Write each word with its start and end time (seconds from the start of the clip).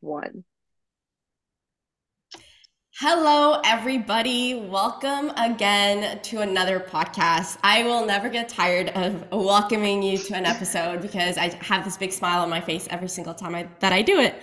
one. 0.00 0.44
Hello, 3.00 3.60
everybody. 3.64 4.54
Welcome 4.54 5.30
again 5.36 6.20
to 6.20 6.42
another 6.42 6.78
podcast. 6.78 7.58
I 7.64 7.82
will 7.82 8.06
never 8.06 8.28
get 8.28 8.48
tired 8.48 8.90
of 8.90 9.28
welcoming 9.32 10.00
you 10.00 10.16
to 10.16 10.36
an 10.36 10.46
episode 10.46 11.02
because 11.02 11.36
I 11.36 11.48
have 11.64 11.84
this 11.84 11.96
big 11.96 12.12
smile 12.12 12.42
on 12.42 12.50
my 12.50 12.60
face 12.60 12.86
every 12.90 13.08
single 13.08 13.34
time 13.34 13.56
I, 13.56 13.68
that 13.80 13.92
I 13.92 14.02
do 14.02 14.20
it. 14.20 14.40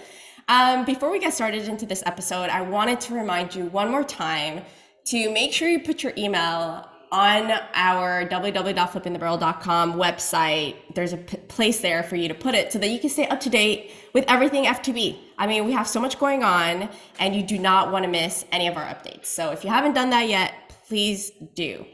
Um, 0.49 0.83
before 0.83 1.09
we 1.09 1.19
get 1.19 1.33
started 1.33 1.69
into 1.69 1.85
this 1.85 2.03
episode, 2.05 2.49
I 2.49 2.61
wanted 2.61 2.99
to 3.01 3.13
remind 3.13 3.55
you 3.55 3.67
one 3.67 3.89
more 3.89 4.03
time 4.03 4.63
to 5.05 5.31
make 5.31 5.53
sure 5.53 5.69
you 5.69 5.79
put 5.79 6.03
your 6.03 6.11
email 6.17 6.90
on 7.11 7.51
our 7.73 8.25
www.flippingthebarrel.com 8.25 9.93
website, 9.93 10.75
there's 10.95 11.11
a 11.13 11.17
p- 11.17 11.37
place 11.37 11.81
there 11.81 12.03
for 12.03 12.15
you 12.15 12.29
to 12.29 12.33
put 12.33 12.55
it 12.55 12.71
so 12.71 12.79
that 12.79 12.87
you 12.87 12.99
can 12.99 13.09
stay 13.09 13.27
up 13.27 13.41
to 13.41 13.49
date 13.49 13.91
with 14.13 14.23
everything 14.29 14.63
F2B. 14.65 15.17
I 15.37 15.45
mean, 15.45 15.65
we 15.65 15.73
have 15.73 15.87
so 15.87 15.99
much 15.99 16.17
going 16.17 16.43
on 16.43 16.89
and 17.19 17.35
you 17.35 17.43
do 17.43 17.59
not 17.59 17.91
want 17.91 18.05
to 18.05 18.09
miss 18.09 18.45
any 18.51 18.67
of 18.67 18.77
our 18.77 18.85
updates. 18.85 19.25
So 19.25 19.51
if 19.51 19.63
you 19.63 19.69
haven't 19.69 19.93
done 19.93 20.09
that 20.11 20.29
yet, 20.29 20.53
please 20.87 21.31
do. 21.53 21.85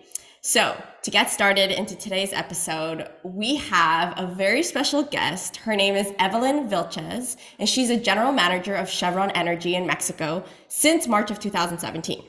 So, 0.41 0.81
to 1.01 1.11
get 1.11 1.29
started 1.29 1.71
into 1.71 1.95
today's 1.95 2.31
episode, 2.31 3.09
we 3.23 3.55
have 3.55 4.13
a 4.17 4.27
very 4.27 4.63
special 4.63 5.03
guest. 5.03 5.57
Her 5.57 5.75
name 5.75 5.95
is 5.95 6.13
Evelyn 6.19 6.69
Vilchez, 6.69 7.35
and 7.59 7.67
she's 7.67 7.89
a 7.89 7.97
general 7.97 8.31
manager 8.31 8.75
of 8.75 8.87
Chevron 8.89 9.31
Energy 9.31 9.75
in 9.75 9.85
Mexico 9.85 10.45
since 10.69 11.05
March 11.05 11.31
of 11.31 11.39
2017. 11.39 12.23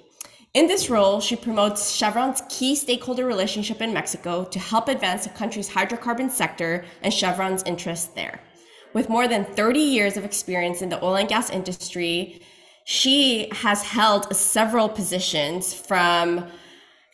In 0.54 0.66
this 0.66 0.88
role, 0.88 1.20
she 1.20 1.36
promotes 1.36 1.90
Chevron's 1.94 2.42
key 2.48 2.74
stakeholder 2.74 3.26
relationship 3.26 3.82
in 3.82 3.92
Mexico 3.92 4.44
to 4.44 4.58
help 4.58 4.88
advance 4.88 5.24
the 5.24 5.30
country's 5.30 5.68
hydrocarbon 5.68 6.30
sector 6.30 6.86
and 7.02 7.12
Chevron's 7.12 7.62
interests 7.64 8.06
there. 8.14 8.40
With 8.94 9.10
more 9.10 9.28
than 9.28 9.44
30 9.44 9.78
years 9.78 10.16
of 10.16 10.24
experience 10.24 10.80
in 10.80 10.88
the 10.88 11.04
oil 11.04 11.16
and 11.16 11.28
gas 11.28 11.50
industry, 11.50 12.40
she 12.84 13.50
has 13.52 13.82
held 13.82 14.34
several 14.34 14.88
positions 14.88 15.74
from 15.74 16.46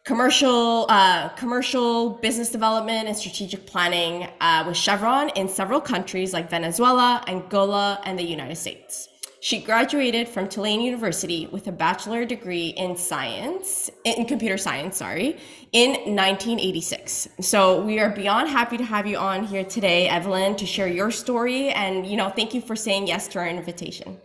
commercial 0.05 0.87
uh, 0.89 1.31
commercial 1.31 2.11
business 2.11 2.51
development 2.51 3.09
and 3.09 3.17
strategic 3.17 3.67
planning 3.67 4.29
uh, 4.41 4.63
with 4.65 4.77
Chevron 4.77 5.31
in 5.31 5.49
several 5.49 5.81
countries 5.81 6.33
like 6.33 6.49
Venezuela, 6.49 7.25
Angola, 7.27 8.01
and 8.05 8.17
the 8.17 8.23
United 8.23 8.57
States. 8.57 9.09
She 9.45 9.59
graduated 9.61 10.27
from 10.27 10.49
Tulane 10.49 10.81
University 10.81 11.49
with 11.49 11.67
a 11.67 11.71
bachelor 11.71 12.25
degree 12.25 12.69
in 12.69 12.97
science, 12.97 13.91
in 14.05 14.25
computer 14.25 14.57
science, 14.57 14.97
sorry, 14.97 15.37
in 15.73 15.91
1986. 16.17 17.29
So 17.43 17.83
we 17.83 18.01
are 18.01 18.09
beyond 18.09 18.49
happy 18.49 18.79
to 18.79 18.85
have 18.85 19.07
you 19.07 19.19
on 19.19 19.45
here 19.45 19.63
today, 19.63 20.09
Evelyn, 20.09 20.57
to 20.57 20.65
share 20.65 20.89
your 20.89 21.11
story. 21.11 21.69
And, 21.69 22.07
you 22.07 22.17
know, 22.17 22.31
thank 22.31 22.55
you 22.55 22.63
for 22.63 22.75
saying 22.75 23.07
yes 23.07 23.29
to 23.29 23.39
our 23.41 23.47
invitation. 23.47 24.17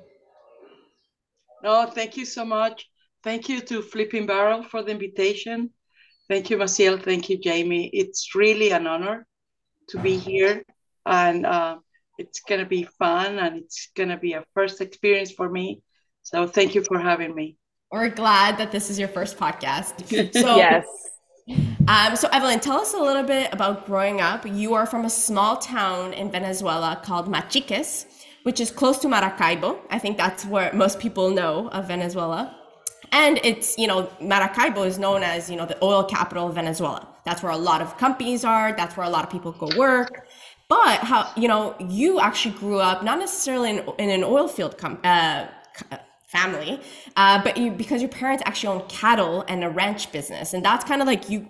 No, 1.65 1.85
thank 1.87 2.15
you 2.15 2.23
so 2.23 2.45
much. 2.45 2.89
Thank 3.21 3.49
you 3.49 3.59
to 3.59 3.81
Flipping 3.81 4.25
Barrel 4.25 4.63
for 4.63 4.83
the 4.83 4.91
invitation. 4.91 5.71
Thank 6.29 6.49
you, 6.49 6.55
Maciel. 6.55 7.03
Thank 7.03 7.29
you, 7.29 7.37
Jamie. 7.37 7.89
It's 7.91 8.35
really 8.35 8.71
an 8.71 8.87
honor 8.87 9.27
to 9.89 9.99
be 9.99 10.15
here. 10.15 10.63
And 11.05 11.45
uh, 11.45 11.79
it's 12.19 12.41
going 12.41 12.59
to 12.59 12.67
be 12.67 12.83
fun 12.83 13.39
and 13.39 13.55
it's 13.57 13.89
going 13.95 14.09
to 14.09 14.17
be 14.17 14.33
a 14.33 14.43
first 14.53 14.81
experience 14.81 15.31
for 15.31 15.49
me. 15.49 15.81
So 16.21 16.45
thank 16.45 16.75
you 16.75 16.83
for 16.83 16.99
having 16.99 17.33
me. 17.33 17.55
We're 17.91 18.09
glad 18.09 18.57
that 18.57 18.71
this 18.71 18.89
is 18.89 18.99
your 18.99 19.07
first 19.07 19.37
podcast. 19.37 19.93
So, 20.33 20.57
yes. 20.57 20.85
Um, 21.87 22.15
so, 22.15 22.27
Evelyn, 22.31 22.59
tell 22.59 22.79
us 22.79 22.93
a 22.93 23.01
little 23.01 23.23
bit 23.23 23.51
about 23.51 23.87
growing 23.87 24.21
up. 24.21 24.45
You 24.45 24.75
are 24.75 24.85
from 24.85 25.05
a 25.05 25.09
small 25.09 25.57
town 25.57 26.13
in 26.13 26.29
Venezuela 26.29 27.01
called 27.03 27.27
Machiques, 27.27 28.05
which 28.43 28.59
is 28.59 28.69
close 28.69 28.99
to 28.99 29.07
Maracaibo. 29.07 29.79
I 29.89 29.97
think 29.97 30.17
that's 30.17 30.45
where 30.45 30.71
most 30.73 30.99
people 30.99 31.31
know 31.31 31.69
of 31.69 31.87
Venezuela. 31.87 32.55
And 33.11 33.39
it's, 33.43 33.75
you 33.79 33.87
know, 33.87 34.07
Maracaibo 34.21 34.83
is 34.83 34.99
known 34.99 35.23
as, 35.23 35.49
you 35.49 35.55
know, 35.55 35.65
the 35.65 35.83
oil 35.83 36.03
capital 36.03 36.47
of 36.49 36.53
Venezuela. 36.53 37.07
That's 37.25 37.41
where 37.41 37.51
a 37.51 37.57
lot 37.57 37.81
of 37.81 37.97
companies 37.97 38.45
are. 38.45 38.71
That's 38.73 38.95
where 38.95 39.07
a 39.07 39.09
lot 39.09 39.23
of 39.23 39.31
people 39.31 39.51
go 39.53 39.69
work 39.75 40.27
but 40.69 40.99
how 40.99 41.31
you 41.35 41.47
know 41.47 41.75
you 41.79 42.19
actually 42.19 42.55
grew 42.55 42.79
up 42.79 43.03
not 43.03 43.19
necessarily 43.19 43.71
in, 43.71 43.79
in 43.97 44.09
an 44.09 44.23
oil 44.23 44.47
field 44.47 44.77
com- 44.77 44.99
uh, 45.03 45.47
family 46.29 46.79
uh, 47.15 47.43
but 47.43 47.57
you 47.57 47.71
because 47.71 48.01
your 48.01 48.09
parents 48.09 48.43
actually 48.45 48.69
own 48.79 48.87
cattle 48.87 49.43
and 49.47 49.63
a 49.63 49.69
ranch 49.69 50.11
business. 50.11 50.53
And 50.53 50.63
that's 50.63 50.85
kind 50.85 51.01
of 51.01 51.07
like 51.07 51.27
you 51.29 51.49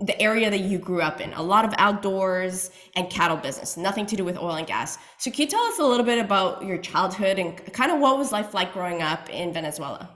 the 0.00 0.18
area 0.20 0.50
that 0.50 0.60
you 0.60 0.78
grew 0.78 1.02
up 1.02 1.20
in. 1.20 1.32
A 1.34 1.42
lot 1.42 1.66
of 1.66 1.74
outdoors 1.76 2.70
and 2.96 3.10
cattle 3.10 3.36
business 3.36 3.76
nothing 3.76 4.06
to 4.06 4.16
do 4.16 4.24
with 4.24 4.38
oil 4.38 4.56
and 4.56 4.66
gas. 4.66 4.96
So 5.18 5.30
can 5.30 5.42
you 5.42 5.46
tell 5.48 5.60
us 5.64 5.78
a 5.78 5.84
little 5.84 6.06
bit 6.06 6.18
about 6.18 6.64
your 6.64 6.78
childhood 6.78 7.38
and 7.38 7.54
kind 7.74 7.92
of 7.92 8.00
what 8.00 8.16
was 8.16 8.32
life 8.32 8.54
like 8.54 8.72
growing 8.72 9.02
up 9.02 9.28
in 9.28 9.52
venezuela? 9.52 10.08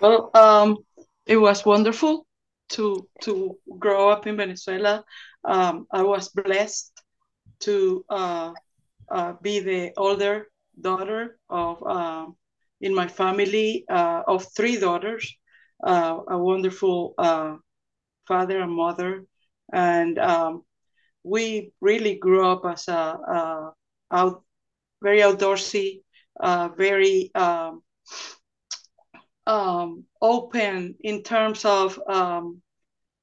Well 0.00 0.30
um, 0.34 0.76
it 1.26 1.38
was 1.38 1.64
wonderful 1.64 2.24
to 2.68 3.08
to 3.22 3.58
grow 3.78 4.10
up 4.10 4.28
in 4.28 4.36
venezuela 4.36 5.04
um, 5.46 5.86
I 5.92 6.02
was 6.02 6.28
blessed 6.28 6.92
to 7.60 8.04
uh, 8.10 8.52
uh, 9.10 9.32
be 9.42 9.60
the 9.60 9.92
older 9.96 10.48
daughter 10.80 11.38
of 11.48 11.82
uh, 11.86 12.26
in 12.80 12.94
my 12.94 13.08
family 13.08 13.84
uh, 13.88 14.22
of 14.26 14.46
three 14.56 14.78
daughters, 14.78 15.34
uh, 15.84 16.18
a 16.28 16.38
wonderful 16.38 17.14
uh, 17.18 17.56
father 18.26 18.60
and 18.60 18.72
mother, 18.72 19.24
and 19.72 20.18
um, 20.18 20.62
we 21.22 21.72
really 21.80 22.16
grew 22.16 22.46
up 22.46 22.62
as 22.66 22.88
a, 22.88 22.92
a 22.92 23.72
out 24.12 24.42
very 25.02 25.20
outdoorsy, 25.20 26.02
very 26.76 27.30
um, 27.34 27.82
um, 29.46 30.04
open 30.20 30.94
in 31.00 31.22
terms 31.22 31.64
of 31.64 32.00
um, 32.08 32.60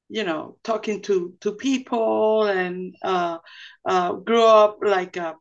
you 0.09 0.23
know 0.23 0.57
talking 0.63 1.01
to 1.01 1.33
to 1.41 1.53
people 1.53 2.43
and 2.45 2.95
uh, 3.03 3.37
uh, 3.85 4.13
grew 4.13 4.45
up 4.45 4.77
like 4.83 5.17
a, 5.17 5.35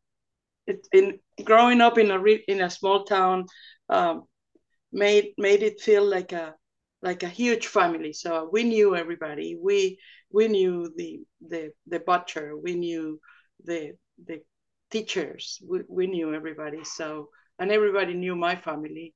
uh, 0.69 0.73
in 0.93 1.19
growing 1.45 1.81
up 1.81 1.99
in 1.99 2.11
a 2.11 2.19
re, 2.19 2.43
in 2.49 2.61
a 2.61 2.71
small 2.71 3.05
town 3.05 3.47
um, 3.89 4.25
made 4.93 5.33
made 5.39 5.63
it 5.63 5.81
feel 5.81 6.05
like 6.05 6.33
a 6.33 6.55
like 7.03 7.23
a 7.23 7.29
huge 7.29 7.67
family. 7.67 8.13
So 8.13 8.49
we 8.53 8.65
knew 8.65 8.95
everybody. 8.97 9.57
We 9.61 9.99
we 10.33 10.49
knew 10.49 10.93
the 10.97 11.21
the 11.49 11.73
the 11.87 12.01
butcher. 12.01 12.57
We 12.57 12.75
knew 12.75 13.21
the 13.65 13.93
the 14.25 14.43
teachers. 14.91 15.61
We, 15.69 15.81
we 15.89 16.07
knew 16.07 16.35
everybody. 16.35 16.85
So 16.85 17.29
and 17.59 17.71
everybody 17.71 18.15
knew 18.15 18.37
my 18.37 18.57
family. 18.57 19.15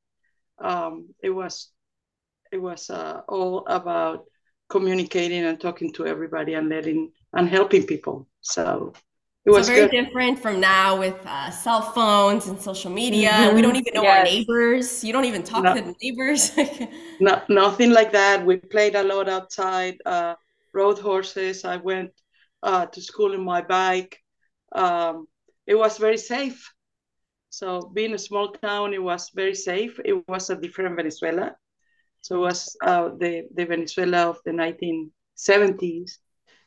Um, 0.58 1.08
it 1.22 1.30
was 1.30 1.70
it 2.52 2.58
was 2.58 2.90
uh, 2.90 3.22
all 3.28 3.66
about 3.66 4.24
communicating 4.68 5.44
and 5.44 5.60
talking 5.60 5.92
to 5.92 6.06
everybody 6.06 6.54
and 6.54 6.68
letting 6.68 7.12
and 7.32 7.48
helping 7.48 7.86
people. 7.86 8.28
So 8.40 8.92
it 9.44 9.50
was 9.50 9.68
so 9.68 9.74
very 9.74 9.88
good. 9.88 10.06
different 10.06 10.40
from 10.40 10.58
now 10.60 10.98
with 10.98 11.14
uh, 11.24 11.50
cell 11.50 11.80
phones 11.80 12.48
and 12.48 12.60
social 12.60 12.90
media. 12.90 13.30
Mm-hmm. 13.30 13.54
We 13.54 13.62
don't 13.62 13.76
even 13.76 13.94
know 13.94 14.02
yes. 14.02 14.18
our 14.18 14.24
neighbors. 14.24 15.04
You 15.04 15.12
don't 15.12 15.24
even 15.24 15.44
talk 15.44 15.62
no, 15.62 15.74
to 15.74 15.82
the 15.82 15.94
neighbors. 16.02 16.50
no, 17.20 17.40
nothing 17.48 17.90
like 17.90 18.10
that. 18.12 18.44
We 18.44 18.56
played 18.56 18.96
a 18.96 19.04
lot 19.04 19.28
outside, 19.28 19.98
uh, 20.04 20.34
rode 20.72 20.98
horses. 20.98 21.64
I 21.64 21.76
went 21.76 22.10
uh, 22.62 22.86
to 22.86 23.00
school 23.00 23.34
in 23.34 23.44
my 23.44 23.62
bike. 23.62 24.18
Um, 24.72 25.28
it 25.64 25.76
was 25.76 25.98
very 25.98 26.18
safe. 26.18 26.72
So 27.50 27.90
being 27.94 28.14
a 28.14 28.18
small 28.18 28.52
town, 28.52 28.94
it 28.94 29.02
was 29.02 29.30
very 29.32 29.54
safe. 29.54 30.00
It 30.04 30.28
was 30.28 30.50
a 30.50 30.56
different 30.56 30.96
Venezuela. 30.96 31.54
So 32.26 32.38
it 32.38 32.40
was 32.40 32.76
uh, 32.82 33.10
the, 33.16 33.46
the 33.54 33.66
Venezuela 33.66 34.30
of 34.30 34.40
the 34.44 34.50
1970s. 34.50 36.18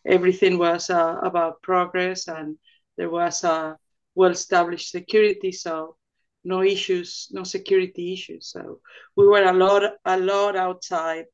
Everything 0.06 0.58
was 0.58 0.90
uh, 0.90 1.18
about 1.22 1.62
progress 1.62 2.30
and 2.30 2.58
there 2.96 3.10
was 3.10 3.44
a 3.44 3.78
well-established 4.16 4.90
security. 4.90 5.52
So 5.52 5.98
no 6.46 6.64
issues, 6.64 7.28
no 7.32 7.44
security 7.44 8.14
issues. 8.14 8.50
So 8.50 8.80
we 9.18 9.28
were 9.28 9.44
a 9.44 9.52
lot, 9.52 9.84
a 10.06 10.18
lot 10.18 10.56
outside 10.56 11.26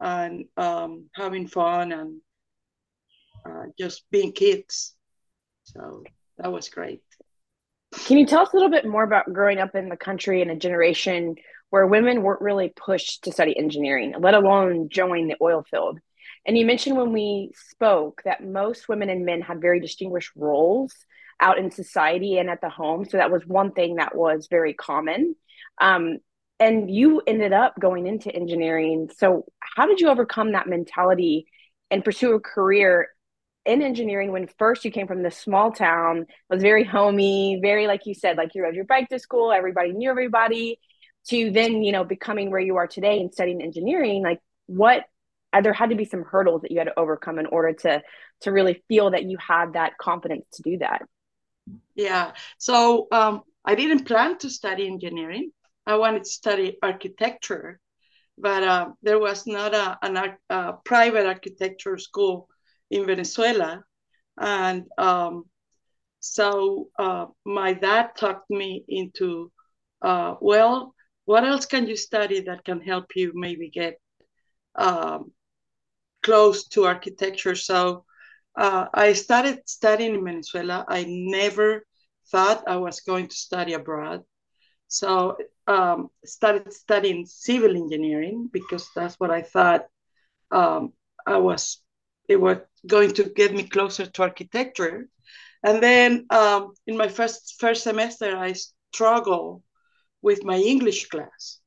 and 0.00 0.46
um, 0.56 1.08
having 1.14 1.46
fun 1.46 1.92
and 1.92 2.20
uh, 3.48 3.66
just 3.78 4.02
being 4.10 4.32
kids. 4.32 4.96
So 5.62 6.02
that 6.38 6.50
was 6.50 6.68
great. 6.68 7.02
Can 8.06 8.18
you 8.18 8.26
tell 8.26 8.42
us 8.42 8.52
a 8.52 8.56
little 8.56 8.72
bit 8.72 8.84
more 8.84 9.04
about 9.04 9.32
growing 9.32 9.60
up 9.60 9.76
in 9.76 9.88
the 9.88 9.96
country 9.96 10.42
in 10.42 10.50
a 10.50 10.56
generation 10.56 11.36
where 11.74 11.88
women 11.88 12.22
weren't 12.22 12.40
really 12.40 12.68
pushed 12.68 13.24
to 13.24 13.32
study 13.32 13.58
engineering, 13.58 14.14
let 14.20 14.32
alone 14.32 14.88
join 14.88 15.26
the 15.26 15.34
oil 15.42 15.64
field. 15.68 15.98
And 16.46 16.56
you 16.56 16.64
mentioned 16.64 16.96
when 16.96 17.10
we 17.10 17.50
spoke 17.68 18.22
that 18.24 18.44
most 18.44 18.88
women 18.88 19.10
and 19.10 19.26
men 19.26 19.40
had 19.40 19.60
very 19.60 19.80
distinguished 19.80 20.30
roles 20.36 20.94
out 21.40 21.58
in 21.58 21.72
society 21.72 22.38
and 22.38 22.48
at 22.48 22.60
the 22.60 22.68
home. 22.68 23.04
So 23.04 23.16
that 23.16 23.32
was 23.32 23.44
one 23.44 23.72
thing 23.72 23.96
that 23.96 24.14
was 24.14 24.46
very 24.48 24.72
common. 24.72 25.34
Um, 25.80 26.18
and 26.60 26.88
you 26.88 27.22
ended 27.26 27.52
up 27.52 27.74
going 27.80 28.06
into 28.06 28.32
engineering. 28.32 29.10
So, 29.18 29.44
how 29.58 29.86
did 29.86 29.98
you 29.98 30.10
overcome 30.10 30.52
that 30.52 30.68
mentality 30.68 31.48
and 31.90 32.04
pursue 32.04 32.34
a 32.34 32.40
career 32.40 33.08
in 33.66 33.82
engineering 33.82 34.30
when 34.30 34.46
first 34.58 34.84
you 34.84 34.92
came 34.92 35.08
from 35.08 35.24
this 35.24 35.36
small 35.36 35.72
town, 35.72 36.26
was 36.48 36.62
very 36.62 36.84
homey, 36.84 37.58
very 37.60 37.88
like 37.88 38.06
you 38.06 38.14
said, 38.14 38.36
like 38.36 38.54
you 38.54 38.62
rode 38.62 38.76
your 38.76 38.84
bike 38.84 39.08
to 39.08 39.18
school, 39.18 39.50
everybody 39.50 39.90
knew 39.90 40.08
everybody, 40.08 40.78
to 41.28 41.50
then 41.50 41.82
you 41.82 41.92
know 41.92 42.04
becoming 42.04 42.50
where 42.50 42.60
you 42.60 42.76
are 42.76 42.86
today 42.86 43.20
and 43.20 43.32
studying 43.32 43.62
engineering. 43.62 44.22
Like 44.22 44.40
what 44.66 45.04
there 45.62 45.72
had 45.72 45.90
to 45.90 45.96
be 45.96 46.04
some 46.04 46.24
hurdles 46.24 46.62
that 46.62 46.70
you 46.70 46.78
had 46.78 46.86
to 46.88 46.98
overcome 46.98 47.38
in 47.38 47.46
order 47.46 47.72
to 47.72 48.02
to 48.40 48.52
really 48.52 48.82
feel 48.88 49.10
that 49.10 49.24
you 49.24 49.38
had 49.38 49.74
that 49.74 49.96
confidence 49.98 50.44
to 50.54 50.62
do 50.62 50.78
that. 50.78 51.02
Yeah. 51.94 52.32
So 52.58 53.06
um, 53.12 53.42
I 53.64 53.74
didn't 53.74 54.04
plan 54.04 54.38
to 54.38 54.50
study 54.50 54.86
engineering. 54.86 55.50
I 55.86 55.96
wanted 55.96 56.24
to 56.24 56.30
study 56.30 56.76
architecture, 56.82 57.78
but 58.36 58.62
uh, 58.62 58.88
there 59.02 59.18
was 59.18 59.46
not 59.46 59.74
a, 59.74 59.98
an, 60.02 60.36
a 60.50 60.72
private 60.84 61.26
architecture 61.26 61.98
school 61.98 62.48
in 62.90 63.06
Venezuela. 63.06 63.84
And 64.38 64.84
um, 64.98 65.44
so 66.20 66.88
uh, 66.98 67.26
my 67.44 67.74
dad 67.74 68.10
talked 68.16 68.50
me 68.50 68.84
into, 68.88 69.52
uh, 70.02 70.34
well, 70.40 70.94
what 71.24 71.44
else 71.44 71.66
can 71.66 71.86
you 71.86 71.96
study 71.96 72.40
that 72.40 72.64
can 72.64 72.80
help 72.80 73.06
you 73.16 73.32
maybe 73.34 73.70
get 73.70 73.98
um, 74.74 75.32
close 76.22 76.68
to 76.68 76.84
architecture? 76.84 77.54
So 77.54 78.04
uh, 78.56 78.86
I 78.92 79.14
started 79.14 79.60
studying 79.66 80.14
in 80.14 80.24
Venezuela. 80.24 80.84
I 80.88 81.04
never 81.08 81.86
thought 82.30 82.64
I 82.66 82.76
was 82.76 83.00
going 83.00 83.28
to 83.28 83.36
study 83.36 83.72
abroad. 83.72 84.22
So 84.88 85.36
um, 85.66 86.10
started 86.24 86.72
studying 86.72 87.26
civil 87.26 87.76
engineering 87.76 88.48
because 88.52 88.88
that's 88.94 89.18
what 89.18 89.30
I 89.30 89.42
thought 89.42 89.86
um, 90.50 90.92
I 91.26 91.38
was. 91.38 91.80
It 92.28 92.40
was 92.40 92.58
going 92.86 93.12
to 93.14 93.24
get 93.24 93.54
me 93.54 93.64
closer 93.64 94.06
to 94.06 94.22
architecture. 94.22 95.08
And 95.62 95.82
then 95.82 96.26
um, 96.30 96.74
in 96.86 96.96
my 96.96 97.08
first 97.08 97.56
first 97.58 97.82
semester, 97.82 98.36
I 98.36 98.54
struggled 98.92 99.62
with 100.24 100.42
my 100.42 100.56
English 100.56 101.08
class. 101.10 101.60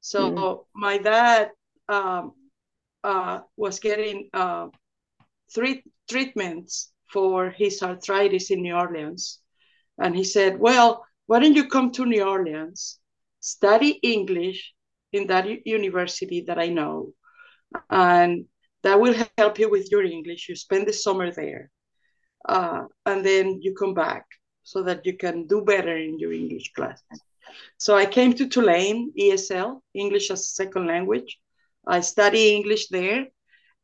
So 0.00 0.20
mm. 0.32 0.64
my 0.74 0.98
dad 0.98 1.50
um, 1.88 2.32
uh, 3.04 3.40
was 3.56 3.78
getting 3.78 4.28
uh, 4.34 4.66
three 5.54 5.84
treatments 6.10 6.92
for 7.12 7.50
his 7.50 7.80
arthritis 7.80 8.50
in 8.50 8.62
New 8.62 8.74
Orleans. 8.74 9.38
And 10.02 10.16
he 10.16 10.24
said, 10.24 10.58
Well, 10.58 11.04
why 11.26 11.38
don't 11.38 11.54
you 11.54 11.68
come 11.68 11.92
to 11.92 12.04
New 12.04 12.24
Orleans, 12.24 12.98
study 13.38 14.00
English 14.02 14.74
in 15.12 15.28
that 15.28 15.46
university 15.64 16.40
that 16.48 16.58
I 16.58 16.68
know, 16.68 17.12
and 17.88 18.46
that 18.82 18.98
will 18.98 19.14
help 19.38 19.60
you 19.60 19.70
with 19.70 19.92
your 19.92 20.02
English. 20.02 20.48
You 20.48 20.56
spend 20.56 20.88
the 20.88 20.92
summer 20.92 21.30
there, 21.30 21.70
uh, 22.48 22.82
and 23.06 23.24
then 23.24 23.60
you 23.62 23.74
come 23.74 23.94
back 23.94 24.26
so 24.64 24.82
that 24.82 25.06
you 25.06 25.16
can 25.16 25.46
do 25.46 25.62
better 25.62 25.96
in 25.96 26.18
your 26.18 26.32
English 26.32 26.72
classes. 26.72 27.22
So 27.78 27.96
I 27.96 28.06
came 28.06 28.32
to 28.34 28.48
Tulane, 28.48 29.12
ESL, 29.18 29.80
English 29.94 30.30
as 30.30 30.40
a 30.40 30.54
second 30.62 30.86
language. 30.86 31.38
I 31.86 32.00
study 32.00 32.54
English 32.54 32.88
there. 32.88 33.26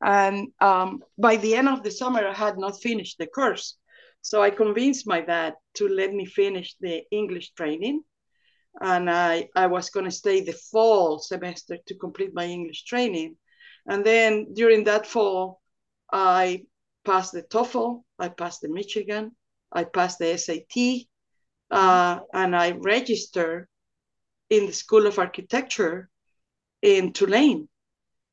And 0.00 0.48
um, 0.60 1.02
by 1.18 1.36
the 1.36 1.56
end 1.56 1.68
of 1.68 1.82
the 1.82 1.90
summer, 1.90 2.26
I 2.26 2.34
had 2.34 2.58
not 2.58 2.80
finished 2.80 3.18
the 3.18 3.26
course. 3.26 3.76
So 4.22 4.42
I 4.42 4.50
convinced 4.50 5.06
my 5.06 5.20
dad 5.20 5.54
to 5.74 5.88
let 5.88 6.12
me 6.12 6.24
finish 6.26 6.76
the 6.80 7.02
English 7.10 7.52
training. 7.52 8.02
And 8.80 9.10
I, 9.10 9.48
I 9.56 9.66
was 9.66 9.90
going 9.90 10.04
to 10.04 10.12
stay 10.12 10.40
the 10.40 10.52
fall 10.52 11.18
semester 11.18 11.78
to 11.86 11.94
complete 11.96 12.32
my 12.34 12.44
English 12.44 12.84
training. 12.84 13.36
And 13.86 14.04
then 14.04 14.52
during 14.54 14.84
that 14.84 15.06
fall, 15.06 15.60
I 16.12 16.66
passed 17.04 17.32
the 17.32 17.42
TOEFL, 17.42 18.04
I 18.18 18.28
passed 18.28 18.60
the 18.60 18.68
Michigan, 18.68 19.34
I 19.72 19.84
passed 19.84 20.18
the 20.18 20.36
SAT, 20.36 21.08
uh, 21.70 22.20
and 22.32 22.56
I 22.56 22.72
registered 22.72 23.68
in 24.50 24.66
the 24.66 24.72
School 24.72 25.06
of 25.06 25.18
Architecture 25.18 26.08
in 26.82 27.12
Tulane. 27.12 27.68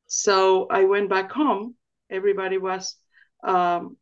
So 0.08 0.68
I 0.70 0.84
went 0.86 1.10
back 1.10 1.32
home. 1.32 1.76
Everybody 2.10 2.58
was 2.58 2.96
um, 3.44 3.98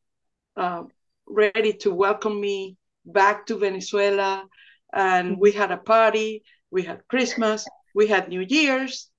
uh, 0.56 0.84
ready 1.28 1.74
to 1.74 1.94
welcome 1.94 2.40
me 2.40 2.78
back 3.06 3.46
to 3.48 3.58
Venezuela. 3.58 4.46
And 4.94 5.38
we 5.40 5.52
had 5.52 5.72
a 5.72 5.78
party, 5.78 6.44
we 6.70 6.84
had 6.84 7.08
Christmas, 7.08 7.66
we 7.96 8.08
had 8.08 8.30
New 8.30 8.42
Year's. 8.42 9.10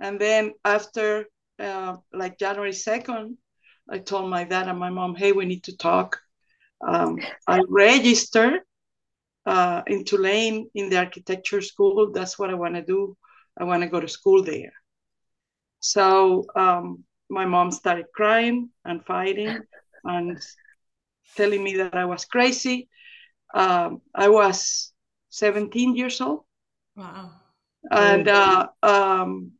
And 0.00 0.20
then 0.20 0.52
after 0.64 1.26
uh, 1.58 1.96
like 2.12 2.38
January 2.38 2.72
2nd, 2.72 3.36
I 3.90 3.98
told 3.98 4.30
my 4.30 4.44
dad 4.44 4.68
and 4.68 4.78
my 4.78 4.90
mom, 4.90 5.14
hey, 5.14 5.32
we 5.32 5.44
need 5.44 5.64
to 5.64 5.76
talk. 5.76 6.20
Um, 6.86 7.18
I 7.46 7.60
registered 7.68 8.60
uh, 9.46 9.82
in 9.86 10.04
Tulane 10.04 10.70
in 10.74 10.88
the 10.90 10.98
architecture 10.98 11.60
school. 11.60 12.12
That's 12.12 12.38
what 12.38 12.50
I 12.50 12.54
want 12.54 12.74
to 12.74 12.82
do. 12.82 13.16
I 13.58 13.64
want 13.64 13.82
to 13.82 13.88
go 13.88 14.00
to 14.00 14.08
school 14.08 14.42
there. 14.42 14.72
So 15.80 16.46
um, 16.56 17.04
my 17.28 17.44
mom 17.44 17.70
started 17.70 18.06
crying 18.14 18.70
and 18.84 19.04
fighting 19.04 19.60
and 20.04 20.38
telling 21.36 21.62
me 21.62 21.76
that 21.76 21.94
I 21.94 22.06
was 22.06 22.24
crazy. 22.24 22.88
Um, 23.54 24.00
I 24.14 24.28
was 24.28 24.92
17 25.30 25.94
years 25.94 26.20
old. 26.20 26.44
Wow. 26.96 27.32
And, 27.90 28.28
uh, 28.28 28.68
um, 28.82 29.52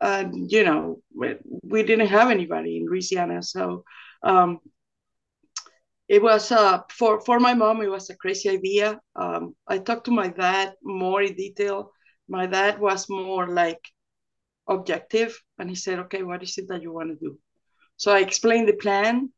and 0.00 0.50
you 0.50 0.64
know, 0.64 1.00
we, 1.14 1.36
we, 1.62 1.82
didn't 1.84 2.08
have 2.08 2.30
anybody 2.30 2.78
in 2.78 2.86
Louisiana. 2.86 3.42
So 3.42 3.84
um, 4.22 4.58
it 6.08 6.22
was 6.22 6.52
uh, 6.52 6.80
for, 6.90 7.20
for 7.22 7.40
my 7.40 7.54
mom, 7.54 7.80
it 7.80 7.88
was 7.88 8.10
a 8.10 8.16
crazy 8.16 8.48
idea. 8.48 9.00
Um, 9.16 9.54
I 9.66 9.78
talked 9.78 10.04
to 10.06 10.10
my 10.10 10.28
dad 10.28 10.74
more 10.82 11.22
in 11.22 11.34
detail. 11.34 11.92
My 12.28 12.46
dad 12.46 12.78
was 12.78 13.08
more 13.08 13.48
like 13.48 13.80
objective 14.68 15.38
and 15.58 15.68
he 15.68 15.76
said, 15.76 15.98
okay, 16.00 16.22
what 16.22 16.42
is 16.42 16.58
it 16.58 16.68
that 16.68 16.82
you 16.82 16.92
want 16.92 17.10
to 17.10 17.16
do? 17.16 17.38
So 17.96 18.12
I 18.12 18.20
explained 18.20 18.68
the 18.68 18.74
plan 18.74 19.30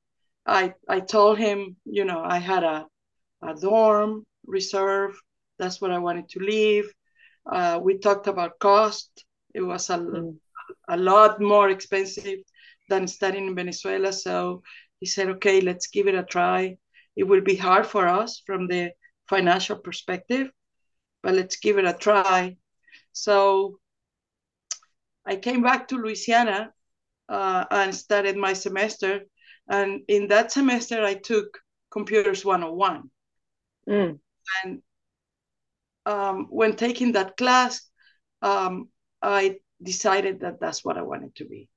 I 0.47 0.75
I 0.89 1.01
told 1.01 1.39
him, 1.39 1.77
you 1.85 2.05
know, 2.05 2.23
I 2.23 2.39
had 2.39 2.63
a, 2.63 2.87
a 3.43 3.55
dorm 3.55 4.25
reserve. 4.47 5.19
That's 5.59 5.81
what 5.81 5.91
I 5.91 5.99
wanted 5.99 6.29
to 6.31 6.41
leave. 6.41 6.93
Uh, 7.51 7.81
we 7.83 7.99
talked 7.99 8.29
about 8.29 8.59
cost. 8.59 9.25
It 9.55 9.63
was 9.63 9.91
a, 9.91 9.99
mm. 9.99 10.37
a 10.89 10.97
lot 10.97 11.41
more 11.41 11.71
expensive 11.71 12.39
than 12.89 13.09
studying 13.09 13.49
in 13.49 13.55
Venezuela. 13.57 14.13
So 14.13 14.63
he 15.01 15.07
said, 15.07 15.29
okay, 15.29 15.61
let's 15.61 15.89
give 15.89 16.09
it 16.09 16.15
a 16.15 16.25
try. 16.25 16.79
It 17.17 17.25
will 17.25 17.43
be 17.43 17.57
hard 17.57 17.87
for 17.87 18.07
us 18.09 18.43
from 18.47 18.67
the 18.67 18.93
financial 19.29 19.77
perspective, 19.77 20.51
but 21.23 21.35
let's 21.35 21.57
give 21.57 21.79
it 21.79 21.85
a 21.85 21.95
try. 21.95 22.57
So 23.13 23.79
I 25.25 25.37
came 25.37 25.63
back 25.63 25.89
to 25.89 25.97
Louisiana 25.97 26.73
uh, 27.29 27.65
and 27.71 27.95
started 27.95 28.37
my 28.37 28.53
semester 28.53 29.23
and 29.69 30.03
in 30.09 30.29
that 30.29 30.53
semester, 30.53 31.05
I 31.05 31.15
took 31.15 31.59
Computers 31.91 32.45
101. 32.45 33.11
Mm. 33.89 34.19
And 34.63 34.83
um, 36.05 36.47
when 36.51 36.77
taking 36.77 37.13
that 37.13 37.37
class, 37.37 37.83
um, 38.43 38.89
I 39.23 39.57
decided 39.83 40.41
that 40.41 40.61
that's 40.61 40.85
what 40.85 40.97
I 40.97 41.03
wanted 41.03 41.35
to 41.37 41.45
be. 41.47 41.69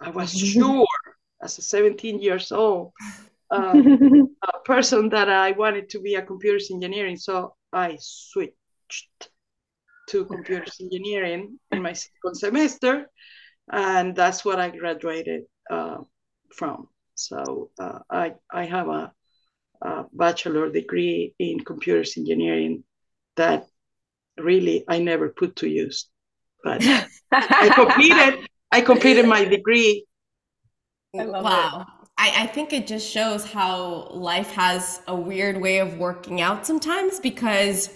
I 0.00 0.10
was 0.10 0.32
sure 0.38 0.86
as 1.48 1.58
a 1.58 1.62
17 1.62 2.20
years 2.20 2.52
old 2.52 2.92
uh, 3.50 3.74
a 4.54 4.58
person 4.64 5.08
that 5.08 5.28
I 5.30 5.52
wanted 5.52 5.88
to 5.90 6.00
be 6.00 6.14
a 6.16 6.22
computers 6.22 6.70
engineering. 6.70 7.16
So 7.16 7.54
I 7.72 7.96
switched 8.00 9.30
to 10.10 10.24
computers 10.26 10.76
engineering 10.80 11.58
in 11.70 11.82
my 11.82 11.94
second 11.94 12.34
semester, 12.34 13.10
and 13.72 14.14
that's 14.14 14.44
what 14.44 14.60
I 14.60 14.68
graduated 14.70 15.42
uh, 15.70 15.98
from. 16.54 16.88
So 17.14 17.70
uh, 17.78 18.00
I, 18.10 18.34
I 18.52 18.64
have 18.66 18.88
a, 18.88 19.12
a 19.82 20.04
bachelor 20.12 20.70
degree 20.70 21.34
in 21.38 21.60
computers 21.60 22.18
engineering 22.18 22.84
that 23.36 23.66
really 24.38 24.84
I 24.86 24.98
never 24.98 25.30
put 25.30 25.56
to 25.56 25.68
use. 25.68 26.08
But 26.62 26.82
I 27.32 27.70
completed 27.74 28.48
I 28.70 28.80
completed 28.82 29.26
my 29.26 29.44
degree. 29.44 30.04
Wow. 31.14 31.86
I, 32.16 32.32
I 32.42 32.46
think 32.46 32.72
it 32.72 32.86
just 32.86 33.08
shows 33.08 33.44
how 33.44 34.08
life 34.10 34.50
has 34.52 35.00
a 35.06 35.14
weird 35.14 35.60
way 35.60 35.78
of 35.78 35.98
working 35.98 36.40
out 36.40 36.66
sometimes 36.66 37.20
because 37.20 37.90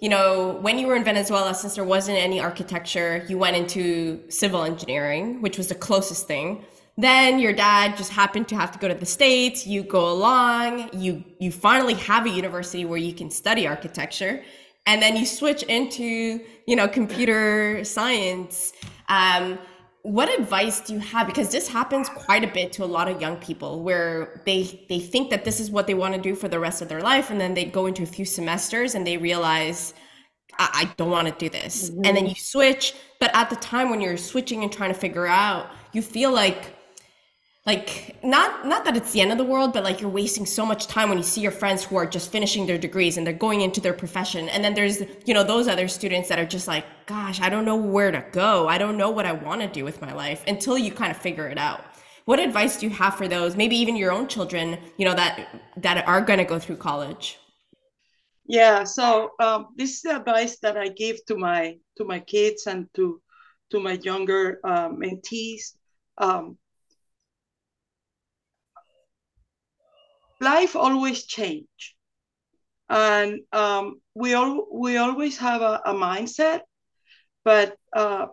you 0.00 0.10
know, 0.10 0.58
when 0.60 0.78
you 0.78 0.86
were 0.86 0.96
in 0.96 1.02
Venezuela, 1.04 1.54
since 1.54 1.76
there 1.76 1.84
wasn't 1.84 2.18
any 2.18 2.38
architecture, 2.38 3.24
you 3.26 3.38
went 3.38 3.56
into 3.56 4.22
civil 4.28 4.62
engineering, 4.62 5.40
which 5.40 5.56
was 5.56 5.68
the 5.68 5.74
closest 5.74 6.26
thing. 6.26 6.62
Then 6.98 7.38
your 7.38 7.54
dad 7.54 7.96
just 7.96 8.12
happened 8.12 8.46
to 8.48 8.54
have 8.54 8.70
to 8.72 8.78
go 8.78 8.86
to 8.86 8.94
the 8.94 9.06
states. 9.06 9.66
You 9.66 9.82
go 9.82 10.12
along. 10.12 10.90
You 10.92 11.24
you 11.38 11.50
finally 11.50 11.94
have 11.94 12.26
a 12.26 12.28
university 12.28 12.84
where 12.84 12.98
you 12.98 13.14
can 13.14 13.30
study 13.30 13.66
architecture, 13.66 14.44
and 14.84 15.00
then 15.00 15.16
you 15.16 15.24
switch 15.24 15.62
into 15.62 16.40
you 16.66 16.76
know 16.76 16.86
computer 16.86 17.82
science. 17.82 18.74
Um, 19.08 19.58
what 20.04 20.28
advice 20.38 20.82
do 20.82 20.92
you 20.92 20.98
have 20.98 21.26
because 21.26 21.50
this 21.50 21.66
happens 21.66 22.10
quite 22.10 22.44
a 22.44 22.46
bit 22.48 22.70
to 22.70 22.84
a 22.84 22.86
lot 22.86 23.08
of 23.08 23.22
young 23.22 23.36
people 23.38 23.82
where 23.82 24.42
they 24.44 24.84
they 24.90 24.98
think 25.00 25.30
that 25.30 25.46
this 25.46 25.58
is 25.58 25.70
what 25.70 25.86
they 25.86 25.94
want 25.94 26.14
to 26.14 26.20
do 26.20 26.34
for 26.34 26.46
the 26.46 26.60
rest 26.60 26.82
of 26.82 26.90
their 26.90 27.00
life 27.00 27.30
and 27.30 27.40
then 27.40 27.54
they 27.54 27.64
go 27.64 27.86
into 27.86 28.02
a 28.02 28.06
few 28.06 28.26
semesters 28.26 28.94
and 28.94 29.06
they 29.06 29.16
realize 29.16 29.94
i, 30.58 30.68
I 30.74 30.94
don't 30.98 31.10
want 31.10 31.28
to 31.28 31.34
do 31.38 31.48
this 31.48 31.88
mm-hmm. 31.88 32.04
and 32.04 32.14
then 32.14 32.26
you 32.26 32.34
switch 32.34 32.94
but 33.18 33.34
at 33.34 33.48
the 33.48 33.56
time 33.56 33.88
when 33.88 34.02
you're 34.02 34.18
switching 34.18 34.62
and 34.62 34.70
trying 34.70 34.92
to 34.92 34.98
figure 34.98 35.26
out 35.26 35.70
you 35.94 36.02
feel 36.02 36.30
like 36.30 36.76
like 37.66 38.22
not 38.22 38.66
not 38.66 38.84
that 38.84 38.94
it's 38.94 39.12
the 39.12 39.22
end 39.22 39.32
of 39.32 39.38
the 39.38 39.44
world 39.44 39.72
but 39.72 39.82
like 39.82 40.00
you're 40.00 40.10
wasting 40.10 40.44
so 40.44 40.66
much 40.66 40.86
time 40.86 41.08
when 41.08 41.16
you 41.16 41.24
see 41.24 41.40
your 41.40 41.50
friends 41.50 41.82
who 41.82 41.96
are 41.96 42.04
just 42.04 42.30
finishing 42.30 42.66
their 42.66 42.76
degrees 42.76 43.16
and 43.16 43.26
they're 43.26 43.32
going 43.32 43.62
into 43.62 43.80
their 43.80 43.94
profession. 43.94 44.48
And 44.50 44.62
then 44.62 44.74
there's 44.74 45.00
you 45.24 45.32
know 45.32 45.42
those 45.42 45.66
other 45.66 45.88
students 45.88 46.28
that 46.28 46.38
are 46.38 46.44
just 46.44 46.68
like 46.68 46.84
gosh 47.06 47.40
i 47.40 47.48
don't 47.48 47.64
know 47.64 47.76
where 47.76 48.10
to 48.10 48.24
go. 48.32 48.68
I 48.68 48.78
don't 48.78 48.96
know 48.98 49.10
what 49.10 49.26
i 49.26 49.32
want 49.32 49.62
to 49.62 49.68
do 49.68 49.84
with 49.84 50.00
my 50.02 50.12
life 50.12 50.44
until 50.46 50.76
you 50.76 50.92
kind 50.92 51.10
of 51.10 51.16
figure 51.16 51.48
it 51.48 51.58
out. 51.58 51.84
What 52.26 52.38
advice 52.38 52.78
do 52.78 52.86
you 52.86 52.92
have 52.94 53.16
for 53.16 53.28
those 53.28 53.56
maybe 53.56 53.76
even 53.76 53.96
your 53.96 54.12
own 54.12 54.28
children 54.28 54.78
you 54.98 55.06
know 55.06 55.14
that 55.14 55.48
that 55.78 56.06
are 56.06 56.20
going 56.20 56.38
to 56.38 56.44
go 56.44 56.58
through 56.58 56.76
college? 56.76 57.38
Yeah 58.46 58.84
so 58.84 59.30
um, 59.40 59.68
this 59.76 59.90
is 59.94 60.02
the 60.02 60.16
advice 60.16 60.58
that 60.58 60.76
i 60.76 60.88
give 60.88 61.24
to 61.26 61.36
my 61.36 61.78
to 61.96 62.04
my 62.04 62.20
kids 62.20 62.66
and 62.66 62.88
to 62.94 63.22
to 63.70 63.80
my 63.80 63.98
younger 64.02 64.60
uh, 64.62 64.90
mentees. 64.90 65.72
Um, 66.18 66.58
life 70.44 70.76
always 70.76 71.24
change. 71.26 71.96
And 72.88 73.40
um, 73.52 74.00
we 74.14 74.34
all 74.34 74.66
we 74.72 74.98
always 74.98 75.38
have 75.38 75.62
a, 75.62 75.80
a 75.86 75.94
mindset 75.94 76.60
but 77.44 77.76
uh, 77.94 78.26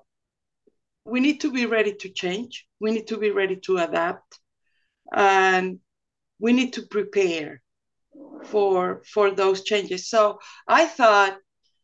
we 1.05 1.19
need 1.19 1.41
to 1.41 1.51
be 1.51 1.65
ready 1.65 1.93
to 1.95 2.09
change. 2.09 2.67
We 2.79 2.91
need 2.91 3.07
to 3.07 3.17
be 3.17 3.31
ready 3.31 3.57
to 3.65 3.77
adapt. 3.77 4.39
And 5.13 5.79
we 6.39 6.53
need 6.53 6.73
to 6.73 6.83
prepare 6.83 7.61
for 8.45 9.03
for 9.05 9.31
those 9.31 9.63
changes. 9.63 10.09
So 10.09 10.39
i 10.67 10.85
thought 10.85 11.37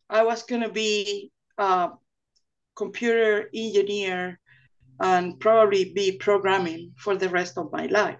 i 0.09 0.23
was 0.23 0.43
going 0.43 0.61
to 0.61 0.69
be 0.69 1.31
a 1.57 1.89
computer 2.75 3.49
engineer 3.53 4.39
and 4.99 5.39
probably 5.39 5.93
be 5.93 6.17
programming 6.17 6.93
for 6.97 7.15
the 7.15 7.29
rest 7.29 7.57
of 7.57 7.71
my 7.71 7.85
life 7.87 8.19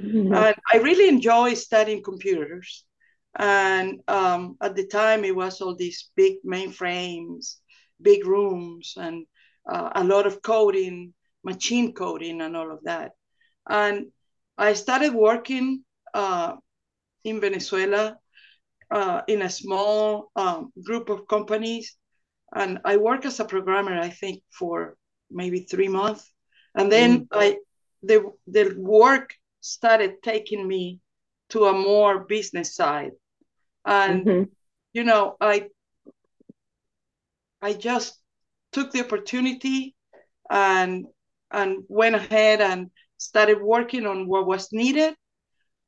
Mm-hmm. 0.00 0.34
And 0.34 0.56
I 0.72 0.76
really 0.78 1.08
enjoy 1.08 1.54
studying 1.54 2.02
computers. 2.02 2.84
And 3.38 4.00
um, 4.08 4.56
at 4.60 4.76
the 4.76 4.86
time, 4.86 5.24
it 5.24 5.34
was 5.34 5.60
all 5.60 5.74
these 5.74 6.10
big 6.16 6.36
mainframes, 6.46 7.56
big 8.00 8.26
rooms, 8.26 8.94
and 8.96 9.26
uh, 9.70 9.90
a 9.94 10.04
lot 10.04 10.26
of 10.26 10.42
coding, 10.42 11.14
machine 11.42 11.94
coding, 11.94 12.40
and 12.40 12.56
all 12.56 12.70
of 12.70 12.80
that. 12.84 13.12
And 13.68 14.06
I 14.58 14.74
started 14.74 15.14
working 15.14 15.84
uh, 16.12 16.56
in 17.24 17.40
Venezuela 17.40 18.18
uh, 18.90 19.22
in 19.26 19.42
a 19.42 19.50
small 19.50 20.30
um, 20.36 20.72
group 20.84 21.08
of 21.08 21.26
companies. 21.26 21.96
And 22.54 22.80
I 22.84 22.98
worked 22.98 23.24
as 23.24 23.40
a 23.40 23.46
programmer, 23.46 23.98
I 23.98 24.10
think, 24.10 24.42
for 24.50 24.96
maybe 25.30 25.60
three 25.60 25.88
months. 25.88 26.30
And 26.74 26.92
then 26.92 27.20
mm-hmm. 27.20 27.38
I 27.38 27.56
the 28.02 28.32
the 28.46 28.74
work 28.76 29.34
started 29.62 30.22
taking 30.22 30.66
me 30.66 30.98
to 31.48 31.66
a 31.66 31.72
more 31.72 32.24
business 32.24 32.74
side 32.74 33.12
and 33.86 34.26
mm-hmm. 34.26 34.42
you 34.92 35.04
know 35.04 35.36
i 35.40 35.66
i 37.62 37.72
just 37.72 38.18
took 38.72 38.90
the 38.92 39.04
opportunity 39.04 39.94
and 40.50 41.06
and 41.50 41.84
went 41.88 42.14
ahead 42.14 42.60
and 42.60 42.90
started 43.18 43.62
working 43.62 44.04
on 44.04 44.26
what 44.26 44.46
was 44.46 44.72
needed 44.72 45.14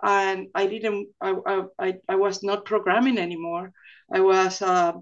and 0.03 0.47
i 0.55 0.67
didn't 0.67 1.09
i 1.21 1.63
i, 1.79 1.95
I 2.09 2.15
was 2.15 2.43
not 2.43 2.65
programming 2.65 3.19
anymore 3.19 3.73
i 4.13 4.21
was 4.21 4.63
uh, 4.63 4.93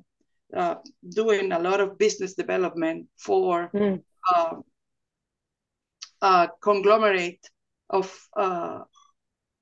uh, 0.57 0.77
doing 1.09 1.53
a 1.53 1.59
lot 1.59 1.81
of 1.81 1.99
business 1.99 2.35
development 2.35 3.07
for 3.19 3.71
mm. 3.75 4.03
uh, 4.35 4.57
a 6.23 6.49
conglomerate 6.61 7.41
of 7.93 8.29
uh, 8.37 8.81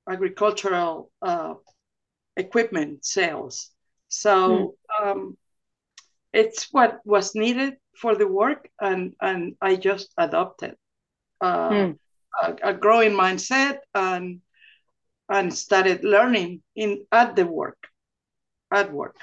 agricultural 0.09 1.11
uh, 1.21 1.55
equipment 2.37 3.05
sales. 3.05 3.69
So 4.07 4.75
mm. 4.99 5.11
um, 5.11 5.37
it's 6.33 6.67
what 6.71 6.99
was 7.05 7.35
needed 7.35 7.75
for 7.95 8.15
the 8.15 8.27
work, 8.27 8.69
and 8.79 9.13
and 9.21 9.55
I 9.61 9.75
just 9.75 10.13
adopted 10.17 10.75
uh, 11.41 11.69
mm. 11.69 11.97
a, 12.41 12.55
a, 12.63 12.73
growing 12.73 13.11
mindset 13.11 13.79
and 13.93 14.41
and 15.29 15.53
started 15.53 16.03
learning 16.03 16.61
in 16.75 17.05
at 17.11 17.35
the 17.35 17.45
work, 17.45 17.87
at 18.71 18.91
work. 18.91 19.17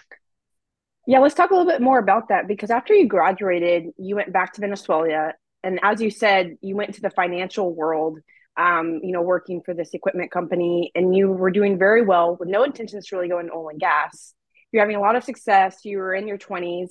Yeah, 1.07 1.21
let's 1.21 1.35
talk 1.35 1.51
a 1.51 1.55
little 1.55 1.71
bit 1.71 1.81
more 1.81 1.99
about 1.99 2.29
that 2.29 2.47
because 2.47 2.71
after 2.71 2.93
you 2.95 3.07
graduated, 3.09 3.93
you 3.97 4.17
went 4.17 4.33
back 4.33 4.53
to 4.55 4.61
Venezuela, 4.61 5.33
and 5.65 5.81
as 5.83 6.01
you 6.01 6.11
said, 6.11 6.59
you 6.61 6.77
went 6.77 6.95
to 6.95 7.01
the 7.01 7.11
financial 7.11 7.75
world 7.75 8.21
um, 8.59 9.01
you 9.05 9.13
know, 9.13 9.23
working 9.23 9.63
for 9.63 9.73
this 9.73 9.95
equipment 9.95 10.33
company 10.33 10.91
and 10.95 11.15
you 11.15 11.31
were 11.31 11.51
doing 11.51 11.79
very 11.79 12.03
well 12.03 12.37
with 12.39 12.49
no 12.49 12.65
intentions 12.65 13.07
to 13.07 13.17
really 13.17 13.29
go 13.29 13.39
into 13.39 13.53
oil 13.53 13.69
and 13.69 13.81
gas. 13.81 14.35
You're 14.73 14.83
having 14.83 14.97
a 14.97 15.01
lot 15.01 15.17
of 15.17 15.25
success. 15.25 15.85
You 15.85 15.99
were 15.99 16.13
in 16.13 16.27
your 16.27 16.39
20s. 16.39 16.91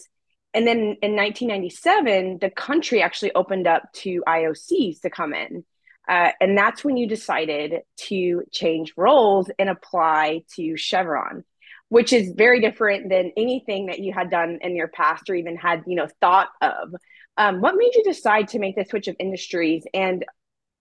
And 0.53 0.65
then 0.65 0.97
in 1.01 1.15
1997, 1.15 2.39
the 2.39 2.49
country 2.49 3.03
actually 3.03 3.33
opened 3.35 3.67
up 3.67 3.83
to 3.95 4.23
IOCs 4.25 5.01
to 5.01 5.09
come 5.09 5.33
in. 5.33 5.65
Uh, 6.07 6.31
and 6.39 6.57
that's 6.57 6.85
when 6.85 6.95
you 6.95 7.05
decided 7.05 7.81
to 7.97 8.43
change 8.51 8.93
roles 8.95 9.51
and 9.59 9.69
apply 9.69 10.43
to 10.55 10.77
Chevron, 10.77 11.43
which 11.89 12.13
is 12.13 12.31
very 12.31 12.61
different 12.61 13.09
than 13.09 13.33
anything 13.35 13.87
that 13.87 13.99
you 13.99 14.13
had 14.13 14.31
done 14.31 14.59
in 14.61 14.77
your 14.77 14.87
past 14.87 15.29
or 15.29 15.35
even 15.35 15.57
had, 15.57 15.83
you 15.85 15.97
know, 15.97 16.07
thought 16.21 16.47
of. 16.61 16.95
Um, 17.35 17.59
what 17.59 17.75
made 17.75 17.93
you 17.93 18.03
decide 18.05 18.47
to 18.49 18.59
make 18.59 18.77
the 18.77 18.85
switch 18.85 19.09
of 19.09 19.17
industries? 19.19 19.83
And 19.93 20.23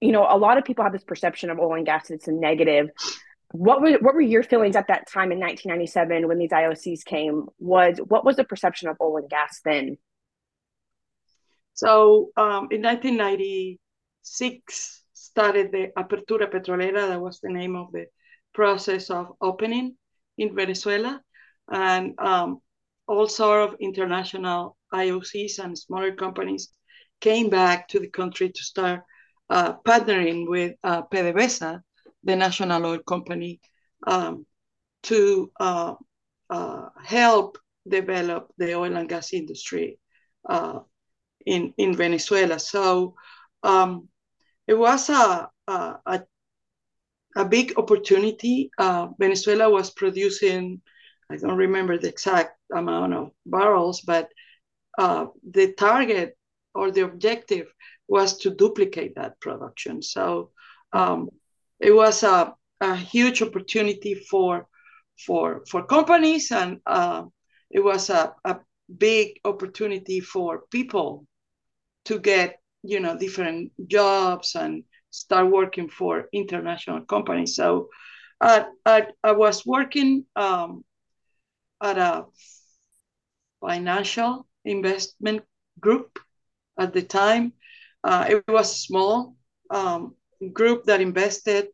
you 0.00 0.12
know, 0.12 0.26
a 0.28 0.36
lot 0.36 0.58
of 0.58 0.64
people 0.64 0.84
have 0.84 0.92
this 0.92 1.04
perception 1.04 1.50
of 1.50 1.58
oil 1.58 1.74
and 1.74 1.86
gas 1.86 2.10
it's 2.10 2.28
a 2.28 2.32
negative. 2.32 2.90
What 3.52 3.80
were 3.80 3.92
what 3.92 4.14
were 4.14 4.20
your 4.20 4.42
feelings 4.42 4.76
at 4.76 4.88
that 4.88 5.08
time 5.08 5.32
in 5.32 5.38
1997 5.38 6.28
when 6.28 6.38
these 6.38 6.50
IOCs 6.50 7.04
came? 7.04 7.46
Was 7.58 7.98
what 8.06 8.24
was 8.24 8.36
the 8.36 8.44
perception 8.44 8.88
of 8.88 8.96
oil 9.00 9.18
and 9.18 9.30
gas 9.30 9.60
then? 9.64 9.96
So 11.74 12.30
um, 12.36 12.68
in 12.70 12.82
1996 12.82 15.02
started 15.12 15.72
the 15.72 15.88
Apertura 15.96 16.50
Petrolera. 16.50 17.08
That 17.08 17.20
was 17.20 17.40
the 17.40 17.50
name 17.50 17.76
of 17.76 17.92
the 17.92 18.06
process 18.52 19.10
of 19.10 19.32
opening 19.40 19.96
in 20.38 20.54
Venezuela, 20.54 21.20
and 21.70 22.14
um, 22.18 22.60
all 23.06 23.28
sort 23.28 23.68
of 23.68 23.76
international 23.80 24.76
IOCs 24.92 25.58
and 25.58 25.78
smaller 25.78 26.14
companies 26.14 26.68
came 27.20 27.48
back 27.48 27.88
to 27.88 28.00
the 28.00 28.08
country 28.08 28.50
to 28.50 28.62
start 28.62 29.00
uh, 29.48 29.74
partnering 29.86 30.48
with 30.48 30.74
uh, 30.82 31.02
PDVSA, 31.02 31.80
the 32.24 32.36
national 32.36 32.84
oil 32.84 32.98
company, 32.98 33.60
um, 34.06 34.46
to 35.04 35.50
uh, 35.60 35.94
uh, 36.50 36.88
help 37.04 37.58
develop 37.88 38.52
the 38.58 38.74
oil 38.74 38.96
and 38.96 39.08
gas 39.08 39.32
industry 39.32 39.98
uh, 40.48 40.80
in, 41.44 41.72
in 41.78 41.94
Venezuela. 41.94 42.58
So 42.58 43.14
um, 43.62 44.08
it 44.66 44.74
was 44.74 45.08
a, 45.10 45.48
a, 45.68 46.22
a 47.36 47.44
big 47.44 47.74
opportunity. 47.76 48.70
Venezuela 49.18 49.70
was 49.70 49.90
producing, 49.92 50.80
I 51.30 51.36
don't 51.36 51.56
remember 51.56 51.98
the 51.98 52.08
exact 52.08 52.58
amount 52.74 53.14
of 53.14 53.30
barrels, 53.44 54.00
but 54.00 54.28
the 54.98 55.74
target 55.78 56.36
or 56.74 56.90
the 56.90 57.02
objective 57.02 57.68
was 58.08 58.38
to 58.38 58.50
duplicate 58.50 59.14
that 59.16 59.40
production. 59.40 60.02
So 60.02 60.50
um, 60.92 61.30
it 61.80 61.92
was 61.94 62.22
a, 62.22 62.54
a, 62.80 62.96
huge 62.96 63.42
opportunity 63.42 64.14
for 64.14 64.66
for 65.26 65.64
for 65.68 65.84
companies, 65.86 66.52
and 66.52 66.80
uh, 66.86 67.24
it 67.70 67.80
was 67.80 68.10
a, 68.10 68.34
a 68.44 68.58
big 68.96 69.40
opportunity 69.44 70.20
for 70.20 70.62
people 70.70 71.26
to 72.04 72.18
get 72.18 72.60
you 72.82 73.00
know 73.00 73.16
different 73.18 73.72
jobs 73.88 74.54
and 74.54 74.84
start 75.10 75.50
working 75.50 75.88
for 75.88 76.28
international 76.32 77.00
companies. 77.00 77.56
So 77.56 77.88
I, 78.40 78.66
I, 78.84 79.06
I 79.24 79.32
was 79.32 79.64
working 79.64 80.26
um, 80.36 80.84
at 81.82 81.98
a 81.98 82.26
financial 83.60 84.46
investment 84.64 85.42
group 85.80 86.18
at 86.78 86.92
the 86.92 87.02
time 87.02 87.52
uh, 88.06 88.24
it 88.28 88.44
was 88.46 88.70
a 88.70 88.78
small 88.78 89.34
um, 89.70 90.14
group 90.52 90.84
that 90.84 91.00
invested 91.00 91.66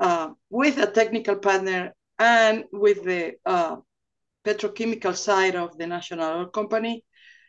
uh, 0.00 0.30
with 0.48 0.78
a 0.78 0.90
technical 0.90 1.36
partner 1.36 1.92
and 2.18 2.64
with 2.72 3.04
the 3.04 3.34
uh, 3.44 3.76
petrochemical 4.46 5.14
side 5.14 5.54
of 5.54 5.76
the 5.76 5.86
national 5.86 6.38
oil 6.38 6.46
company 6.46 7.04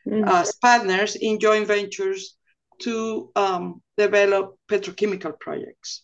mm-hmm. 0.05 0.27
as 0.27 0.53
partners 0.61 1.15
in 1.15 1.39
joint 1.39 1.65
ventures 1.65 2.35
to 2.79 3.31
um, 3.37 3.81
develop 3.97 4.57
petrochemical 4.69 5.39
projects. 5.39 6.03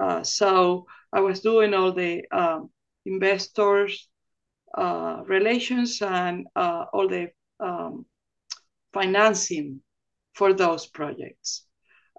Uh, 0.00 0.22
so 0.22 0.86
I 1.12 1.20
was 1.20 1.40
doing 1.40 1.74
all 1.74 1.92
the 1.92 2.24
um, 2.32 2.70
investors 3.04 4.08
uh, 4.76 5.22
relations 5.26 6.00
and 6.00 6.46
uh, 6.56 6.86
all 6.92 7.08
the 7.08 7.28
um, 7.60 8.06
financing 8.94 9.80
for 10.36 10.52
those 10.52 10.86
projects. 10.86 11.64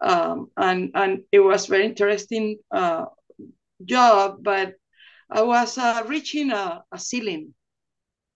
Um, 0.01 0.49
and, 0.57 0.91
and 0.95 1.23
it 1.31 1.39
was 1.39 1.67
very 1.67 1.85
interesting 1.85 2.57
uh, 2.71 3.05
job, 3.85 4.39
but 4.41 4.73
I 5.29 5.43
was 5.43 5.77
uh, 5.77 6.03
reaching 6.07 6.51
a, 6.51 6.83
a 6.91 6.97
ceiling 6.97 7.53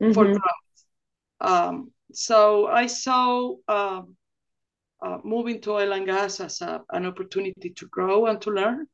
mm-hmm. 0.01 0.13
for 0.13 0.25
growth. 0.25 0.41
Um, 1.39 1.91
so 2.13 2.67
I 2.67 2.85
saw 2.85 3.55
um, 3.67 4.15
uh, 5.01 5.17
moving 5.23 5.61
to 5.61 5.71
oil 5.71 5.93
and 5.93 6.05
gas 6.05 6.39
as 6.39 6.61
a, 6.61 6.81
an 6.91 7.07
opportunity 7.07 7.71
to 7.71 7.87
grow 7.87 8.27
and 8.27 8.39
to 8.41 8.51
learn. 8.51 8.85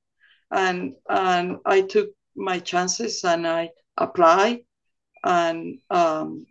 And, 0.52 0.94
and 1.10 1.58
I 1.66 1.82
took 1.82 2.10
my 2.36 2.60
chances 2.60 3.26
and 3.26 3.46
I 3.46 3.72
applied 3.98 4.60
and 5.26 5.80
um, 5.90 6.46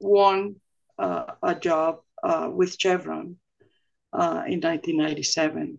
won 0.00 0.56
uh, 0.98 1.24
a 1.42 1.54
job 1.54 2.00
uh, 2.22 2.50
with 2.52 2.76
Chevron 2.78 3.36
uh, 4.12 4.44
in 4.46 4.60
1997. 4.60 5.78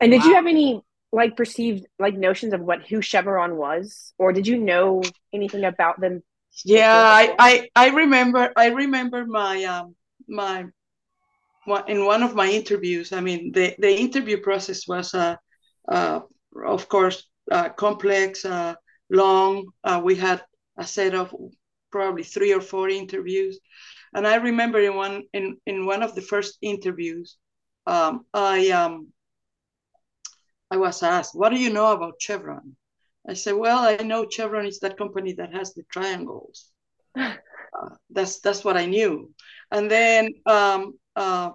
And 0.00 0.10
did 0.10 0.20
wow. 0.20 0.26
you 0.26 0.34
have 0.34 0.46
any 0.46 0.82
like 1.12 1.36
perceived 1.36 1.86
like 1.98 2.14
notions 2.14 2.52
of 2.52 2.60
what 2.60 2.82
who 2.82 3.02
Chevron 3.02 3.56
was, 3.56 4.12
or 4.18 4.32
did 4.32 4.46
you 4.46 4.58
know 4.58 5.02
anything 5.32 5.64
about 5.64 6.00
them? 6.00 6.22
Yeah, 6.64 6.92
I, 6.94 7.34
I 7.38 7.68
I 7.76 7.88
remember 7.88 8.52
I 8.56 8.68
remember 8.68 9.26
my 9.26 9.64
um 9.64 9.94
my 10.28 10.66
in 11.88 12.04
one 12.04 12.22
of 12.22 12.34
my 12.34 12.48
interviews. 12.48 13.12
I 13.12 13.20
mean, 13.20 13.52
the 13.52 13.74
the 13.78 13.90
interview 13.90 14.38
process 14.40 14.88
was 14.88 15.14
uh, 15.14 15.36
uh 15.88 16.20
of 16.64 16.88
course 16.88 17.26
uh, 17.50 17.68
complex, 17.70 18.44
uh, 18.44 18.74
long. 19.10 19.66
Uh, 19.82 20.00
we 20.02 20.14
had 20.14 20.42
a 20.76 20.84
set 20.84 21.14
of 21.14 21.34
probably 21.90 22.22
three 22.22 22.52
or 22.52 22.60
four 22.60 22.88
interviews, 22.88 23.58
and 24.14 24.26
I 24.26 24.36
remember 24.36 24.80
in 24.80 24.94
one 24.96 25.22
in 25.32 25.56
in 25.66 25.86
one 25.86 26.02
of 26.02 26.14
the 26.14 26.22
first 26.22 26.58
interviews, 26.62 27.36
um, 27.86 28.26
I 28.34 28.70
um 28.70 29.12
I 30.70 30.76
was 30.78 31.02
asked, 31.02 31.34
"What 31.34 31.50
do 31.50 31.60
you 31.60 31.70
know 31.72 31.92
about 31.92 32.20
Chevron?" 32.20 32.76
I 33.28 33.34
said, 33.34 33.54
"Well, 33.54 33.78
I 33.78 33.96
know 34.02 34.28
Chevron 34.28 34.66
is 34.66 34.80
that 34.80 34.96
company 34.98 35.32
that 35.34 35.52
has 35.52 35.74
the 35.74 35.84
triangles." 35.84 36.72
uh, 37.16 37.34
that's 38.10 38.40
that's 38.40 38.64
what 38.64 38.76
I 38.76 38.86
knew. 38.86 39.34
And 39.70 39.90
then 39.90 40.34
um, 40.46 40.98
uh, 41.16 41.50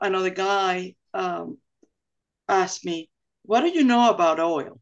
another 0.00 0.30
guy 0.30 0.94
um, 1.14 1.58
asked 2.48 2.84
me, 2.84 3.10
"What 3.42 3.60
do 3.62 3.68
you 3.68 3.84
know 3.84 4.10
about 4.10 4.40
oil?" 4.40 4.80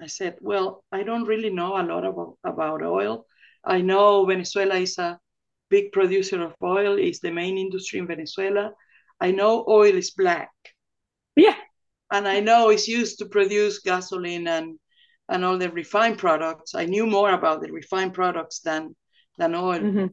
I 0.00 0.06
said, 0.06 0.38
"Well, 0.40 0.84
I 0.92 1.02
don't 1.02 1.24
really 1.26 1.50
know 1.50 1.76
a 1.80 1.84
lot 1.84 2.04
about 2.04 2.38
about 2.44 2.82
oil. 2.82 3.26
I 3.64 3.80
know 3.82 4.24
Venezuela 4.26 4.76
is 4.76 4.98
a 4.98 5.20
big 5.76 5.92
producer 5.92 6.38
of 6.42 6.54
oil; 6.62 6.94
is 6.98 7.20
the 7.20 7.32
main 7.40 7.56
industry 7.58 7.98
in 7.98 8.06
Venezuela. 8.06 8.72
I 9.20 9.32
know 9.32 9.64
oil 9.68 9.96
is 9.96 10.10
black." 10.22 10.52
Yeah 11.36 11.56
and 12.12 12.28
I 12.28 12.40
know 12.40 12.68
it's 12.68 12.86
used 12.86 13.18
to 13.18 13.26
produce 13.26 13.80
gasoline 13.80 14.46
and 14.46 14.78
and 15.28 15.44
all 15.44 15.56
the 15.56 15.70
refined 15.70 16.18
products. 16.18 16.74
I 16.74 16.84
knew 16.84 17.06
more 17.06 17.32
about 17.32 17.62
the 17.62 17.72
refined 17.72 18.12
products 18.12 18.60
than 18.60 18.94
than 19.38 19.54
oil 19.54 19.80
mm-hmm. 19.80 20.06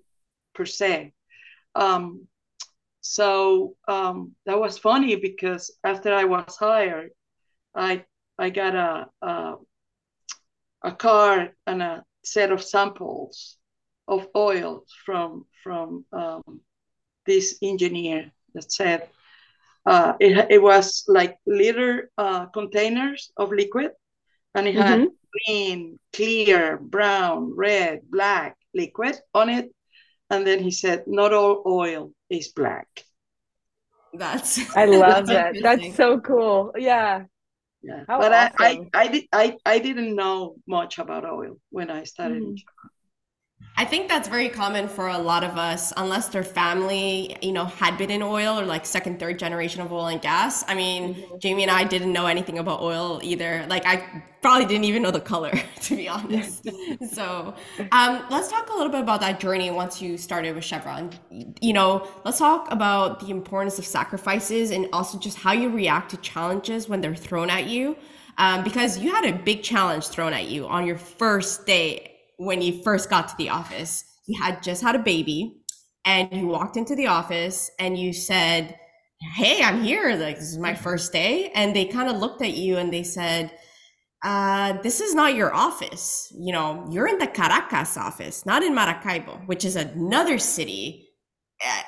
per 0.55 0.65
se. 0.65 1.13
Um, 1.75 2.27
so 3.01 3.75
um, 3.87 4.35
that 4.45 4.59
was 4.59 4.77
funny 4.77 5.15
because 5.17 5.75
after 5.83 6.13
I 6.13 6.23
was 6.23 6.55
hired, 6.57 7.11
I 7.75 8.05
I 8.37 8.49
got 8.49 8.75
a 8.75 9.07
a, 9.21 9.55
a 10.83 10.91
card 10.93 11.51
and 11.67 11.81
a 11.81 12.03
set 12.23 12.51
of 12.51 12.63
samples 12.63 13.57
of 14.09 14.27
oil 14.35 14.83
from 15.05 15.45
from 15.63 16.05
um, 16.11 16.61
this 17.25 17.57
engineer 17.61 18.31
that 18.53 18.71
said 18.71 19.07
uh, 19.85 20.13
it, 20.19 20.47
it 20.49 20.61
was 20.61 21.05
like 21.07 21.37
liter 21.45 22.11
uh, 22.17 22.45
containers 22.47 23.31
of 23.37 23.51
liquid 23.51 23.91
and 24.55 24.67
it 24.67 24.75
had 24.75 24.99
mm-hmm. 24.99 25.07
green, 25.47 25.99
clear, 26.13 26.77
brown, 26.77 27.55
red, 27.55 28.01
black 28.09 28.57
liquid 28.73 29.17
on 29.33 29.49
it. 29.49 29.73
And 30.29 30.45
then 30.45 30.59
he 30.59 30.71
said, 30.71 31.05
not 31.07 31.33
all 31.33 31.63
oil 31.65 32.11
is 32.29 32.49
black. 32.49 32.87
That's 34.13 34.59
I 34.75 34.85
love 34.85 35.27
that. 35.27 35.55
That's 35.61 35.95
so 35.95 36.19
cool. 36.19 36.73
Yeah. 36.77 37.25
Yeah. 37.81 38.03
How 38.07 38.19
but 38.19 38.33
awesome. 38.33 38.55
I, 38.59 38.89
I, 38.93 39.03
I, 39.03 39.07
did, 39.07 39.23
I, 39.31 39.57
I 39.65 39.79
didn't 39.79 40.15
know 40.15 40.55
much 40.67 40.99
about 40.99 41.25
oil 41.25 41.57
when 41.69 41.89
I 41.89 42.03
started 42.03 42.43
mm. 42.43 42.57
I 43.79 43.85
think 43.85 44.09
that's 44.09 44.27
very 44.27 44.49
common 44.49 44.89
for 44.89 45.07
a 45.07 45.17
lot 45.17 45.41
of 45.41 45.57
us, 45.57 45.93
unless 45.95 46.27
their 46.27 46.43
family, 46.43 47.37
you 47.41 47.53
know, 47.53 47.63
had 47.63 47.97
been 47.97 48.11
in 48.11 48.21
oil 48.21 48.59
or 48.59 48.65
like 48.65 48.85
second, 48.85 49.21
third 49.21 49.39
generation 49.39 49.79
of 49.79 49.93
oil 49.93 50.07
and 50.07 50.21
gas. 50.21 50.65
I 50.67 50.75
mean, 50.75 51.15
mm-hmm. 51.15 51.37
Jamie 51.37 51.61
and 51.61 51.71
I 51.71 51.85
didn't 51.85 52.11
know 52.11 52.25
anything 52.25 52.59
about 52.59 52.81
oil 52.81 53.21
either. 53.23 53.65
Like, 53.69 53.85
I 53.85 54.21
probably 54.41 54.65
didn't 54.65 54.83
even 54.83 55.01
know 55.01 55.11
the 55.11 55.21
color, 55.21 55.53
to 55.83 55.95
be 55.95 56.09
honest. 56.09 56.67
so, 57.13 57.55
um, 57.93 58.21
let's 58.29 58.49
talk 58.49 58.69
a 58.69 58.73
little 58.73 58.91
bit 58.91 58.99
about 58.99 59.21
that 59.21 59.39
journey 59.39 59.71
once 59.71 60.01
you 60.01 60.17
started 60.17 60.55
with 60.55 60.65
Chevron. 60.65 61.11
You 61.61 61.71
know, 61.71 62.05
let's 62.25 62.39
talk 62.39 62.69
about 62.73 63.21
the 63.21 63.29
importance 63.29 63.79
of 63.79 63.85
sacrifices 63.85 64.71
and 64.71 64.89
also 64.91 65.17
just 65.17 65.37
how 65.37 65.53
you 65.53 65.69
react 65.69 66.11
to 66.11 66.17
challenges 66.17 66.89
when 66.89 66.99
they're 66.99 67.15
thrown 67.15 67.49
at 67.49 67.67
you. 67.67 67.95
Um, 68.37 68.61
because 68.65 68.97
you 68.99 69.13
had 69.13 69.23
a 69.23 69.31
big 69.31 69.63
challenge 69.63 70.07
thrown 70.09 70.33
at 70.33 70.47
you 70.47 70.67
on 70.67 70.85
your 70.85 70.97
first 70.97 71.65
day 71.65 72.08
when 72.39 72.61
you 72.61 72.81
first 72.83 73.09
got 73.09 73.27
to 73.27 73.35
the 73.37 73.49
office. 73.49 74.03
You 74.25 74.41
had 74.41 74.63
just 74.63 74.81
had 74.81 74.95
a 74.95 74.99
baby 74.99 75.61
and 76.05 76.31
you 76.33 76.47
walked 76.47 76.77
into 76.77 76.95
the 76.95 77.07
office 77.07 77.69
and 77.79 77.97
you 77.97 78.13
said, 78.13 78.79
Hey, 79.35 79.61
I'm 79.61 79.83
here. 79.83 80.15
Like, 80.15 80.37
this 80.37 80.49
is 80.49 80.57
my 80.57 80.73
first 80.73 81.11
day. 81.11 81.51
And 81.53 81.75
they 81.75 81.85
kind 81.85 82.09
of 82.09 82.15
looked 82.15 82.41
at 82.41 82.53
you 82.53 82.77
and 82.77 82.91
they 82.91 83.03
said, 83.03 83.51
uh, 84.23 84.81
this 84.81 84.99
is 84.99 85.13
not 85.13 85.35
your 85.35 85.53
office. 85.53 86.31
You 86.37 86.53
know, 86.53 86.85
you're 86.89 87.07
in 87.07 87.17
the 87.17 87.27
Caracas 87.27 87.97
office, 87.97 88.45
not 88.45 88.63
in 88.63 88.73
Maracaibo, 88.73 89.41
which 89.45 89.65
is 89.65 89.75
another 89.75 90.37
city. 90.37 91.09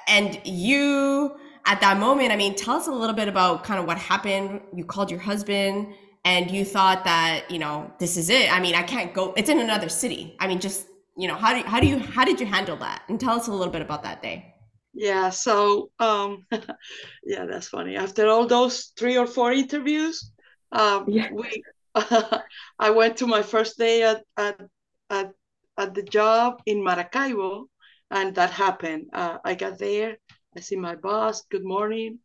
And 0.08 0.40
you, 0.46 1.36
at 1.66 1.80
that 1.82 2.00
moment, 2.00 2.32
I 2.32 2.36
mean, 2.36 2.56
tell 2.56 2.76
us 2.76 2.88
a 2.88 2.92
little 2.92 3.16
bit 3.16 3.28
about 3.28 3.64
kind 3.64 3.80
of 3.80 3.86
what 3.86 3.98
happened. 3.98 4.62
You 4.74 4.86
called 4.86 5.12
your 5.12 5.20
husband 5.20 5.94
and 6.24 6.52
you 6.52 6.64
thought 6.64 7.04
that 7.06 7.50
you 7.50 7.60
know 7.60 7.92
this 8.00 8.18
is 8.18 8.30
it. 8.30 8.52
I 8.52 8.60
mean 8.60 8.76
i 8.76 8.84
can't 8.84 9.14
go 9.14 9.34
it's 9.36 9.50
in 9.50 9.60
another 9.60 9.90
city. 9.90 10.36
I 10.40 10.48
mean 10.48 10.60
just 10.60 10.88
you 11.18 11.28
know 11.28 11.36
how 11.36 11.54
do 11.54 11.68
how 11.68 11.80
do 11.80 11.88
you 11.88 12.00
how 12.00 12.26
did 12.26 12.40
you 12.40 12.46
handle 12.46 12.78
that? 12.78 13.04
And 13.08 13.20
tell 13.20 13.36
us 13.36 13.48
a 13.48 13.52
little 13.52 13.72
bit 13.72 13.82
about 13.82 14.04
that 14.04 14.22
day. 14.22 14.54
Yeah 14.94 15.30
so 15.30 15.92
um 16.00 16.46
yeah 17.24 17.46
that's 17.46 17.68
funny. 17.68 17.96
After 17.96 18.28
all 18.28 18.48
those 18.48 18.92
three 18.98 19.18
or 19.18 19.28
four 19.28 19.52
interviews 19.52 20.32
um 20.72 21.06
yeah. 21.08 21.30
we 21.32 21.64
uh, 21.96 22.40
i 22.80 22.90
went 22.90 23.18
to 23.18 23.28
my 23.28 23.42
first 23.42 23.78
day 23.78 24.04
at 24.04 24.24
at 24.38 24.62
at, 25.10 25.32
at 25.78 25.94
the 25.94 26.04
job 26.04 26.62
in 26.66 26.82
maracaibo 26.84 27.68
and 28.12 28.36
that 28.36 28.52
happened. 28.52 29.08
Uh, 29.12 29.38
i 29.44 29.56
got 29.56 29.80
there 29.80 30.18
i 30.56 30.60
see 30.60 30.76
my 30.76 30.96
boss 30.96 31.44
good 31.50 31.66
morning. 31.66 32.20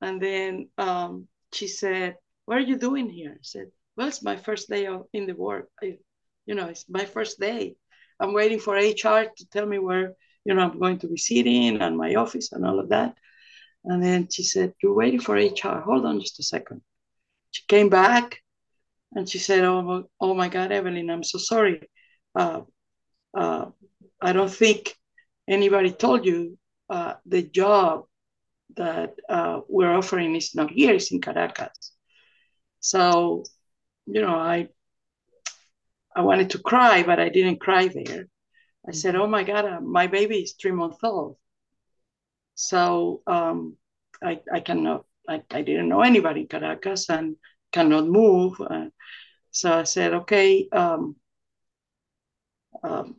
And 0.00 0.20
then 0.20 0.68
um 0.78 1.28
she 1.52 1.68
said 1.68 2.16
what 2.46 2.58
are 2.58 2.62
you 2.62 2.78
doing 2.78 3.08
here? 3.08 3.32
I 3.32 3.42
said, 3.42 3.68
well, 3.96 4.08
it's 4.08 4.22
my 4.22 4.36
first 4.36 4.68
day 4.68 4.86
of, 4.86 5.06
in 5.12 5.26
the 5.26 5.34
work. 5.34 5.68
I, 5.82 5.98
you 6.46 6.54
know, 6.54 6.66
it's 6.66 6.84
my 6.88 7.04
first 7.04 7.40
day. 7.40 7.76
I'm 8.20 8.32
waiting 8.32 8.60
for 8.60 8.74
HR 8.74 9.26
to 9.36 9.48
tell 9.50 9.66
me 9.66 9.78
where, 9.78 10.14
you 10.44 10.54
know, 10.54 10.62
I'm 10.62 10.78
going 10.78 10.98
to 11.00 11.08
be 11.08 11.16
sitting 11.16 11.80
and 11.80 11.96
my 11.96 12.14
office 12.14 12.52
and 12.52 12.66
all 12.66 12.78
of 12.80 12.90
that. 12.90 13.14
And 13.84 14.02
then 14.02 14.28
she 14.30 14.42
said, 14.42 14.74
you're 14.82 14.94
waiting 14.94 15.20
for 15.20 15.34
HR. 15.36 15.80
Hold 15.80 16.06
on 16.06 16.20
just 16.20 16.38
a 16.38 16.42
second. 16.42 16.80
She 17.50 17.62
came 17.68 17.88
back 17.88 18.40
and 19.14 19.28
she 19.28 19.38
said, 19.38 19.64
oh, 19.64 20.08
oh 20.20 20.34
my 20.34 20.48
God, 20.48 20.72
Evelyn, 20.72 21.10
I'm 21.10 21.22
so 21.22 21.38
sorry. 21.38 21.80
Uh, 22.34 22.62
uh, 23.36 23.66
I 24.20 24.32
don't 24.32 24.50
think 24.50 24.94
anybody 25.48 25.90
told 25.92 26.24
you 26.24 26.58
uh, 26.88 27.14
the 27.26 27.42
job 27.42 28.04
that 28.76 29.14
uh, 29.28 29.60
we're 29.68 29.92
offering 29.92 30.34
is 30.34 30.54
not 30.54 30.70
here, 30.70 30.94
it's 30.94 31.12
in 31.12 31.20
Caracas. 31.20 31.93
So, 32.84 33.44
you 34.04 34.20
know, 34.20 34.36
I 34.36 34.68
I 36.14 36.20
wanted 36.20 36.50
to 36.50 36.58
cry, 36.58 37.02
but 37.02 37.18
I 37.18 37.30
didn't 37.30 37.58
cry 37.58 37.88
there. 37.88 38.26
I 38.86 38.92
said, 38.92 39.16
"Oh 39.16 39.26
my 39.26 39.42
God, 39.42 39.64
uh, 39.64 39.80
my 39.80 40.06
baby 40.06 40.40
is 40.42 40.52
three 40.52 40.72
months 40.72 40.98
old." 41.02 41.38
So 42.54 43.22
um, 43.26 43.78
I 44.22 44.40
I 44.52 44.60
cannot. 44.60 45.06
I, 45.26 45.42
I 45.50 45.62
didn't 45.62 45.88
know 45.88 46.02
anybody 46.02 46.42
in 46.42 46.48
Caracas 46.48 47.08
and 47.08 47.36
cannot 47.72 48.06
move. 48.06 48.60
Uh, 48.60 48.90
so 49.50 49.72
I 49.72 49.84
said, 49.84 50.12
"Okay, 50.12 50.68
um, 50.70 51.16
um, 52.82 53.16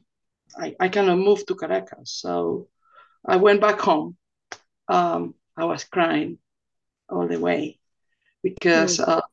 I 0.56 0.76
I 0.80 0.90
cannot 0.90 1.18
move 1.18 1.44
to 1.48 1.56
Caracas." 1.56 2.12
So 2.14 2.70
I 3.26 3.38
went 3.38 3.62
back 3.62 3.80
home. 3.80 4.16
Um, 4.88 5.34
I 5.58 5.66
was 5.66 5.86
crying 5.86 6.38
all 7.10 7.28
the 7.28 7.40
way 7.40 7.80
because 8.44 9.00
mm. 9.00 9.08
uh, 9.08 9.26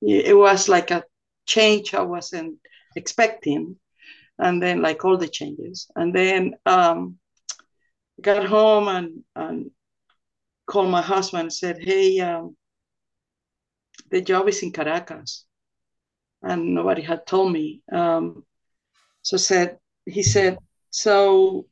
It 0.00 0.36
was 0.36 0.68
like 0.68 0.90
a 0.90 1.04
change 1.46 1.94
I 1.94 2.02
wasn't 2.02 2.58
expecting, 2.96 3.76
and 4.38 4.62
then 4.62 4.82
like 4.82 5.04
all 5.04 5.16
the 5.18 5.28
changes, 5.28 5.90
and 5.96 6.14
then 6.14 6.54
um, 6.66 7.18
got 8.20 8.46
home 8.46 8.88
and 8.88 9.24
and 9.34 9.70
called 10.66 10.90
my 10.90 11.02
husband 11.02 11.42
and 11.42 11.52
said, 11.52 11.78
"Hey, 11.82 12.20
um, 12.20 12.56
the 14.10 14.20
job 14.20 14.48
is 14.48 14.62
in 14.62 14.72
Caracas," 14.72 15.44
and 16.42 16.74
nobody 16.74 17.02
had 17.02 17.26
told 17.26 17.52
me. 17.52 17.82
Um, 17.90 18.44
so 19.22 19.36
said 19.36 19.78
he 20.06 20.22
said, 20.22 20.58
"So 20.90 21.66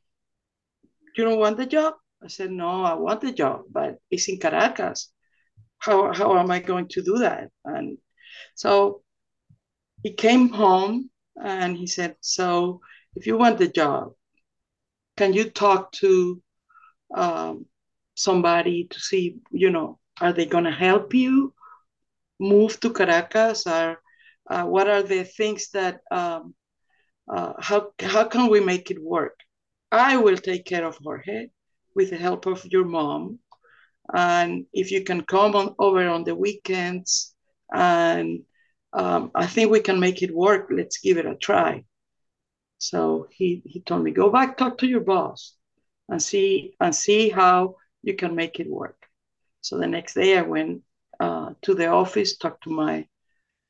you 1.15 1.23
don't 1.23 1.39
want 1.39 1.57
the 1.57 1.65
job?" 1.65 1.95
I 2.21 2.27
said, 2.27 2.51
"No, 2.51 2.83
I 2.83 2.93
want 2.95 3.21
the 3.21 3.31
job, 3.31 3.65
but 3.71 3.99
it's 4.11 4.27
in 4.29 4.39
Caracas. 4.39 5.11
How 5.79 6.13
how 6.13 6.37
am 6.37 6.51
I 6.51 6.59
going 6.59 6.87
to 6.89 7.01
do 7.01 7.19
that?" 7.19 7.49
And 7.65 7.97
so 8.55 9.01
he 10.03 10.13
came 10.13 10.49
home 10.49 11.09
and 11.41 11.77
he 11.77 11.87
said, 11.87 12.15
"So 12.21 12.81
if 13.15 13.27
you 13.27 13.37
want 13.37 13.57
the 13.57 13.67
job, 13.67 14.13
can 15.17 15.33
you 15.33 15.49
talk 15.49 15.91
to 15.93 16.41
um, 17.15 17.65
somebody 18.15 18.87
to 18.89 18.99
see, 18.99 19.37
you 19.51 19.69
know, 19.69 19.99
are 20.21 20.33
they 20.33 20.45
going 20.45 20.63
to 20.63 20.71
help 20.71 21.13
you 21.13 21.53
move 22.39 22.79
to 22.79 22.93
Caracas? 22.93 23.65
Or 23.67 24.01
uh, 24.49 24.63
what 24.65 24.87
are 24.87 25.03
the 25.03 25.23
things 25.23 25.69
that, 25.71 26.01
um, 26.11 26.55
uh, 27.29 27.53
how, 27.59 27.91
how 27.99 28.25
can 28.25 28.49
we 28.49 28.59
make 28.59 28.91
it 28.91 29.01
work? 29.01 29.39
I 29.91 30.17
will 30.17 30.37
take 30.37 30.65
care 30.65 30.85
of 30.85 30.97
Jorge 31.03 31.47
with 31.95 32.09
the 32.09 32.17
help 32.17 32.45
of 32.45 32.65
your 32.65 32.85
mom. 32.85 33.39
And 34.13 34.65
if 34.73 34.91
you 34.91 35.03
can 35.03 35.21
come 35.21 35.55
on 35.55 35.75
over 35.79 36.07
on 36.07 36.23
the 36.23 36.35
weekends, 36.35 37.33
and 37.73 38.43
um, 38.93 39.31
I 39.35 39.47
think 39.47 39.71
we 39.71 39.81
can 39.81 39.99
make 39.99 40.23
it 40.23 40.33
work. 40.33 40.67
Let's 40.71 40.99
give 40.99 41.17
it 41.17 41.25
a 41.25 41.35
try. 41.35 41.83
So 42.77 43.27
he, 43.31 43.61
he 43.65 43.81
told 43.81 44.03
me, 44.03 44.11
go 44.11 44.29
back, 44.29 44.57
talk 44.57 44.77
to 44.79 44.87
your 44.87 45.01
boss 45.01 45.53
and 46.09 46.21
see 46.21 46.75
and 46.79 46.95
see 46.95 47.29
how 47.29 47.75
you 48.03 48.15
can 48.15 48.35
make 48.35 48.59
it 48.59 48.69
work. 48.69 48.95
So 49.61 49.77
the 49.77 49.87
next 49.87 50.13
day 50.13 50.37
I 50.37 50.43
went 50.43 50.83
uh, 51.19 51.53
to 51.63 51.73
the 51.73 51.87
office, 51.87 52.37
talked 52.37 52.63
to 52.63 52.69
my 52.69 53.07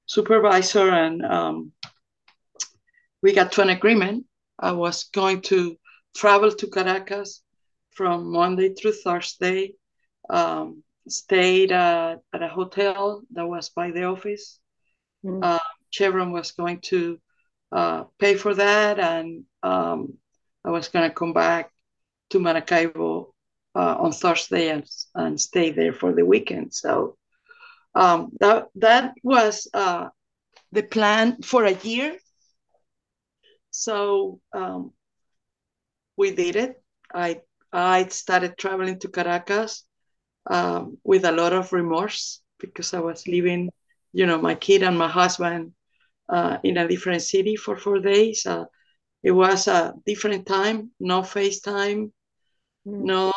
supervisor, 0.05 0.89
and 0.89 1.25
um, 1.25 1.71
we 3.21 3.33
got 3.33 3.51
to 3.53 3.61
an 3.61 3.69
agreement. 3.69 4.25
I 4.59 4.73
was 4.73 5.05
going 5.05 5.41
to 5.43 5.77
travel 6.15 6.51
to 6.51 6.67
Caracas 6.67 7.41
from 7.91 8.31
Monday 8.31 8.73
through 8.73 8.93
Thursday, 8.93 9.73
um, 10.29 10.83
stayed 11.07 11.71
at, 11.71 12.21
at, 12.33 12.43
a 12.43 12.47
hotel 12.47 13.23
that 13.31 13.47
was 13.47 13.69
by 13.69 13.91
the 13.91 14.03
office. 14.03 14.59
Mm. 15.23 15.43
Uh, 15.43 15.59
Chevron 15.89 16.31
was 16.31 16.51
going 16.51 16.79
to 16.81 17.19
uh, 17.71 18.03
pay 18.19 18.35
for 18.35 18.53
that, 18.53 18.99
and 18.99 19.43
um, 19.63 20.17
I 20.63 20.71
was 20.71 20.89
going 20.89 21.09
to 21.09 21.15
come 21.15 21.33
back 21.33 21.71
to 22.29 22.39
Maracaibo 22.39 23.33
uh, 23.75 23.95
on 23.99 24.11
Thursday 24.11 24.69
and, 24.69 24.85
and 25.15 25.39
stay 25.39 25.71
there 25.71 25.93
for 25.93 26.13
the 26.13 26.25
weekend. 26.25 26.73
So 26.73 27.17
um, 27.95 28.31
that 28.39 28.67
that 28.75 29.15
was 29.23 29.67
uh, 29.73 30.09
the 30.71 30.83
plan 30.83 31.41
for 31.41 31.65
a 31.65 31.73
year. 31.73 32.17
So 33.71 34.39
um, 34.53 34.91
we 36.15 36.31
did 36.31 36.55
it. 36.55 36.81
I 37.13 37.41
I 37.71 38.07
started 38.07 38.57
traveling 38.57 38.99
to 38.99 39.09
Caracas 39.09 39.83
um, 40.49 40.97
with 41.03 41.25
a 41.25 41.31
lot 41.31 41.53
of 41.53 41.71
remorse 41.73 42.41
because 42.59 42.93
I 42.93 42.99
was 42.99 43.27
leaving, 43.27 43.69
you 44.13 44.25
know, 44.25 44.39
my 44.39 44.55
kid 44.55 44.83
and 44.83 44.97
my 44.97 45.07
husband 45.07 45.71
uh, 46.29 46.57
in 46.63 46.77
a 46.77 46.87
different 46.87 47.21
city 47.21 47.55
for 47.55 47.75
four 47.77 47.99
days. 47.99 48.45
Uh, 48.45 48.65
it 49.23 49.31
was 49.31 49.67
a 49.67 49.93
different 50.05 50.45
time, 50.45 50.91
no 50.99 51.21
FaceTime, 51.21 52.11
Mm. 52.85 53.11
no 53.11 53.31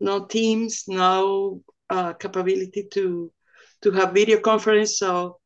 no 0.00 0.24
teams 0.26 0.84
no 0.88 1.60
uh, 1.90 2.12
capability 2.14 2.86
to 2.92 3.30
to 3.82 3.90
have 3.92 4.12
video 4.12 4.38
conference 4.40 4.98
so 4.98 5.38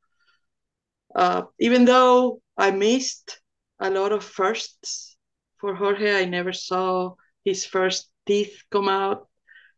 uh, 1.15 1.43
even 1.59 1.85
though 1.85 2.41
i 2.57 2.71
missed 2.71 3.41
a 3.81 3.91
lot 3.91 4.13
of 4.13 4.23
firsts 4.25 5.17
for 5.59 5.75
jorge 5.75 6.15
i 6.23 6.25
never 6.25 6.53
saw 6.53 7.15
his 7.45 7.65
first 7.65 8.11
teeth 8.27 8.63
come 8.71 8.89
out 8.89 9.27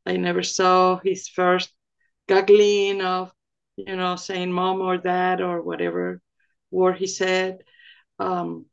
i 0.09 0.16
never 0.16 0.42
saw 0.42 0.99
his 1.05 1.29
first 1.29 1.71
giggling 2.27 3.01
of 3.01 3.33
you 3.77 3.97
know 3.97 4.16
saying 4.16 4.53
mom 4.53 4.81
or 4.81 4.99
dad 4.99 5.40
or 5.40 5.62
whatever 5.62 6.21
word 6.71 6.97
he 6.97 7.07
said 7.07 7.59
um, 8.18 8.66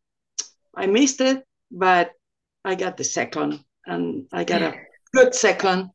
i 0.76 0.86
missed 0.88 1.21
it 1.21 1.43
but 1.71 2.12
i 2.63 2.76
got 2.76 2.98
the 2.98 3.04
second 3.04 3.63
and 3.86 4.28
i 4.32 4.43
got 4.43 4.62
a 4.62 4.74
good 5.13 5.34
second 5.34 5.89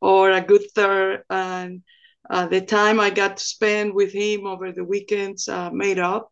or 0.00 0.30
a 0.32 0.40
good 0.40 0.70
third. 0.74 1.22
And 1.30 1.82
uh, 2.28 2.46
the 2.46 2.60
time 2.60 3.00
I 3.00 3.10
got 3.10 3.38
to 3.38 3.42
spend 3.42 3.94
with 3.94 4.12
him 4.12 4.46
over 4.46 4.72
the 4.72 4.84
weekends 4.84 5.48
uh, 5.48 5.70
made 5.70 5.98
up 5.98 6.30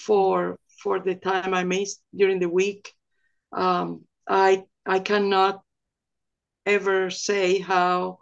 for 0.00 0.58
for 0.82 0.98
the 1.00 1.14
time 1.14 1.54
I 1.54 1.64
missed 1.64 2.02
during 2.14 2.40
the 2.40 2.48
week. 2.48 2.92
Um, 3.52 4.04
I 4.28 4.64
I 4.84 4.98
cannot 4.98 5.62
ever 6.66 7.10
say 7.10 7.58
how 7.58 8.18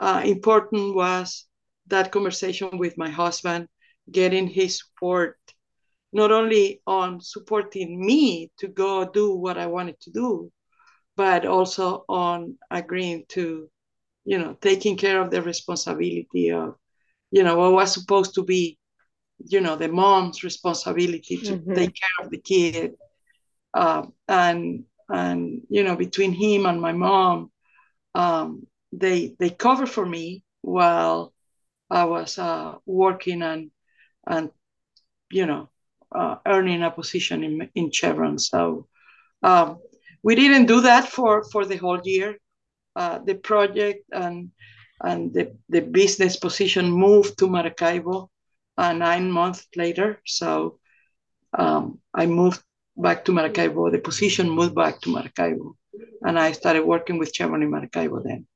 uh, 0.00 0.22
important 0.24 0.94
was 0.94 1.46
that 1.86 2.12
conversation 2.12 2.78
with 2.78 2.96
my 2.98 3.10
husband, 3.10 3.68
getting 4.10 4.46
his 4.46 4.78
support, 4.78 5.36
not 6.12 6.32
only 6.32 6.80
on 6.86 7.20
supporting 7.20 8.04
me 8.04 8.50
to 8.58 8.68
go 8.68 9.04
do 9.04 9.34
what 9.34 9.58
I 9.58 9.66
wanted 9.66 10.00
to 10.00 10.10
do, 10.10 10.52
but 11.16 11.46
also 11.46 12.04
on 12.08 12.58
agreeing 12.70 13.24
to, 13.28 13.68
you 14.24 14.38
know, 14.38 14.56
taking 14.60 14.96
care 14.96 15.20
of 15.20 15.30
the 15.30 15.42
responsibility 15.42 16.50
of, 16.50 16.74
you 17.30 17.42
know, 17.42 17.56
what 17.56 17.72
was 17.72 17.92
supposed 17.92 18.34
to 18.34 18.42
be, 18.42 18.78
you 19.46 19.60
know, 19.60 19.76
the 19.76 19.88
mom's 19.88 20.42
responsibility 20.42 21.36
to 21.36 21.56
mm-hmm. 21.56 21.74
take 21.74 21.94
care 21.94 22.24
of 22.26 22.30
the 22.30 22.38
kid. 22.38 22.94
Uh, 23.72 24.06
and 24.28 24.84
and 25.08 25.62
you 25.68 25.82
know, 25.82 25.96
between 25.96 26.32
him 26.32 26.66
and 26.66 26.80
my 26.80 26.92
mom, 26.92 27.50
um, 28.14 28.66
they 28.92 29.34
they 29.38 29.50
cover 29.50 29.86
for 29.86 30.06
me 30.06 30.42
while 30.62 31.32
I 31.90 32.04
was 32.04 32.38
uh, 32.38 32.76
working 32.86 33.42
and 33.42 33.70
and 34.26 34.50
you 35.30 35.46
know 35.46 35.68
uh, 36.14 36.36
earning 36.46 36.82
a 36.82 36.90
position 36.90 37.44
in 37.44 37.68
in 37.74 37.90
Chevron. 37.90 38.38
So 38.38 38.86
um, 39.42 39.78
we 40.22 40.34
didn't 40.34 40.66
do 40.66 40.80
that 40.82 41.08
for 41.08 41.44
for 41.44 41.64
the 41.64 41.76
whole 41.76 42.00
year. 42.04 42.38
Uh, 42.96 43.18
the 43.18 43.34
project 43.34 44.04
and 44.12 44.50
and 45.02 45.32
the, 45.34 45.56
the 45.68 45.80
business 45.80 46.36
position 46.36 46.90
moved 46.90 47.38
to 47.38 47.46
Maracaibo 47.48 48.30
uh, 48.78 48.92
nine 48.92 49.30
months 49.30 49.66
later. 49.76 50.20
So 50.24 50.78
um, 51.58 51.98
I 52.14 52.26
moved 52.26 52.62
back 52.96 53.24
to 53.24 53.32
Maracaibo. 53.32 53.90
The 53.90 53.98
position 53.98 54.48
moved 54.48 54.74
back 54.74 55.00
to 55.02 55.10
Maracaibo, 55.10 55.76
and 56.22 56.38
I 56.38 56.52
started 56.52 56.84
working 56.84 57.18
with 57.18 57.34
Chevron 57.34 57.62
in 57.62 57.70
Maracaibo 57.70 58.20
then. 58.22 58.46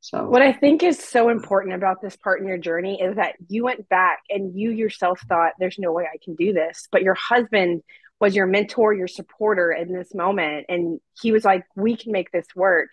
So 0.00 0.28
what 0.28 0.42
I 0.42 0.52
think 0.52 0.82
is 0.82 0.98
so 0.98 1.30
important 1.30 1.74
about 1.74 2.02
this 2.02 2.16
part 2.16 2.40
in 2.40 2.46
your 2.46 2.58
journey 2.58 3.00
is 3.00 3.16
that 3.16 3.36
you 3.48 3.64
went 3.64 3.88
back 3.88 4.20
and 4.28 4.54
you 4.58 4.70
yourself 4.70 5.20
thought, 5.28 5.52
"There's 5.58 5.78
no 5.78 5.92
way 5.92 6.04
I 6.04 6.18
can 6.22 6.34
do 6.34 6.52
this," 6.52 6.88
but 6.92 7.02
your 7.02 7.14
husband 7.14 7.82
was 8.20 8.36
your 8.36 8.46
mentor, 8.46 8.92
your 8.94 9.08
supporter 9.08 9.72
in 9.72 9.92
this 9.92 10.14
moment. 10.14 10.66
And 10.68 11.00
he 11.20 11.32
was 11.32 11.44
like, 11.44 11.64
we 11.74 11.96
can 11.96 12.12
make 12.12 12.30
this 12.30 12.46
work. 12.54 12.90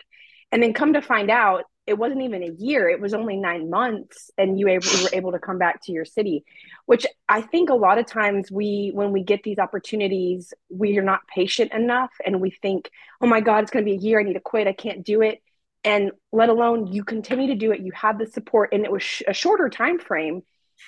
And 0.50 0.62
then 0.62 0.74
come 0.74 0.94
to 0.94 1.02
find 1.02 1.30
out, 1.30 1.64
it 1.86 1.94
wasn't 1.94 2.22
even 2.22 2.42
a 2.42 2.50
year, 2.58 2.88
it 2.88 3.00
was 3.00 3.14
only 3.14 3.36
nine 3.36 3.68
months. 3.68 4.30
And 4.38 4.58
you, 4.58 4.68
able, 4.68 4.86
were 5.02 5.10
able 5.12 5.32
to 5.32 5.38
come 5.38 5.58
back 5.58 5.82
to 5.84 5.92
your 5.92 6.04
city, 6.04 6.44
which 6.86 7.06
I 7.28 7.42
think 7.42 7.70
a 7.70 7.74
lot 7.74 7.98
of 7.98 8.06
times 8.06 8.50
we, 8.50 8.90
when 8.94 9.12
we 9.12 9.22
get 9.22 9.42
these 9.42 9.58
opportunities, 9.58 10.54
we 10.70 10.96
are 10.98 11.02
not 11.02 11.20
patient 11.34 11.72
enough. 11.72 12.10
And 12.24 12.40
we 12.40 12.50
think, 12.50 12.90
oh 13.20 13.26
my 13.26 13.40
God, 13.40 13.62
it's 13.62 13.70
going 13.70 13.84
to 13.84 13.90
be 13.90 13.96
a 13.96 14.00
year. 14.00 14.20
I 14.20 14.22
need 14.22 14.34
to 14.34 14.40
quit. 14.40 14.66
I 14.66 14.72
can't 14.72 15.04
do 15.04 15.22
it. 15.22 15.42
And 15.84 16.12
let 16.30 16.48
alone 16.48 16.86
you 16.86 17.02
continue 17.02 17.48
to 17.48 17.56
do 17.56 17.72
it. 17.72 17.80
You 17.80 17.90
have 17.92 18.18
the 18.18 18.26
support, 18.26 18.72
and 18.72 18.84
it 18.84 18.92
was 18.92 19.02
sh- 19.02 19.22
a 19.26 19.32
shorter 19.32 19.68
time 19.68 19.98
frame 19.98 20.42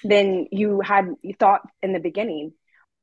than 0.04 0.46
you 0.52 0.80
had 0.80 1.08
you 1.22 1.34
thought 1.34 1.62
in 1.82 1.92
the 1.92 1.98
beginning 1.98 2.52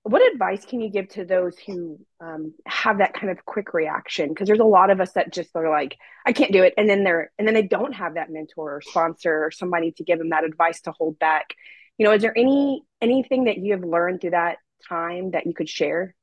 what 0.03 0.21
advice 0.33 0.65
can 0.65 0.81
you 0.81 0.89
give 0.89 1.07
to 1.09 1.25
those 1.25 1.57
who 1.59 1.99
um, 2.19 2.53
have 2.65 2.97
that 2.97 3.13
kind 3.13 3.29
of 3.29 3.45
quick 3.45 3.73
reaction? 3.73 4.29
Because 4.29 4.47
there's 4.47 4.59
a 4.59 4.63
lot 4.63 4.89
of 4.89 4.99
us 4.99 5.11
that 5.13 5.31
just 5.31 5.55
are 5.55 5.69
like 5.69 5.95
i 6.25 6.33
can't 6.33 6.51
do 6.51 6.63
it. 6.63 6.73
And 6.77 6.89
then 6.89 7.03
they're 7.03 7.31
and 7.37 7.47
then 7.47 7.53
they 7.53 7.67
don't 7.67 7.93
have 7.93 8.15
that 8.15 8.31
mentor 8.31 8.77
or 8.77 8.81
sponsor 8.81 9.45
or 9.45 9.51
somebody 9.51 9.91
to 9.93 10.03
give 10.03 10.17
them 10.17 10.29
that 10.29 10.43
advice 10.43 10.81
to 10.81 10.91
hold 10.91 11.19
back. 11.19 11.53
You 11.97 12.05
know 12.05 12.13
is 12.13 12.21
there 12.21 12.37
any 12.37 12.83
anything 12.99 13.45
that 13.45 13.57
you 13.57 13.73
have 13.73 13.83
learned 13.83 14.21
through 14.21 14.31
that 14.31 14.57
time 14.87 15.31
that 15.31 15.45
you 15.45 15.53
could 15.53 15.69
share? 15.69 16.15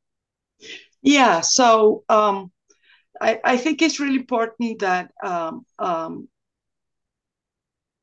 Yeah 1.02 1.40
so 1.40 2.04
um, 2.08 2.50
I, 3.20 3.40
I 3.44 3.56
think 3.56 3.80
it's 3.80 4.00
really 4.00 4.16
important 4.16 4.80
that 4.80 5.12
um, 5.22 5.64
um, 5.78 6.28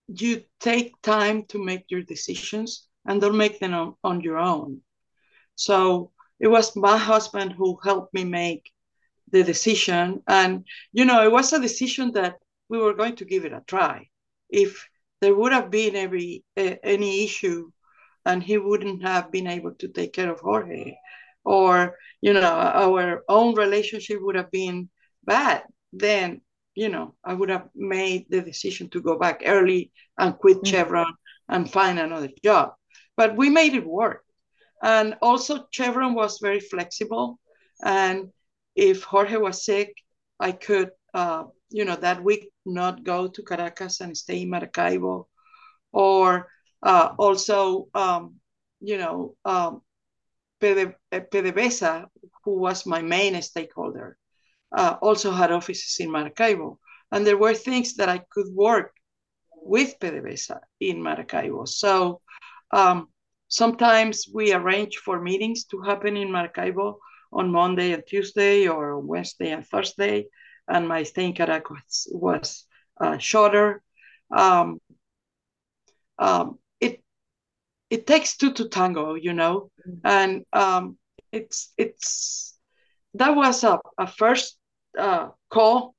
you 0.08 0.44
take 0.60 1.02
time 1.02 1.44
to 1.50 1.64
make 1.64 1.86
your 1.90 2.02
decisions 2.02 2.88
and 3.06 3.22
don't 3.22 3.38
make 3.38 3.60
them 3.60 3.74
on, 3.74 3.96
on 4.04 4.22
your 4.22 4.38
own. 4.38 4.82
So 5.56 6.12
it 6.40 6.48
was 6.48 6.76
my 6.76 6.98
husband 6.98 7.54
who 7.54 7.80
helped 7.84 8.14
me 8.14 8.24
make 8.24 8.72
the 9.32 9.44
decision. 9.44 10.22
And, 10.28 10.66
you 10.92 11.06
know, 11.06 11.24
it 11.24 11.32
was 11.32 11.54
a 11.54 11.62
decision 11.62 12.12
that 12.14 12.36
we 12.70 12.78
were 12.78 12.94
going 12.94 13.16
to 13.18 13.26
give 13.26 13.46
it 13.46 13.54
a 13.54 13.64
try. 13.66 14.10
If 14.50 14.88
there 15.22 15.36
would 15.36 15.54
have 15.54 15.72
been 15.72 15.96
every 15.96 16.44
uh, 16.58 16.76
any 16.84 17.24
issue 17.24 17.72
and 18.26 18.44
he 18.44 18.58
wouldn't 18.58 19.04
have 19.04 19.32
been 19.32 19.48
able 19.48 19.74
to 19.76 19.88
take 19.88 20.14
care 20.14 20.32
of 20.32 20.40
Jorge, 20.40 20.96
or, 21.44 21.96
you 22.22 22.34
know, 22.34 22.42
our 22.42 23.24
own 23.30 23.56
relationship 23.56 24.20
would 24.22 24.36
have 24.36 24.52
been 24.52 24.90
bad, 25.24 25.64
then, 25.94 26.42
you 26.74 26.90
know, 26.90 27.16
I 27.24 27.34
would 27.34 27.50
have 27.50 27.70
made 27.76 28.26
the 28.30 28.42
decision 28.42 28.90
to 28.90 29.02
go 29.02 29.18
back 29.18 29.44
early 29.46 29.92
and 30.18 30.38
quit 30.38 30.58
mm-hmm. 30.58 30.66
Chevron 30.66 31.14
and 31.48 31.72
find 31.72 32.00
another 32.00 32.30
job. 32.44 32.74
But 33.16 33.38
we 33.38 33.50
made 33.50 33.76
it 33.76 33.86
work. 33.86 34.25
And 34.86 35.16
also, 35.20 35.66
Chevron 35.72 36.14
was 36.14 36.38
very 36.38 36.60
flexible. 36.60 37.40
And 37.84 38.32
if 38.76 39.02
Jorge 39.02 39.38
was 39.38 39.66
sick, 39.66 39.96
I 40.40 40.52
could, 40.52 40.92
uh, 41.12 41.46
you 41.72 41.86
know, 41.86 41.96
that 41.96 42.24
week 42.24 42.52
not 42.68 43.04
go 43.04 43.28
to 43.28 43.42
Caracas 43.42 44.00
and 44.02 44.16
stay 44.16 44.44
in 44.44 44.52
Maracaibo. 44.52 45.28
Or 45.92 46.52
uh, 46.84 47.16
also, 47.18 47.88
um, 47.96 48.36
you 48.80 49.00
know, 49.00 49.36
um, 49.44 49.82
PDVSA, 50.62 52.06
who 52.44 52.60
was 52.60 52.86
my 52.86 53.02
main 53.02 53.42
stakeholder, 53.42 54.18
uh, 54.72 54.98
also 55.02 55.32
had 55.32 55.52
offices 55.52 55.98
in 56.00 56.12
Maracaibo. 56.12 56.78
And 57.12 57.26
there 57.26 57.38
were 57.38 57.56
things 57.56 57.96
that 57.96 58.10
I 58.10 58.20
could 58.30 58.54
work 58.54 58.94
with 59.52 59.98
PDVSA 60.00 60.60
in 60.80 61.02
Maracaibo. 61.02 61.66
So 61.66 62.22
um, 62.70 63.08
sometimes 63.48 64.28
we 64.34 64.54
arrange 64.54 64.98
for 64.98 65.22
meetings 65.22 65.66
to 65.66 65.82
happen 65.82 66.18
in 66.18 66.32
Maracaibo 66.32 67.00
on 67.32 67.52
Monday 67.52 67.94
and 67.94 68.04
Tuesday 68.08 68.68
or 68.68 69.00
Wednesday 69.00 69.52
and 69.52 69.66
Thursday. 69.66 70.28
And 70.68 70.88
my 70.88 71.04
stay 71.04 71.26
in 71.26 71.34
Caracas 71.34 72.08
was 72.12 72.66
uh, 73.00 73.18
shorter. 73.18 73.84
Um, 74.36 74.80
um, 76.18 76.58
it 76.80 77.04
it 77.90 78.08
takes 78.08 78.38
two 78.38 78.54
to 78.54 78.70
tango, 78.70 79.14
you 79.14 79.34
know, 79.34 79.70
mm-hmm. 79.88 80.00
and 80.04 80.46
um, 80.54 80.98
it's 81.32 81.74
it's 81.78 82.58
that 83.14 83.36
was 83.36 83.64
a, 83.64 83.80
a 83.98 84.08
first 84.08 84.58
uh, 84.98 85.30
call 85.50 85.94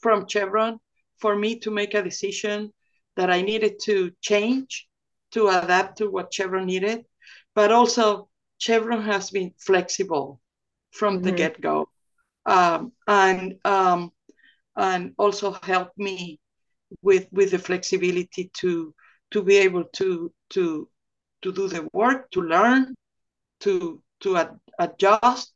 from 0.00 0.26
Chevron 0.26 0.78
for 1.18 1.36
me 1.36 1.58
to 1.60 1.70
make 1.70 1.94
a 1.94 2.02
decision 2.02 2.72
that 3.16 3.30
I 3.30 3.42
needed 3.42 3.80
to 3.84 4.12
change 4.20 4.88
to 5.34 5.48
adapt 5.48 5.98
to 5.98 6.10
what 6.10 6.32
Chevron 6.32 6.66
needed, 6.66 7.04
but 7.54 7.70
also 7.70 8.28
Chevron 8.58 9.02
has 9.02 9.30
been 9.30 9.52
flexible 9.58 10.40
from 10.90 11.16
mm-hmm. 11.16 11.24
the 11.24 11.32
get 11.32 11.60
go, 11.60 11.88
um, 12.46 12.92
and 13.06 13.56
um, 13.64 14.10
and 14.76 15.12
also 15.18 15.52
helped 15.62 15.98
me 15.98 16.40
with 17.02 17.26
with 17.32 17.50
the 17.50 17.58
flexibility 17.58 18.50
to 18.60 18.94
to 19.32 19.42
be 19.42 19.56
able 19.58 19.84
to 19.94 20.32
to 20.50 20.88
to 21.42 21.52
do 21.52 21.68
the 21.68 21.88
work, 21.92 22.30
to 22.30 22.40
learn, 22.40 22.94
to 23.60 24.00
to 24.20 24.36
ad- 24.36 24.60
adjust, 24.78 25.52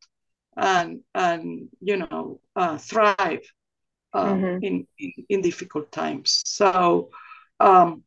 and 0.57 1.01
and 1.15 1.69
you 1.81 1.97
know 1.97 2.41
uh, 2.57 2.77
thrive 2.79 3.47
uh, 4.13 4.33
mm-hmm. 4.33 4.65
in, 4.65 4.87
in, 4.99 5.13
in 5.29 5.41
difficult 5.41 5.93
times. 5.93 6.43
So 6.45 7.11
um, 7.61 8.03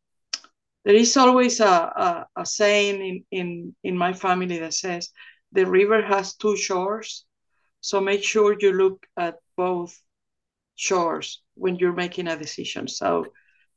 there 0.84 0.96
is 0.96 1.16
always 1.18 1.60
a, 1.60 1.66
a, 1.66 2.28
a, 2.36 2.46
saying 2.46 3.02
in, 3.02 3.40
in 3.40 3.76
in 3.84 3.98
my 3.98 4.14
family 4.14 4.60
that 4.60 4.74
says 4.74 5.10
the 5.52 5.66
river 5.66 6.02
has 6.02 6.36
two 6.36 6.56
shores, 6.56 7.26
so 7.82 8.02
make 8.02 8.24
sure 8.24 8.56
you 8.60 8.74
look 8.74 9.06
at 9.18 9.36
both 9.58 10.00
shores 10.76 11.42
when 11.56 11.76
you're 11.76 11.94
making 11.94 12.28
a 12.28 12.38
decision. 12.38 12.88
So 12.88 13.26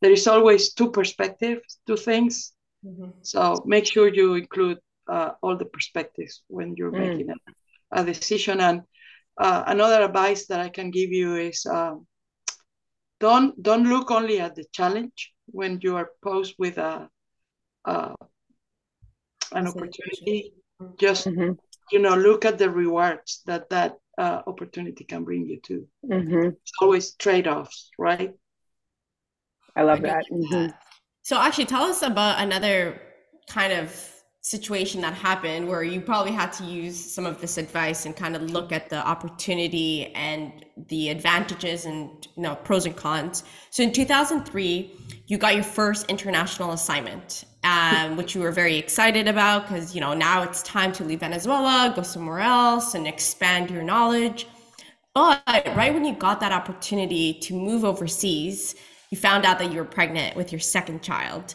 there 0.00 0.12
is 0.12 0.26
always 0.26 0.72
two 0.72 0.90
perspectives 0.90 1.78
to 1.86 1.96
things. 1.96 2.52
Mm-hmm. 2.84 3.10
So 3.22 3.62
make 3.66 3.86
sure 3.86 4.08
you 4.08 4.34
include 4.34 4.78
uh, 5.08 5.32
all 5.42 5.56
the 5.56 5.64
perspectives 5.66 6.42
when 6.48 6.74
you're 6.76 6.92
mm. 6.92 7.00
making 7.06 7.30
a, 7.30 8.00
a, 8.00 8.04
decision. 8.04 8.60
And 8.60 8.82
uh, 9.38 9.64
another 9.66 10.02
advice 10.02 10.46
that 10.46 10.60
I 10.60 10.68
can 10.68 10.90
give 10.90 11.10
you 11.10 11.36
is 11.36 11.66
uh, 11.66 11.94
don't 13.20 13.60
don't 13.62 13.88
look 13.88 14.10
only 14.10 14.40
at 14.40 14.54
the 14.54 14.64
challenge 14.72 15.32
when 15.46 15.78
you 15.82 15.96
are 15.96 16.10
posed 16.22 16.54
with 16.58 16.78
a, 16.78 17.08
a 17.84 18.14
an 19.52 19.66
opportunity. 19.66 20.54
Just 20.98 21.26
mm-hmm. 21.26 21.52
you 21.92 21.98
know, 21.98 22.16
look 22.16 22.44
at 22.44 22.58
the 22.58 22.70
rewards 22.70 23.42
that 23.46 23.70
that 23.70 23.96
uh, 24.18 24.42
opportunity 24.46 25.04
can 25.04 25.24
bring 25.24 25.46
you 25.46 25.60
to. 25.60 25.86
Mm-hmm. 26.04 26.48
It's 26.48 26.72
always 26.80 27.14
trade 27.14 27.46
offs, 27.46 27.90
right? 27.98 28.32
I 29.76 29.82
love 29.82 29.98
I 29.98 30.08
that. 30.08 30.24
Mm-hmm. 30.32 30.72
So, 31.22 31.38
actually, 31.38 31.66
tell 31.66 31.84
us 31.84 32.02
about 32.02 32.42
another 32.42 33.00
kind 33.48 33.72
of 33.72 34.13
situation 34.44 35.00
that 35.00 35.14
happened 35.14 35.66
where 35.66 35.82
you 35.82 36.02
probably 36.02 36.30
had 36.30 36.52
to 36.52 36.64
use 36.64 37.02
some 37.02 37.24
of 37.24 37.40
this 37.40 37.56
advice 37.56 38.04
and 38.04 38.14
kind 38.14 38.36
of 38.36 38.42
look 38.50 38.72
at 38.72 38.90
the 38.90 39.06
opportunity 39.08 40.12
and 40.14 40.66
the 40.88 41.08
advantages 41.08 41.86
and 41.86 42.28
you 42.36 42.42
know 42.42 42.54
pros 42.56 42.84
and 42.84 42.94
cons. 42.94 43.42
So 43.70 43.82
in 43.82 43.90
2003 43.90 44.92
you 45.28 45.38
got 45.38 45.54
your 45.54 45.64
first 45.64 46.10
international 46.10 46.72
assignment 46.72 47.46
um, 47.64 48.18
which 48.18 48.34
you 48.34 48.42
were 48.42 48.52
very 48.52 48.76
excited 48.76 49.28
about 49.28 49.62
because 49.62 49.94
you 49.94 50.02
know 50.02 50.12
now 50.12 50.42
it's 50.42 50.62
time 50.62 50.92
to 50.92 51.04
leave 51.04 51.20
venezuela 51.20 51.90
go 51.96 52.02
somewhere 52.02 52.40
else 52.40 52.94
and 52.94 53.06
expand 53.06 53.70
your 53.70 53.82
knowledge. 53.82 54.46
But 55.14 55.42
right 55.74 55.94
when 55.94 56.04
you 56.04 56.14
got 56.14 56.40
that 56.40 56.52
opportunity 56.52 57.32
to 57.32 57.54
move 57.54 57.82
overseas 57.82 58.74
you 59.08 59.16
found 59.16 59.46
out 59.46 59.58
that 59.58 59.72
you 59.72 59.78
were 59.78 59.86
pregnant 59.86 60.36
with 60.36 60.52
your 60.52 60.60
second 60.60 61.02
child 61.02 61.54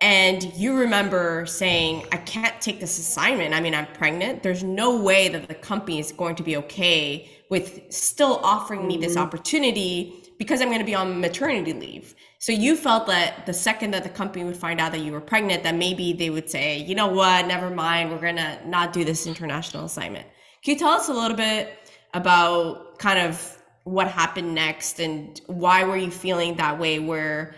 and 0.00 0.52
you 0.54 0.76
remember 0.76 1.44
saying 1.46 2.06
i 2.12 2.16
can't 2.16 2.60
take 2.60 2.80
this 2.80 2.98
assignment. 2.98 3.54
I 3.54 3.60
mean 3.60 3.74
i'm 3.74 3.86
pregnant. 3.88 4.42
There's 4.42 4.64
no 4.64 5.00
way 5.00 5.28
that 5.28 5.48
the 5.48 5.54
company 5.54 5.98
is 5.98 6.12
going 6.12 6.36
to 6.36 6.42
be 6.42 6.56
okay 6.56 7.30
with 7.48 7.82
still 7.90 8.40
offering 8.42 8.86
me 8.86 8.96
this 8.96 9.12
mm-hmm. 9.12 9.22
opportunity 9.22 10.14
because 10.38 10.60
i'm 10.60 10.68
going 10.68 10.80
to 10.80 10.84
be 10.84 10.94
on 10.94 11.20
maternity 11.20 11.72
leave. 11.72 12.14
So 12.38 12.52
you 12.52 12.76
felt 12.76 13.06
that 13.08 13.44
the 13.44 13.52
second 13.52 13.90
that 13.90 14.02
the 14.02 14.08
company 14.08 14.44
would 14.44 14.56
find 14.56 14.80
out 14.80 14.92
that 14.92 15.00
you 15.00 15.12
were 15.12 15.20
pregnant 15.20 15.62
that 15.64 15.74
maybe 15.74 16.12
they 16.12 16.30
would 16.30 16.48
say 16.48 16.78
you 16.78 16.94
know 16.94 17.08
what? 17.08 17.46
Never 17.46 17.70
mind. 17.70 18.10
We're 18.10 18.20
going 18.20 18.36
to 18.36 18.58
not 18.66 18.92
do 18.92 19.04
this 19.04 19.26
international 19.26 19.84
assignment. 19.84 20.26
Can 20.62 20.74
you 20.74 20.78
tell 20.78 20.90
us 20.90 21.08
a 21.08 21.12
little 21.12 21.36
bit 21.36 21.90
about 22.14 22.98
kind 22.98 23.18
of 23.18 23.58
what 23.84 24.08
happened 24.08 24.54
next 24.54 25.00
and 25.00 25.40
why 25.46 25.84
were 25.84 25.96
you 25.96 26.10
feeling 26.10 26.56
that 26.56 26.78
way 26.78 26.98
where 26.98 27.54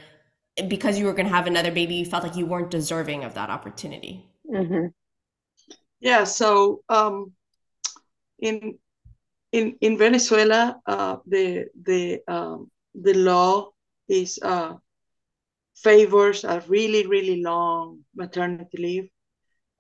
because 0.69 0.99
you 0.99 1.07
were 1.07 1.13
going 1.13 1.27
to 1.27 1.35
have 1.35 1.47
another 1.47 1.71
baby, 1.71 1.95
you 1.95 2.05
felt 2.05 2.25
like 2.25 2.37
you 2.37 2.47
weren't 2.47 2.71
deserving 2.71 3.25
of 3.25 3.35
that 3.35 3.51
opportunity. 3.51 4.27
Mm-hmm. 4.51 4.87
Yeah. 6.01 6.25
So 6.25 6.83
um, 6.89 7.33
in 8.39 8.79
in 9.53 9.77
in 9.81 9.97
Venezuela, 9.97 10.81
uh, 10.87 11.17
the 11.27 11.67
the 11.81 12.21
um, 12.29 12.71
the 12.95 13.15
law 13.15 13.71
is 14.09 14.39
uh, 14.43 14.75
favors 15.77 16.45
a 16.45 16.61
really 16.69 17.07
really 17.07 17.43
long 17.43 18.01
maternity 18.15 18.79
leave. 18.79 19.09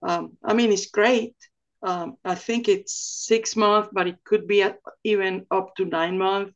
Um, 0.03 0.37
I 0.43 0.55
mean, 0.55 0.73
it's 0.73 0.87
great. 0.87 1.35
Um, 1.83 2.17
I 2.25 2.35
think 2.35 2.69
it's 2.69 2.95
six 3.27 3.57
months, 3.57 3.91
but 3.93 4.07
it 4.07 4.23
could 4.25 4.47
be 4.47 4.65
even 5.05 5.47
up 5.51 5.75
to 5.77 5.85
nine 5.85 6.17
months 6.17 6.55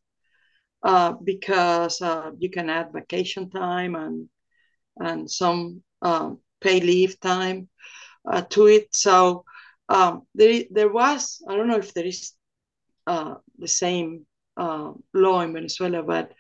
uh, 0.87 1.13
because 1.25 2.01
uh, 2.01 2.31
you 2.39 2.51
can 2.51 2.71
add 2.71 2.93
vacation 2.93 3.51
time 3.51 3.97
and 3.97 4.29
and 5.01 5.31
some 5.31 5.83
um, 6.03 6.39
pay 6.61 6.81
leave 6.81 7.19
time 7.21 7.69
uh, 8.31 8.43
to 8.51 8.67
it. 8.67 8.95
So 8.95 9.45
um, 9.89 10.23
there 10.35 10.65
there 10.71 10.93
was 10.93 11.43
I 11.49 11.57
don't 11.57 11.69
know 11.69 11.79
if 11.79 11.93
there 11.95 12.07
is 12.07 12.33
uh, 13.07 13.35
the 13.59 13.69
same 13.69 14.27
uh, 14.57 14.93
law 15.15 15.41
in 15.43 15.53
Venezuela, 15.53 16.03
but 16.03 16.33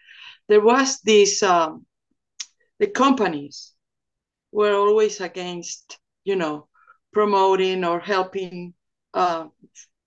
there 0.49 0.63
was 0.63 1.01
this 1.01 1.43
um, 1.43 1.87
the 2.79 2.87
companies 2.89 3.73
were 4.53 4.75
always 4.75 5.21
against 5.21 5.99
you 6.25 6.37
know 6.37 6.69
promoting 7.13 7.85
or 7.85 8.01
helping 8.01 8.75
uh, 9.15 9.47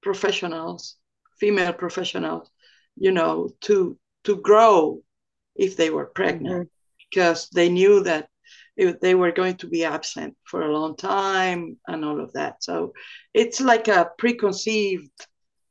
professionals, 0.02 0.95
female 1.39 1.73
professionals, 1.73 2.49
you 2.97 3.12
know, 3.12 3.49
to 3.62 3.97
to 4.24 4.38
grow 4.38 5.02
if 5.56 5.76
they 5.76 5.90
were 5.90 6.06
pregnant 6.06 6.68
mm-hmm. 6.68 7.06
because 7.10 7.50
they 7.50 7.70
knew 7.70 8.04
that 8.04 8.30
it, 8.78 9.02
they 9.02 9.14
were 9.14 9.32
going 9.32 9.58
to 9.58 9.68
be 9.68 9.84
absent 9.84 10.38
for 10.44 10.62
a 10.62 10.72
long 10.72 10.96
time 10.96 11.78
and 11.88 12.06
all 12.06 12.22
of 12.22 12.32
that. 12.34 12.64
So 12.64 12.94
it's 13.34 13.60
like 13.60 13.88
a 13.88 14.10
preconceived 14.18 15.12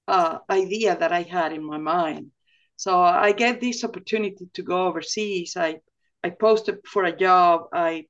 uh, 0.07 0.39
idea 0.51 0.97
that 0.97 1.13
I 1.13 1.23
had 1.23 1.53
in 1.53 1.65
my 1.65 1.79
mind. 1.79 2.31
So 2.77 3.01
I 3.01 3.33
get 3.33 3.61
this 3.61 3.83
opportunity 3.83 4.49
to 4.55 4.63
go 4.63 4.87
overseas. 4.87 5.57
I 5.57 5.81
I 6.23 6.31
posted 6.31 6.79
for 6.87 7.05
a 7.05 7.17
job. 7.17 7.69
I 7.73 8.07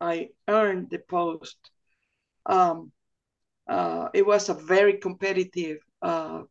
I 0.00 0.28
earned 0.48 0.90
the 0.90 0.98
post. 0.98 1.56
Um, 2.46 2.92
uh, 3.66 4.08
it 4.12 4.26
was 4.26 4.48
a 4.48 4.54
very 4.54 4.98
competitive 4.98 5.78
uh, 6.02 6.42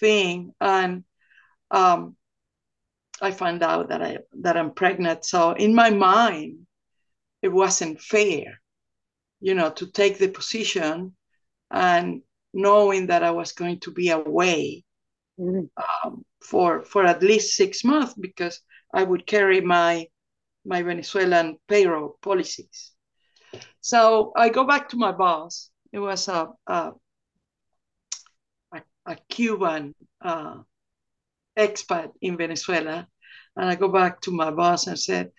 thing, 0.00 0.54
and 0.60 1.04
um, 1.70 2.16
I 3.20 3.30
found 3.30 3.62
out 3.62 3.88
that 3.88 4.02
I 4.02 4.18
that 4.40 4.56
I'm 4.56 4.72
pregnant. 4.72 5.24
So 5.24 5.52
in 5.52 5.74
my 5.74 5.90
mind, 5.90 6.66
it 7.42 7.48
wasn't 7.48 8.00
fair, 8.00 8.60
you 9.40 9.54
know, 9.54 9.70
to 9.70 9.90
take 9.90 10.18
the 10.18 10.28
position 10.28 11.14
and 11.70 12.22
knowing 12.52 13.06
that 13.06 13.22
I 13.22 13.30
was 13.30 13.52
going 13.52 13.80
to 13.80 13.90
be 13.90 14.10
away 14.10 14.84
mm-hmm. 15.38 15.66
um, 16.06 16.24
for 16.42 16.82
for 16.84 17.04
at 17.04 17.22
least 17.22 17.56
six 17.56 17.84
months 17.84 18.14
because 18.14 18.60
I 18.92 19.02
would 19.02 19.26
carry 19.26 19.60
my 19.60 20.06
my 20.64 20.82
Venezuelan 20.82 21.58
payroll 21.68 22.18
policies. 22.20 22.92
So 23.80 24.32
I 24.36 24.48
go 24.48 24.64
back 24.64 24.88
to 24.90 24.96
my 24.96 25.12
boss. 25.12 25.70
It 25.92 25.98
was 25.98 26.28
a 26.28 26.48
a, 26.66 26.92
a, 28.72 28.82
a 29.06 29.16
Cuban 29.28 29.94
uh, 30.20 30.58
expat 31.58 32.12
in 32.22 32.36
Venezuela, 32.38 33.08
and 33.56 33.70
I 33.70 33.76
go 33.76 33.88
back 33.88 34.20
to 34.22 34.30
my 34.32 34.50
boss 34.50 34.86
and 34.86 34.98
said, 34.98 35.32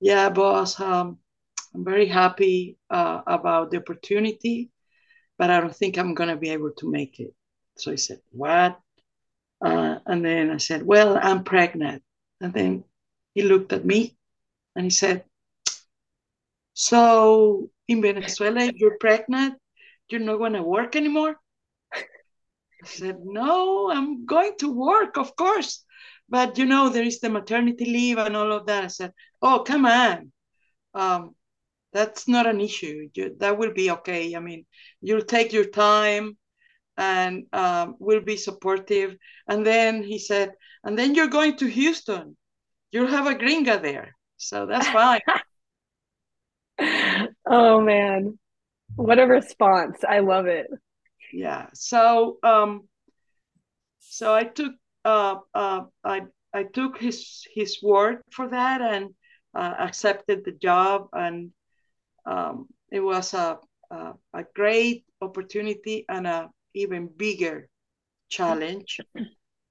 "Yeah, 0.00 0.30
boss, 0.30 0.80
um, 0.80 1.18
I'm 1.74 1.84
very 1.84 2.06
happy 2.06 2.78
uh, 2.90 3.22
about 3.26 3.70
the 3.70 3.78
opportunity, 3.78 4.70
but 5.38 5.50
I 5.50 5.60
don't 5.60 5.76
think 5.76 5.98
I'm 5.98 6.14
going 6.14 6.30
to 6.30 6.36
be 6.36 6.50
able 6.50 6.72
to 6.78 6.90
make 6.90 7.20
it." 7.20 7.34
So 7.78 7.90
he 7.92 7.96
said, 7.98 8.20
"What?" 8.32 8.80
Uh, 9.60 9.98
and 10.06 10.24
then 10.24 10.50
I 10.50 10.56
said, 10.58 10.84
Well, 10.84 11.18
I'm 11.20 11.44
pregnant. 11.44 12.02
And 12.40 12.52
then 12.54 12.84
he 13.34 13.42
looked 13.42 13.72
at 13.72 13.84
me 13.84 14.16
and 14.74 14.84
he 14.84 14.90
said, 14.90 15.24
So 16.74 17.70
in 17.88 18.02
Venezuela, 18.02 18.60
if 18.62 18.76
you're 18.76 18.98
pregnant, 18.98 19.58
you're 20.08 20.20
not 20.20 20.38
going 20.38 20.54
to 20.54 20.62
work 20.62 20.96
anymore? 20.96 21.39
I 22.82 22.86
said, 22.86 23.18
No, 23.22 23.90
I'm 23.90 24.26
going 24.26 24.54
to 24.58 24.72
work, 24.72 25.16
of 25.16 25.36
course. 25.36 25.84
But 26.28 26.58
you 26.58 26.66
know, 26.66 26.88
there 26.88 27.02
is 27.02 27.20
the 27.20 27.28
maternity 27.28 27.84
leave 27.84 28.18
and 28.18 28.36
all 28.36 28.52
of 28.52 28.66
that. 28.66 28.84
I 28.84 28.88
said, 28.88 29.12
Oh, 29.42 29.64
come 29.66 29.86
on. 29.86 30.32
Um, 30.94 31.34
that's 31.92 32.28
not 32.28 32.46
an 32.46 32.60
issue. 32.60 33.08
You, 33.14 33.36
that 33.40 33.58
will 33.58 33.72
be 33.72 33.90
okay. 33.90 34.34
I 34.36 34.40
mean, 34.40 34.64
you'll 35.00 35.22
take 35.22 35.52
your 35.52 35.64
time 35.64 36.36
and 36.96 37.44
um, 37.52 37.96
will 37.98 38.20
be 38.20 38.36
supportive. 38.36 39.16
And 39.48 39.66
then 39.66 40.02
he 40.02 40.18
said, 40.18 40.52
and 40.84 40.98
then 40.98 41.14
you're 41.14 41.28
going 41.28 41.56
to 41.56 41.66
Houston. 41.66 42.36
You'll 42.92 43.08
have 43.08 43.26
a 43.26 43.34
gringa 43.34 43.82
there. 43.82 44.16
So 44.36 44.66
that's 44.66 44.88
fine. 44.98 45.20
oh 47.46 47.80
man. 47.80 48.38
What 48.96 49.18
a 49.18 49.26
response. 49.26 50.04
I 50.08 50.20
love 50.20 50.46
it. 50.46 50.66
Yeah. 51.32 51.68
So 51.74 52.38
um 52.42 52.88
so 53.98 54.34
I 54.34 54.44
took 54.44 54.72
uh 55.04 55.36
uh 55.54 55.82
I 56.04 56.22
I 56.52 56.64
took 56.64 56.98
his 56.98 57.46
his 57.54 57.82
word 57.82 58.22
for 58.30 58.48
that 58.48 58.80
and 58.80 59.14
uh, 59.54 59.74
accepted 59.78 60.44
the 60.44 60.52
job 60.52 61.08
and 61.12 61.50
um 62.26 62.68
it 62.90 63.00
was 63.00 63.34
a 63.34 63.58
a, 63.90 64.14
a 64.34 64.44
great 64.54 65.04
opportunity 65.20 66.04
and 66.08 66.26
a 66.26 66.50
even 66.74 67.08
bigger 67.08 67.68
challenge 68.28 69.00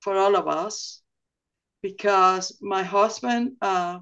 for 0.02 0.18
all 0.18 0.36
of 0.36 0.48
us 0.48 1.02
because 1.82 2.58
my 2.62 2.84
husband 2.84 3.54
uh, 3.62 4.00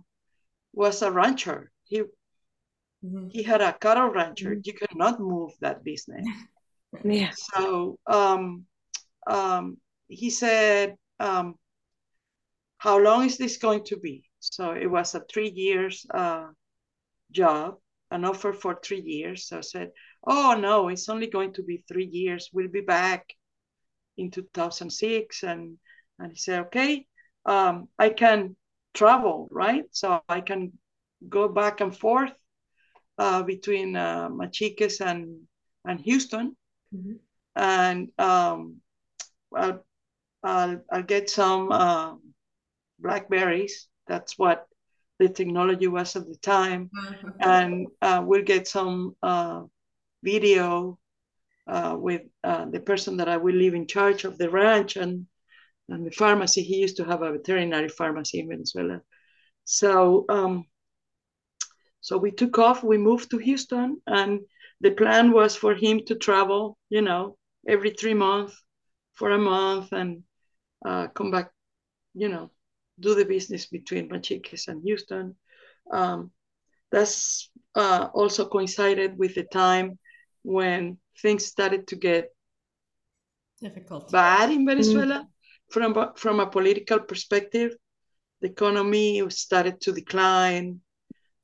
was 0.73 1.01
a 1.01 1.11
rancher. 1.11 1.71
He 1.85 2.01
mm-hmm. 2.01 3.27
he 3.29 3.43
had 3.43 3.61
a 3.61 3.73
cattle 3.73 4.09
rancher. 4.09 4.51
Mm-hmm. 4.51 4.61
You 4.63 4.73
cannot 4.73 5.19
move 5.19 5.51
that 5.61 5.83
business. 5.83 6.25
yeah. 7.03 7.31
So 7.35 7.97
um, 8.07 8.65
um, 9.25 9.77
he 10.07 10.29
said, 10.29 10.95
um, 11.19 11.55
"How 12.77 12.99
long 12.99 13.25
is 13.25 13.37
this 13.37 13.57
going 13.57 13.83
to 13.85 13.97
be?" 13.97 14.23
So 14.39 14.71
it 14.71 14.87
was 14.87 15.15
a 15.15 15.21
three 15.31 15.49
years 15.49 16.05
uh, 16.13 16.47
job, 17.31 17.77
an 18.11 18.25
offer 18.25 18.53
for 18.53 18.79
three 18.83 19.01
years. 19.01 19.47
So 19.47 19.57
I 19.57 19.61
said, 19.61 19.91
oh 20.25 20.55
no, 20.59 20.89
it's 20.89 21.09
only 21.09 21.27
going 21.27 21.53
to 21.53 21.63
be 21.63 21.83
three 21.87 22.05
years. 22.05 22.49
We'll 22.53 22.69
be 22.69 22.81
back 22.81 23.25
in 24.17 24.31
2006. 24.31 25.43
And, 25.43 25.77
and 26.19 26.31
he 26.31 26.37
said, 26.37 26.61
okay, 26.67 27.05
um, 27.45 27.87
I 27.99 28.09
can 28.09 28.55
travel, 28.93 29.47
right? 29.51 29.83
So 29.91 30.21
I 30.27 30.41
can 30.41 30.73
go 31.27 31.47
back 31.47 31.81
and 31.81 31.95
forth 31.95 32.33
uh, 33.17 33.43
between 33.43 33.95
uh, 33.95 34.29
Machiques 34.29 35.01
and, 35.01 35.41
and 35.85 35.99
Houston. 36.01 36.55
Mm-hmm. 36.93 37.13
And 37.55 38.09
um, 38.17 38.77
I'll, 39.55 39.83
I'll, 40.43 40.81
I'll, 40.91 41.03
get 41.03 41.29
some 41.29 41.71
uh, 41.71 42.15
blackberries. 42.99 43.87
That's 44.07 44.37
what 44.37 44.67
the 45.19 45.29
technology 45.29 45.87
was 45.87 46.15
at 46.15 46.27
the 46.27 46.37
time. 46.37 46.89
Mm-hmm. 46.95 47.29
And 47.39 47.87
uh, 48.01 48.23
we'll 48.25 48.43
get 48.43 48.67
some 48.67 49.15
uh, 49.23 49.63
video 50.23 50.99
uh, 51.67 51.95
with 51.99 52.21
uh, 52.43 52.65
the 52.65 52.79
person 52.79 53.17
that 53.17 53.27
I 53.27 53.37
will 53.37 53.55
leave 53.55 53.73
in 53.73 53.87
charge 53.87 54.23
of 54.23 54.37
the 54.37 54.49
ranch 54.49 54.95
and, 54.95 55.25
and 55.89 56.05
the 56.05 56.11
pharmacy. 56.11 56.63
He 56.63 56.77
used 56.77 56.97
to 56.97 57.05
have 57.05 57.21
a 57.21 57.31
veterinary 57.31 57.89
pharmacy 57.89 58.39
in 58.39 58.49
Venezuela. 58.49 59.01
So, 59.65 60.25
um, 60.29 60.65
so 61.99 62.17
we 62.17 62.31
took 62.31 62.57
off, 62.57 62.83
we 62.83 62.97
moved 62.97 63.31
to 63.31 63.37
Houston, 63.37 64.01
and 64.07 64.41
the 64.81 64.91
plan 64.91 65.31
was 65.31 65.55
for 65.55 65.73
him 65.73 66.01
to 66.05 66.15
travel, 66.15 66.77
you 66.89 67.01
know, 67.01 67.37
every 67.67 67.91
three 67.91 68.13
months 68.13 68.61
for 69.15 69.31
a 69.31 69.37
month 69.37 69.91
and 69.91 70.23
uh, 70.85 71.07
come 71.07 71.31
back, 71.31 71.51
you 72.13 72.29
know, 72.29 72.51
do 72.99 73.15
the 73.15 73.25
business 73.25 73.65
between 73.65 74.09
Machiques 74.09 74.67
and 74.67 74.83
Houston. 74.83 75.35
Um, 75.91 76.31
that's 76.91 77.49
uh, 77.75 78.09
also 78.13 78.47
coincided 78.47 79.17
with 79.17 79.35
the 79.35 79.43
time 79.43 79.99
when 80.43 80.97
things 81.21 81.45
started 81.45 81.87
to 81.87 81.95
get 81.95 82.29
difficult 83.61 84.11
bad 84.11 84.51
in 84.51 84.65
Venezuela 84.65 85.25
mm. 85.25 85.73
from 85.73 86.13
from 86.15 86.39
a 86.39 86.47
political 86.47 86.99
perspective. 86.99 87.75
The 88.41 88.49
economy 88.49 89.27
started 89.29 89.81
to 89.81 89.91
decline. 89.91 90.81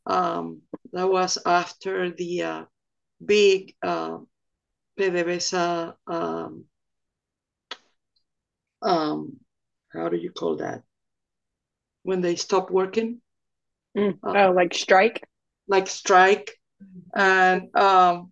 Um, 0.06 0.62
that 0.92 1.10
was 1.10 1.40
after 1.46 2.12
the 2.12 2.44
uh, 2.44 2.66
big 3.26 3.76
uh, 3.82 4.18
PDVSA. 5.00 5.96
Um, 6.08 6.66
um, 8.82 9.38
how 9.92 10.10
do 10.10 10.18
you 10.18 10.32
call 10.32 10.58
that? 10.58 10.84
When 12.04 12.22
they 12.22 12.36
stop 12.36 12.70
working? 12.70 13.22
Mm. 13.98 14.20
Uh, 14.24 14.48
oh, 14.48 14.52
like 14.52 14.74
strike? 14.74 15.24
Like 15.68 15.88
strike. 15.88 16.52
And 17.16 17.76
um, 17.78 18.32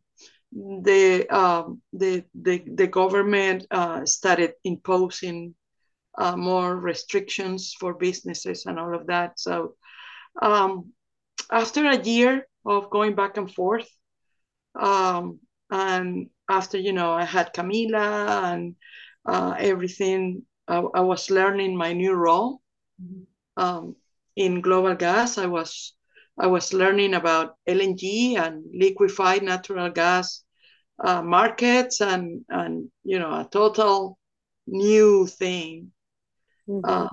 the 0.51 1.27
um, 1.29 1.81
the, 1.93 2.25
the 2.35 2.63
the 2.75 2.87
government 2.87 3.65
uh, 3.71 4.05
started 4.05 4.53
imposing 4.63 5.55
uh, 6.17 6.35
more 6.35 6.75
restrictions 6.75 7.73
for 7.79 7.93
businesses 7.93 8.65
and 8.65 8.77
all 8.77 8.93
of 8.93 9.07
that. 9.07 9.39
So 9.39 9.75
um, 10.41 10.91
after 11.51 11.85
a 11.87 12.01
year 12.01 12.47
of 12.65 12.89
going 12.89 13.15
back 13.15 13.37
and 13.37 13.51
forth, 13.51 13.87
um, 14.79 15.39
and 15.69 16.29
after 16.49 16.77
you 16.77 16.93
know 16.93 17.11
I 17.11 17.25
had 17.25 17.53
Camila 17.53 18.53
and 18.53 18.75
uh, 19.25 19.55
everything, 19.57 20.43
I, 20.67 20.77
I, 20.77 21.01
was 21.01 21.29
learning 21.29 21.77
my 21.77 21.93
new 21.93 22.13
role 22.13 22.61
mm-hmm. 23.01 23.23
Um, 23.57 23.95
in 24.35 24.61
global 24.61 24.95
gas. 24.95 25.37
I 25.37 25.45
was 25.45 25.93
I 26.39 26.47
was 26.47 26.73
learning 26.73 27.13
about 27.13 27.55
LNG 27.67 28.37
and 28.37 28.63
liquefied 28.73 29.43
natural 29.43 29.89
gas 29.89 30.43
uh, 31.03 31.21
markets 31.21 32.01
and 32.01 32.45
and 32.49 32.89
you 33.03 33.19
know 33.19 33.31
a 33.31 33.47
total 33.51 34.17
new 34.67 35.27
thing. 35.27 35.91
Mm-hmm. 36.67 36.85
Uh, 36.85 37.09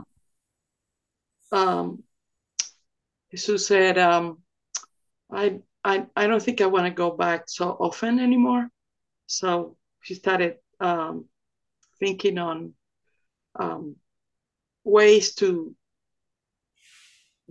um, 1.52 2.02
Jesus 3.30 3.66
said, 3.66 3.98
um, 3.98 4.38
I, 5.30 5.60
I 5.84 6.06
I 6.16 6.26
don't 6.26 6.42
think 6.42 6.60
I 6.60 6.66
want 6.66 6.86
to 6.86 6.90
go 6.90 7.10
back 7.10 7.44
so 7.46 7.70
often 7.70 8.18
anymore. 8.18 8.68
So 9.26 9.76
she 10.00 10.14
started 10.14 10.56
um, 10.80 11.26
thinking 11.98 12.38
on 12.38 12.74
um, 13.58 13.96
ways 14.84 15.34
to 15.36 15.74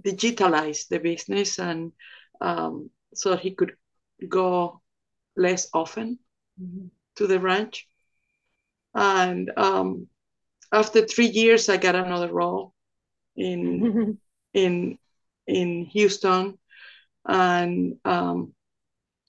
digitalize 0.02 0.88
the 0.88 1.00
business 1.00 1.60
and 1.60 1.92
um, 2.42 2.90
so 3.14 3.36
he 3.36 3.52
could 3.52 3.74
go 4.28 4.82
less 5.36 5.70
often 5.74 6.20
mm-hmm. 6.62 6.88
to 7.16 7.28
the 7.28 7.40
ranch. 7.40 7.88
And 8.94 9.52
um, 9.58 10.08
after 10.72 11.06
three 11.06 11.28
years, 11.28 11.70
I 11.70 11.78
got 11.78 11.96
another 11.96 12.32
role 12.32 12.74
in 13.36 14.18
in 14.54 14.98
in 15.46 15.86
Houston, 15.86 16.58
and 17.28 17.98
um, 18.06 18.54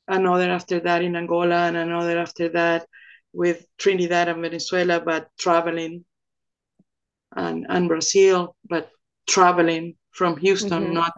another 0.07 0.51
after 0.51 0.81
that 0.81 1.03
in 1.03 1.17
Angola, 1.17 1.67
and 1.67 1.77
another 1.77 2.19
after 2.19 2.49
that 2.51 2.87
with 3.33 3.67
Trinidad 3.77 4.29
and 4.29 4.41
Venezuela, 4.43 5.01
but 5.01 5.29
traveling, 5.39 6.05
and, 7.37 7.67
and 7.69 7.89
Brazil, 7.89 8.57
but 8.69 8.91
traveling 9.27 9.97
from 10.13 10.37
Houston, 10.39 10.85
mm-hmm. 10.85 10.95
not 10.95 11.13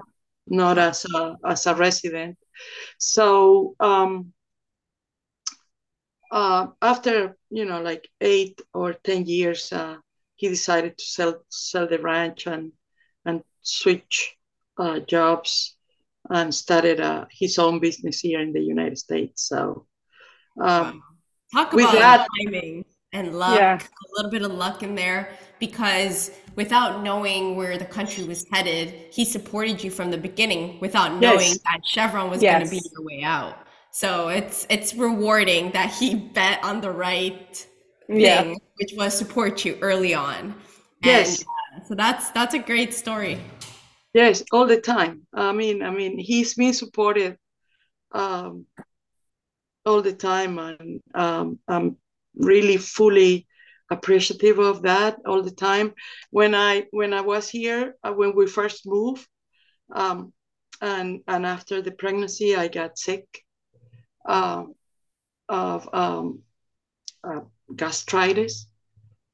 not 0.46 0.78
as 0.78 1.06
a 1.14 1.36
as 1.46 1.66
a 1.66 1.74
resident. 1.74 2.36
So 2.98 3.76
um, 3.78 4.32
uh, 6.32 6.68
after 6.82 7.36
you 7.50 7.64
know 7.64 7.80
like 7.80 8.08
eight 8.20 8.60
or 8.74 8.94
ten 8.94 9.26
years, 9.26 9.72
uh, 9.72 9.96
he 10.36 10.48
decided 10.48 10.98
to 10.98 11.04
sell 11.04 11.44
sell 11.48 11.86
the 11.86 11.98
ranch 11.98 12.46
and 12.46 12.72
and 13.24 13.42
switch 13.62 14.36
uh, 14.78 15.00
jobs 15.00 15.76
and 16.30 16.54
started 16.54 17.00
uh, 17.00 17.26
his 17.30 17.58
own 17.58 17.80
business 17.80 18.20
here 18.20 18.40
in 18.40 18.52
the 18.52 18.60
United 18.60 18.98
States. 18.98 19.48
So, 19.48 19.86
um, 20.60 21.02
talk 21.52 21.72
about 21.72 21.92
that, 21.92 22.26
timing 22.38 22.84
and 23.12 23.38
luck, 23.38 23.58
yeah. 23.58 23.78
a 23.78 24.06
little 24.16 24.30
bit 24.30 24.42
of 24.42 24.52
luck 24.52 24.82
in 24.82 24.94
there 24.94 25.30
because 25.58 26.30
without 26.56 27.02
knowing 27.02 27.56
where 27.56 27.76
the 27.76 27.84
country 27.84 28.24
was 28.24 28.46
headed, 28.52 28.94
he 29.10 29.24
supported 29.24 29.82
you 29.82 29.90
from 29.90 30.10
the 30.10 30.18
beginning 30.18 30.78
without 30.80 31.20
knowing 31.20 31.40
yes. 31.40 31.58
that 31.58 31.80
Chevron 31.84 32.30
was 32.30 32.42
yes. 32.42 32.54
going 32.54 32.64
to 32.64 32.70
be 32.70 32.90
your 32.92 33.04
way 33.04 33.22
out. 33.22 33.56
So 33.92 34.28
it's 34.28 34.66
it's 34.70 34.94
rewarding 34.94 35.72
that 35.72 35.90
he 35.90 36.14
bet 36.34 36.62
on 36.62 36.80
the 36.80 36.90
right 36.90 37.56
thing, 38.06 38.20
yeah. 38.20 38.54
which 38.76 38.92
was 38.96 39.16
support 39.16 39.64
you 39.64 39.76
early 39.80 40.14
on. 40.14 40.54
Yes. 41.04 41.38
And, 41.38 41.82
uh, 41.82 41.84
so 41.86 41.94
that's 41.94 42.30
that's 42.30 42.54
a 42.54 42.58
great 42.58 42.94
story. 42.94 43.40
Yes, 44.12 44.42
all 44.52 44.66
the 44.66 44.80
time. 44.80 45.26
I 45.32 45.52
mean, 45.52 45.82
I 45.82 45.90
mean, 45.90 46.18
he's 46.18 46.54
been 46.54 46.72
supported 46.74 47.36
um, 48.12 48.66
all 49.84 50.02
the 50.02 50.12
time, 50.12 50.58
and 50.58 51.00
um, 51.14 51.58
I'm 51.68 51.96
really 52.34 52.76
fully 52.76 53.46
appreciative 53.90 54.58
of 54.58 54.82
that 54.82 55.18
all 55.26 55.42
the 55.42 55.50
time. 55.50 55.94
When 56.30 56.54
I 56.54 56.86
when 56.90 57.12
I 57.12 57.20
was 57.22 57.48
here, 57.48 57.94
uh, 58.02 58.12
when 58.12 58.34
we 58.34 58.46
first 58.46 58.86
moved, 58.86 59.26
um, 59.92 60.32
and 60.80 61.20
and 61.26 61.46
after 61.46 61.82
the 61.82 61.92
pregnancy, 61.92 62.56
I 62.56 62.68
got 62.68 62.98
sick 62.98 63.26
uh, 64.26 64.64
of 65.48 65.88
um, 65.92 66.40
uh, 67.24 67.40
gastritis 67.74 68.66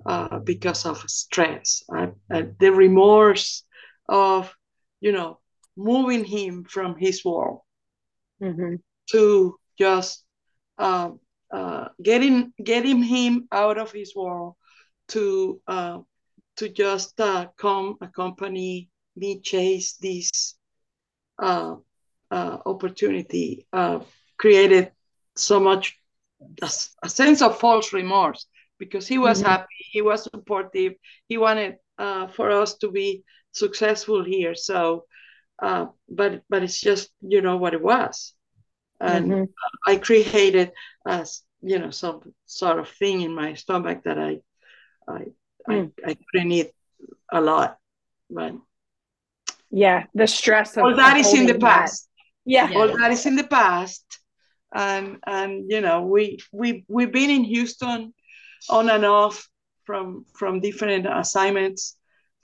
uh, 0.07 0.39
because 0.41 0.87
of 0.87 0.99
stress. 1.09 1.83
I, 1.93 2.09
the 2.61 2.73
remorse 2.73 3.65
of 4.09 4.55
you 5.07 5.13
know, 5.13 5.39
moving 5.77 6.25
him 6.25 6.65
from 6.65 6.97
his 6.97 7.25
world 7.25 7.61
mm-hmm. 8.43 8.75
to 9.13 9.57
just 9.79 10.25
uh, 10.79 11.11
uh, 11.53 11.89
getting 12.03 12.53
getting 12.61 13.05
him 13.05 13.47
out 13.53 13.79
of 13.79 13.93
his 13.93 14.17
world 14.17 14.57
to 15.07 15.61
uh, 15.69 15.99
to 16.57 16.69
just 16.69 17.21
uh, 17.21 17.47
come 17.57 17.95
accompany 18.01 18.91
me 19.15 19.39
chase 19.41 19.93
this 20.01 20.57
uh, 21.39 21.77
uh, 22.33 22.57
opportunity 22.67 23.69
created 24.37 24.91
so 25.37 25.61
much 25.61 26.01
a, 26.63 26.71
a, 27.05 27.09
sense 27.09 27.43
of 27.43 27.61
false 27.61 27.93
remorse 27.93 28.47
because 28.79 29.07
he 29.07 29.19
was 29.19 29.39
mm-hmm. 29.39 29.51
happy 29.51 29.79
he 29.93 30.03
was 30.03 30.25
supportive 30.25 30.95
he 31.29 31.39
wanted 31.39 31.77
for 32.35 32.51
us 32.51 32.77
to 32.79 32.91
be 32.91 33.23
successful 33.57 34.25
here. 34.25 34.55
So, 34.55 35.05
uh, 35.61 35.87
but 36.09 36.43
but 36.49 36.63
it's 36.63 36.81
just 36.81 37.11
you 37.21 37.41
know 37.41 37.57
what 37.57 37.75
it 37.75 37.83
was, 37.83 38.35
and 39.01 39.31
mm-hmm. 39.31 39.45
I 39.91 39.97
created 39.97 40.73
as 41.07 41.43
you 41.63 41.79
know 41.79 41.91
some 41.91 42.21
sort 42.47 42.79
of 42.79 42.89
thing 42.89 43.23
in 43.23 43.35
my 43.35 43.55
stomach 43.55 44.03
that 44.05 44.19
I 44.19 44.41
I 45.09 45.27
mm. 45.69 45.93
I, 46.05 46.11
I 46.11 46.17
couldn't 46.31 46.53
eat 46.53 46.71
a 47.33 47.41
lot, 47.41 47.79
but 48.31 48.55
yeah, 49.71 50.05
the 50.15 50.27
stress 50.27 50.77
of 50.77 50.85
all 50.85 50.97
that 50.97 51.17
is 51.17 51.33
in 51.35 51.47
the 51.47 51.59
past. 51.59 52.05
That. 52.05 52.53
Yeah, 52.53 52.71
all 52.77 52.97
that 52.97 53.11
is 53.11 53.27
in 53.27 53.37
the 53.37 53.47
past, 53.47 54.05
and 54.73 55.19
and 55.27 55.71
you 55.71 55.81
know 55.81 56.03
we 56.03 56.39
we 56.53 56.85
we've 56.89 57.13
been 57.13 57.31
in 57.31 57.45
Houston 57.45 58.15
on 58.69 58.91
and 58.91 59.05
off 59.05 59.49
from 59.85 60.25
from 60.35 60.61
different 60.61 61.07
assignments 61.07 61.97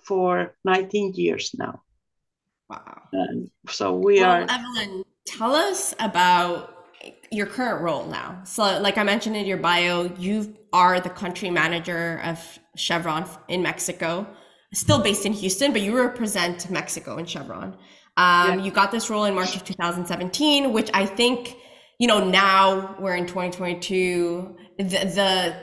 for 0.04 0.54
19 0.64 1.14
years 1.14 1.54
now. 1.58 1.82
Wow. 2.68 3.02
And 3.12 3.50
so 3.68 3.96
we 3.96 4.20
well, 4.20 4.42
are. 4.42 4.46
Evelyn, 4.48 5.04
tell 5.26 5.54
us 5.54 5.94
about 5.98 6.72
your 7.30 7.46
current 7.46 7.82
role 7.82 8.06
now. 8.06 8.42
So, 8.44 8.62
like 8.80 8.98
I 8.98 9.02
mentioned 9.02 9.36
in 9.36 9.46
your 9.46 9.58
bio, 9.58 10.12
you 10.18 10.56
are 10.72 11.00
the 11.00 11.10
country 11.10 11.50
manager 11.50 12.20
of 12.24 12.58
Chevron 12.76 13.28
in 13.48 13.62
Mexico, 13.62 14.26
still 14.72 15.02
based 15.02 15.26
in 15.26 15.32
Houston, 15.32 15.72
but 15.72 15.82
you 15.82 15.96
represent 15.96 16.70
Mexico 16.70 17.16
in 17.18 17.26
Chevron. 17.26 17.76
Um, 18.16 18.58
yeah. 18.58 18.64
You 18.64 18.70
got 18.70 18.90
this 18.90 19.08
role 19.08 19.24
in 19.24 19.34
March 19.34 19.56
of 19.56 19.64
2017, 19.64 20.72
which 20.72 20.90
I 20.92 21.06
think, 21.06 21.56
you 21.98 22.06
know, 22.06 22.28
now 22.28 22.96
we're 22.98 23.16
in 23.16 23.26
2022. 23.26 24.56
The, 24.78 24.84
the 24.84 25.56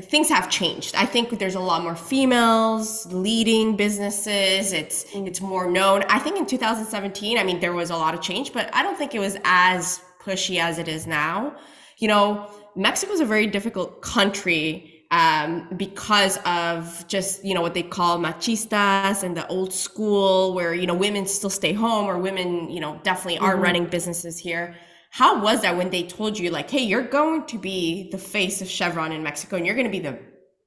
things 0.00 0.28
have 0.30 0.48
changed. 0.48 0.94
I 0.94 1.04
think 1.04 1.38
there's 1.38 1.54
a 1.54 1.60
lot 1.60 1.82
more 1.82 1.94
females 1.94 3.06
leading 3.12 3.76
businesses. 3.76 4.72
It's 4.72 5.04
mm. 5.12 5.26
it's 5.26 5.40
more 5.40 5.70
known. 5.70 6.02
I 6.08 6.18
think 6.18 6.38
in 6.38 6.46
2017, 6.46 7.36
I 7.36 7.44
mean 7.44 7.60
there 7.60 7.74
was 7.74 7.90
a 7.90 7.96
lot 7.96 8.14
of 8.14 8.22
change, 8.22 8.52
but 8.52 8.74
I 8.74 8.82
don't 8.82 8.96
think 8.96 9.14
it 9.14 9.18
was 9.18 9.36
as 9.44 10.00
pushy 10.18 10.58
as 10.60 10.78
it 10.78 10.88
is 10.88 11.06
now. 11.06 11.56
You 11.98 12.08
know, 12.08 12.50
Mexico 12.74 13.12
is 13.12 13.20
a 13.20 13.26
very 13.26 13.46
difficult 13.46 14.00
country 14.00 15.04
um, 15.10 15.68
because 15.76 16.38
of 16.46 17.06
just 17.06 17.44
you 17.44 17.52
know 17.52 17.60
what 17.60 17.74
they 17.74 17.82
call 17.82 18.18
machistas 18.18 19.22
and 19.22 19.36
the 19.36 19.46
old 19.48 19.74
school, 19.74 20.54
where 20.54 20.72
you 20.72 20.86
know 20.86 20.94
women 20.94 21.26
still 21.26 21.50
stay 21.50 21.74
home 21.74 22.06
or 22.06 22.16
women 22.16 22.70
you 22.70 22.80
know 22.80 22.98
definitely 23.02 23.38
are 23.40 23.52
mm-hmm. 23.54 23.62
running 23.62 23.86
businesses 23.86 24.38
here 24.38 24.74
how 25.12 25.40
was 25.40 25.62
that 25.62 25.76
when 25.76 25.90
they 25.90 26.02
told 26.02 26.38
you 26.38 26.50
like 26.50 26.70
hey 26.70 26.82
you're 26.82 27.08
going 27.20 27.46
to 27.46 27.58
be 27.58 28.10
the 28.10 28.18
face 28.18 28.60
of 28.60 28.68
chevron 28.68 29.12
in 29.12 29.22
mexico 29.22 29.56
and 29.56 29.66
you're 29.66 29.76
going 29.76 29.86
to 29.86 29.98
be 29.98 30.00
the 30.00 30.18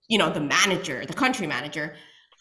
you 0.08 0.18
know 0.18 0.32
the 0.32 0.39
manager 0.39 1.06
the 1.06 1.14
country 1.14 1.48
manager 1.48 1.96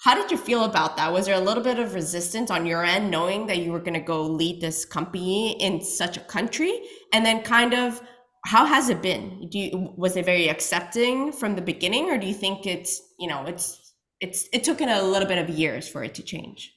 how 0.05 0.15
did 0.15 0.31
you 0.31 0.37
feel 0.37 0.65
about 0.65 0.97
that? 0.97 1.13
Was 1.13 1.27
there 1.27 1.35
a 1.35 1.41
little 1.41 1.63
bit 1.63 1.79
of 1.79 1.95
resistance 1.95 2.51
on 2.51 2.67
your 2.67 2.85
end 2.85 3.11
knowing 3.11 3.47
that 3.47 3.59
you 3.59 3.73
were 3.73 3.79
going 3.79 3.95
to 3.95 4.01
go 4.01 4.23
lead 4.23 4.61
this 4.61 4.85
company 4.85 5.53
in 5.63 5.81
such 5.81 6.17
a 6.17 6.21
country? 6.21 6.83
And 7.13 7.25
then 7.25 7.43
kind 7.43 7.73
of 7.73 8.03
how 8.45 8.67
has 8.67 8.91
it 8.91 9.01
been? 9.01 9.49
Do 9.49 9.59
you 9.59 9.95
was 9.97 10.17
it 10.17 10.27
very 10.27 10.49
accepting 10.49 11.33
from 11.33 11.55
the 11.55 11.63
beginning 11.63 12.11
or 12.11 12.19
do 12.19 12.27
you 12.27 12.35
think 12.35 12.67
it's 12.67 13.01
you 13.19 13.29
know 13.29 13.47
it's 13.47 13.95
it's 14.21 14.47
it 14.53 14.65
took 14.65 14.81
a 14.81 15.03
little 15.03 15.29
bit 15.29 15.39
of 15.39 15.49
years 15.49 15.89
for 15.89 16.05
it 16.05 16.15
to 16.17 16.23
change? 16.23 16.75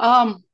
Um 0.00 0.44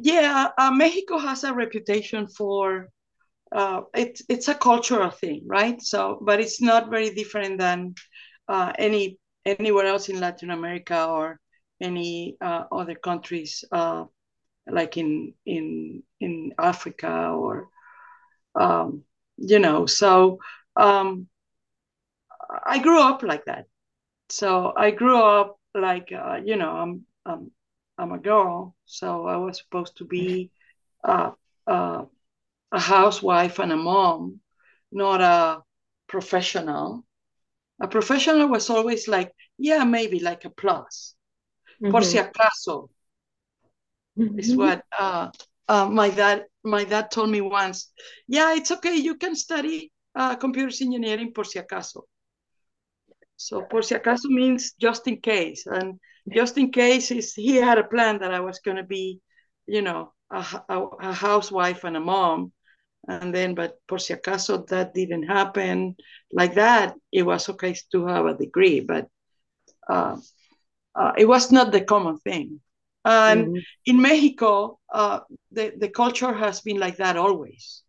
yeah, 0.00 0.48
uh, 0.58 0.70
Mexico 0.70 1.18
has 1.18 1.44
a 1.44 1.52
reputation 1.54 2.26
for 2.28 2.88
uh, 3.52 3.82
it's 3.94 4.22
it's 4.28 4.48
a 4.48 4.54
cultural 4.54 5.10
thing, 5.10 5.42
right? 5.46 5.80
So, 5.82 6.18
but 6.22 6.40
it's 6.40 6.60
not 6.60 6.90
very 6.90 7.10
different 7.14 7.58
than 7.58 7.94
uh, 8.48 8.72
any 8.78 9.18
anywhere 9.44 9.86
else 9.86 10.08
in 10.08 10.20
Latin 10.20 10.50
America 10.50 11.06
or 11.06 11.38
any 11.80 12.36
uh, 12.40 12.64
other 12.70 12.94
countries, 12.94 13.64
uh, 13.72 14.04
like 14.68 14.96
in 14.96 15.34
in 15.46 16.02
in 16.20 16.52
Africa 16.58 17.30
or 17.30 17.68
um, 18.54 19.02
you 19.36 19.58
know. 19.58 19.86
So 19.86 20.38
um, 20.76 21.28
I 22.66 22.78
grew 22.78 23.00
up 23.00 23.22
like 23.22 23.44
that. 23.46 23.66
So 24.30 24.72
I 24.76 24.90
grew 24.90 25.22
up 25.22 25.58
like 25.74 26.12
uh, 26.12 26.40
you 26.44 26.56
know 26.56 26.70
I'm, 26.70 27.06
I'm 27.26 27.50
I'm 27.98 28.12
a 28.12 28.18
girl, 28.18 28.76
so 28.84 29.26
I 29.26 29.36
was 29.36 29.58
supposed 29.58 29.96
to 29.98 30.04
be 30.04 30.50
uh, 31.02 31.32
uh, 31.66 32.04
a 32.70 32.80
housewife 32.80 33.58
and 33.58 33.72
a 33.72 33.76
mom, 33.76 34.40
not 34.92 35.20
a 35.20 35.62
professional. 36.06 37.04
A 37.80 37.88
professional 37.88 38.48
was 38.48 38.70
always 38.70 39.08
like, 39.08 39.32
yeah, 39.58 39.84
maybe 39.84 40.20
like 40.20 40.44
a 40.44 40.50
plus. 40.50 41.14
Mm-hmm. 41.82 41.90
Por 41.90 42.02
si 42.02 42.18
acaso 42.18 42.88
mm-hmm. 44.18 44.38
is 44.38 44.56
what 44.56 44.82
uh, 44.98 45.30
uh, 45.68 45.86
my 45.86 46.10
dad 46.10 46.44
my 46.64 46.84
dad 46.84 47.10
told 47.10 47.30
me 47.30 47.40
once. 47.40 47.90
Yeah, 48.26 48.54
it's 48.54 48.70
okay. 48.72 48.96
You 48.96 49.16
can 49.16 49.34
study 49.34 49.92
uh, 50.14 50.36
computer 50.36 50.74
engineering 50.84 51.32
por 51.32 51.44
si 51.44 51.58
acaso. 51.58 52.02
So 53.36 53.62
por 53.62 53.82
si 53.82 53.94
acaso 53.94 54.28
means 54.28 54.72
just 54.80 55.06
in 55.06 55.20
case, 55.20 55.66
and 55.66 56.00
just 56.32 56.58
in 56.58 56.70
case 56.70 57.08
he 57.08 57.56
had 57.56 57.78
a 57.78 57.84
plan 57.84 58.18
that 58.18 58.32
I 58.32 58.40
was 58.40 58.60
going 58.60 58.76
to 58.76 58.82
be, 58.82 59.20
you 59.66 59.82
know, 59.82 60.12
a, 60.30 60.44
a, 60.68 60.82
a, 61.00 61.12
housewife 61.12 61.84
and 61.84 61.96
a 61.96 62.00
mom. 62.00 62.52
And 63.06 63.34
then, 63.34 63.54
but 63.54 63.78
por 63.86 63.98
si 63.98 64.14
acaso 64.14 64.66
that 64.68 64.92
didn't 64.92 65.22
happen 65.22 65.96
like 66.32 66.54
that, 66.54 66.94
it 67.12 67.22
was 67.22 67.48
okay 67.48 67.74
to 67.92 68.06
have 68.06 68.26
a 68.26 68.36
degree, 68.36 68.80
but 68.80 69.08
uh, 69.88 70.16
uh, 70.94 71.12
it 71.16 71.26
was 71.26 71.50
not 71.50 71.72
the 71.72 71.80
common 71.80 72.18
thing. 72.18 72.60
And 73.04 73.46
mm-hmm. 73.46 73.58
in 73.86 74.02
Mexico, 74.02 74.78
uh, 74.92 75.20
the, 75.52 75.72
the 75.78 75.88
culture 75.88 76.32
has 76.32 76.60
been 76.60 76.78
like 76.78 76.96
that 76.96 77.16
always. 77.16 77.82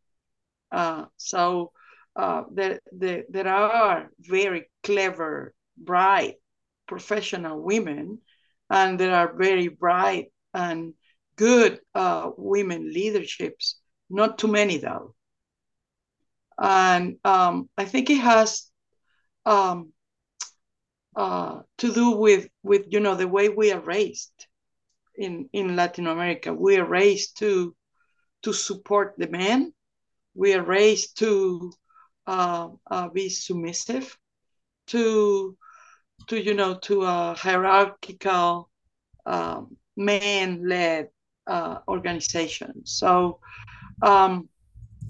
Uh, 0.72 1.06
so 1.18 1.72
uh, 2.16 2.44
there, 2.52 2.80
there, 2.92 3.24
there 3.30 3.48
are 3.48 4.10
very 4.20 4.70
clever, 4.84 5.54
bright, 5.76 6.36
professional 6.88 7.62
women, 7.62 8.20
and 8.70 9.00
there 9.00 9.16
are 9.16 9.34
very 9.34 9.68
bright 9.68 10.32
and 10.54 10.94
good 11.36 11.80
uh, 11.96 12.32
women 12.38 12.92
leaderships. 12.92 13.80
Not 14.10 14.38
too 14.38 14.48
many, 14.48 14.78
though. 14.78 15.16
And 16.58 17.18
um, 17.24 17.70
I 17.78 17.86
think 17.86 18.10
it 18.10 18.20
has 18.20 18.70
um, 19.46 19.94
uh, 21.16 21.62
to 21.78 21.94
do 21.94 22.12
with 22.12 22.50
with 22.64 22.86
you 22.90 23.00
know 23.00 23.16
the 23.16 23.28
way 23.28 23.50
we 23.50 23.72
are 23.72 23.80
raised 23.80 24.48
in 25.16 25.50
in 25.54 25.76
Latin 25.76 26.08
America. 26.08 26.54
We 26.54 26.78
are 26.78 26.88
raised 26.88 27.38
to 27.40 27.76
to 28.44 28.54
support 28.54 29.16
the 29.18 29.28
man. 29.28 29.74
We 30.34 30.54
are 30.54 30.64
raised 30.64 31.18
to 31.20 31.72
uh, 32.28 32.70
uh, 32.90 33.10
be 33.10 33.30
submissive 33.30 34.18
to 34.88 35.58
to 36.30 36.42
you 36.42 36.54
know 36.54 36.76
to 36.76 37.04
a 37.04 37.36
hierarchical 37.38 38.70
um, 39.26 39.78
man-led 39.98 41.10
uh, 41.48 41.80
organization. 41.88 42.86
So 42.86 43.40
um, 44.02 44.50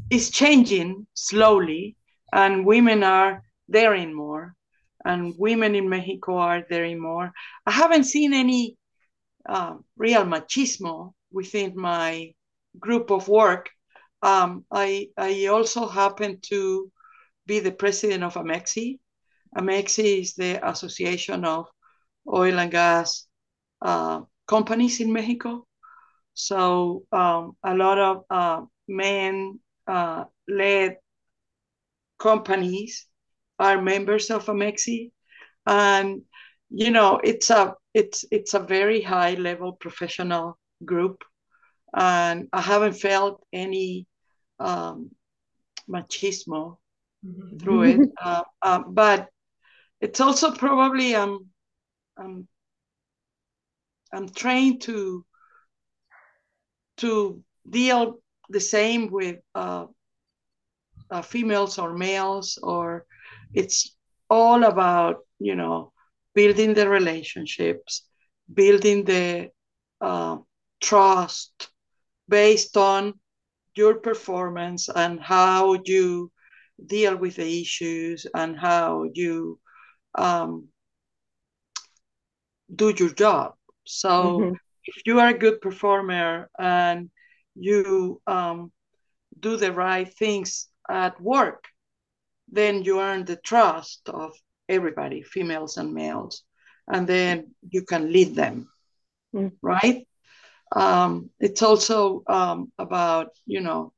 it's 0.10 0.30
changing 0.30 1.08
slowly, 1.14 1.96
and 2.34 2.66
women 2.66 3.04
are 3.04 3.44
daring 3.70 4.14
more 4.14 4.56
and 5.06 5.34
women 5.38 5.76
in 5.76 5.90
Mexico 5.90 6.38
are 6.38 6.62
daring 6.62 7.02
more. 7.02 7.32
I 7.66 7.72
haven't 7.72 8.04
seen 8.06 8.34
any 8.34 8.78
uh, 9.48 9.76
real 9.98 10.24
machismo 10.24 11.14
within 11.32 11.74
my 11.76 12.34
group 12.80 13.12
of 13.12 13.28
work. 13.28 13.70
Um, 14.22 14.66
I, 14.72 15.10
I 15.18 15.46
also 15.48 15.88
happen 15.88 16.40
to 16.44 16.92
be 17.46 17.60
the 17.60 17.72
president 17.72 18.24
of 18.24 18.34
AMEXHI. 18.36 19.00
AMEXHI 19.58 20.22
is 20.22 20.36
the 20.36 20.68
Association 20.68 21.46
of 21.46 21.68
Oil 22.28 22.60
and 22.60 22.72
Gas 22.72 23.28
uh, 23.82 24.22
Companies 24.48 25.00
in 25.00 25.12
Mexico. 25.14 25.66
So 26.34 27.04
um, 27.12 27.58
a 27.64 27.76
lot 27.76 27.98
of 27.98 28.24
uh, 28.30 28.62
men 28.88 29.60
uh, 29.88 30.26
led 30.48 30.98
companies 32.18 33.08
are 33.58 33.82
members 33.82 34.30
of 34.30 34.46
AMEXHI, 34.46 35.12
and 35.66 36.22
you 36.70 36.92
know 36.92 37.20
it's 37.24 37.50
a 37.50 37.76
it's 37.94 38.26
it's 38.32 38.54
a 38.54 38.60
very 38.60 39.02
high 39.02 39.34
level 39.34 39.74
professional 39.74 40.58
group, 40.86 41.24
and 41.94 42.48
I 42.54 42.62
haven't 42.62 42.94
felt 42.94 43.44
any 43.52 44.08
um, 44.60 45.12
machismo 45.90 46.78
mm-hmm. 47.26 47.58
through 47.58 47.84
it, 47.84 48.10
uh, 48.24 48.44
uh, 48.62 48.80
but 48.88 49.30
it's 50.02 50.20
also 50.20 50.52
probably 50.52 51.16
um, 51.16 51.48
um 52.18 52.48
I'm 54.12 54.30
trained 54.30 54.82
to 54.82 55.26
to 56.98 57.44
deal 57.70 58.20
the 58.50 58.60
same 58.60 59.10
with 59.12 59.38
uh, 59.56 59.86
uh, 61.12 61.22
females 61.22 61.78
or 61.78 61.94
males 61.94 62.58
or 62.62 63.06
it's 63.54 63.96
all 64.30 64.64
about 64.64 65.18
you 65.40 65.56
know 65.56 65.92
building 66.36 66.74
the 66.74 66.88
relationships 66.90 68.08
building 68.54 69.04
the 69.06 69.50
uh, 70.02 70.38
trust 70.82 71.70
based 72.28 72.78
on 72.78 73.14
your 73.76 73.96
performance 73.96 74.90
and 74.90 75.20
how 75.20 75.76
you 75.86 76.32
deal 76.86 77.16
with 77.18 77.36
the 77.36 77.62
issues 77.62 78.26
and 78.34 78.58
how 78.58 79.06
you 79.14 79.60
um, 80.16 80.68
do 82.74 82.94
your 82.98 83.10
job 83.10 83.54
so 83.86 84.40
mm-hmm. 84.40 84.54
if 84.84 85.02
you 85.06 85.20
are 85.20 85.30
a 85.30 85.38
good 85.38 85.62
performer 85.62 86.50
and 86.58 87.10
you 87.56 88.22
um, 88.28 88.72
do 89.40 89.58
the 89.58 89.72
right 89.72 90.14
things 90.14 90.68
at 90.90 91.20
work 91.22 91.66
then 92.52 92.84
you 92.84 93.00
earn 93.00 93.26
the 93.26 93.36
trust 93.36 94.10
of 94.10 94.34
everybody, 94.68 95.24
females 95.24 95.78
and 95.78 95.94
males, 95.94 96.44
and 96.88 97.08
then 97.08 97.56
you 97.70 97.84
can 97.84 98.12
lead 98.12 98.36
them, 98.36 98.70
mm. 99.34 99.52
right? 99.62 100.08
Um, 100.76 101.32
it's 101.40 101.64
also 101.64 102.24
um, 102.28 102.72
about 102.78 103.32
you 103.46 103.62
know 103.62 103.92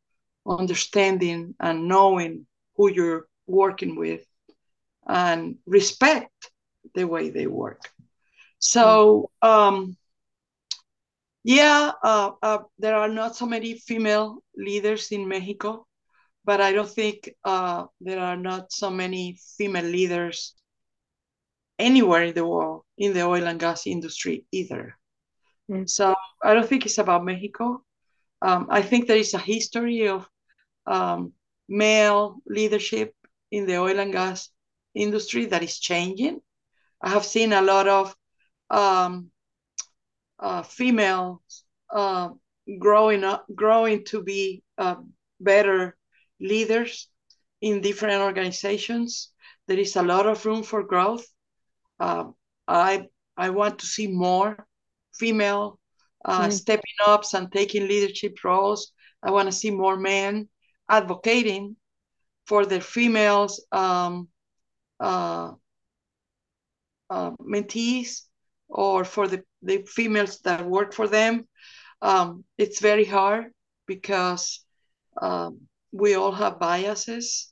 understanding 0.48 1.56
and 1.60 1.88
knowing 1.88 2.48
who 2.76 2.90
you're 2.90 3.28
working 3.48 3.96
with, 3.96 4.26
and 5.08 5.58
respect 5.66 6.32
the 6.96 7.06
way 7.08 7.30
they 7.30 7.48
work. 7.48 7.82
So 8.60 9.32
um, 9.42 9.98
yeah, 11.44 11.92
uh, 12.04 12.32
uh, 12.42 12.60
there 12.78 12.96
are 12.96 13.10
not 13.10 13.36
so 13.36 13.46
many 13.46 13.80
female 13.80 14.44
leaders 14.56 15.12
in 15.12 15.28
Mexico 15.28 15.88
but 16.44 16.62
I 16.62 16.72
don't 16.72 16.90
think 16.90 17.30
uh, 17.44 17.86
there 18.00 18.20
are 18.20 18.38
not 18.38 18.72
so 18.72 18.90
many 18.90 19.38
female 19.58 19.86
leaders 19.86 20.56
anywhere 21.78 22.24
in 22.24 22.34
the 22.34 22.46
world 22.46 22.84
in 22.98 23.14
the 23.14 23.22
oil 23.22 23.48
and 23.48 23.60
gas 23.60 23.88
industry 23.88 24.46
either. 24.52 24.98
Mm. 25.70 25.90
So 25.90 26.16
I 26.44 26.54
don't 26.54 26.68
think 26.68 26.86
it's 26.86 26.98
about 26.98 27.26
Mexico. 27.26 27.84
Um, 28.42 28.68
I 28.70 28.82
think 28.82 29.08
there 29.08 29.18
is 29.18 29.34
a 29.34 29.40
history 29.40 30.08
of 30.08 30.28
um, 30.88 31.34
male 31.70 32.42
leadership 32.48 33.14
in 33.52 33.66
the 33.66 33.78
oil 33.78 34.00
and 34.00 34.12
gas 34.12 34.50
industry 34.94 35.46
that 35.46 35.64
is 35.64 35.80
changing. 35.80 36.40
I 37.02 37.10
have 37.10 37.26
seen 37.26 37.54
a 37.54 37.62
lot 37.62 37.88
of 37.88 38.16
um, 38.70 39.32
uh, 40.40 40.64
females 40.64 41.64
uh, 41.90 42.30
growing 42.80 43.24
up, 43.24 43.46
growing 43.54 44.06
to 44.06 44.24
be 44.24 44.64
uh, 44.78 44.96
better 45.40 45.98
leaders 46.40 47.08
in 47.62 47.82
different 47.82 48.22
organizations. 48.22 49.30
There 49.68 49.80
is 49.80 49.96
a 49.96 50.04
lot 50.04 50.28
of 50.28 50.46
room 50.46 50.64
for 50.64 50.84
growth. 50.84 51.26
Uh, 52.00 52.32
I 52.68 53.08
I 53.38 53.50
want 53.50 53.80
to 53.80 53.86
see 53.86 54.08
more 54.08 54.68
female 55.14 55.80
uh, 56.26 56.48
mm. 56.48 56.52
stepping 56.52 56.98
up 57.06 57.24
and 57.34 57.52
taking 57.52 57.88
leadership 57.88 58.44
roles. 58.44 58.92
I 59.24 59.32
want 59.32 59.48
to 59.48 59.52
see 59.52 59.72
more 59.72 59.98
men 59.98 60.50
advocating 60.90 61.76
for 62.46 62.66
their 62.66 62.82
females 62.82 63.64
um, 63.72 64.28
uh, 65.02 65.52
uh, 67.10 67.32
mentees 67.42 68.22
or 68.70 69.04
for 69.04 69.28
the, 69.28 69.44
the 69.62 69.84
females 69.88 70.40
that 70.42 70.66
work 70.66 70.94
for 70.94 71.08
them. 71.08 71.48
Um, 72.02 72.46
it's 72.58 72.80
very 72.80 73.06
hard 73.06 73.52
because 73.86 74.64
um, 75.22 75.62
we 75.92 76.16
all 76.16 76.32
have 76.32 76.60
biases, 76.60 77.52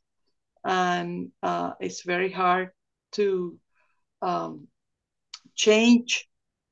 and 0.64 1.32
uh, 1.44 1.72
it's 1.80 2.04
very 2.04 2.32
hard 2.32 2.70
to 3.14 3.60
um, 4.22 4.68
change 5.56 6.28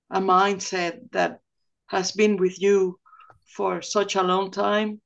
a 0.10 0.22
mindset 0.22 1.00
that 1.12 1.40
has 1.88 2.12
been 2.12 2.38
with 2.38 2.62
you 2.62 3.00
for 3.46 3.82
such 3.82 4.16
a 4.16 4.24
long 4.24 4.52
time. 4.52 5.02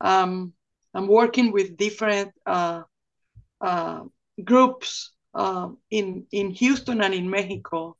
Um, 0.00 0.52
I'm 0.94 1.06
working 1.06 1.52
with 1.52 1.76
different 1.76 2.32
uh, 2.46 2.82
uh, 3.60 4.00
groups 4.44 5.12
uh, 5.34 5.68
in 5.90 6.26
in 6.32 6.50
Houston 6.50 7.00
and 7.02 7.14
in 7.14 7.30
Mexico 7.30 7.96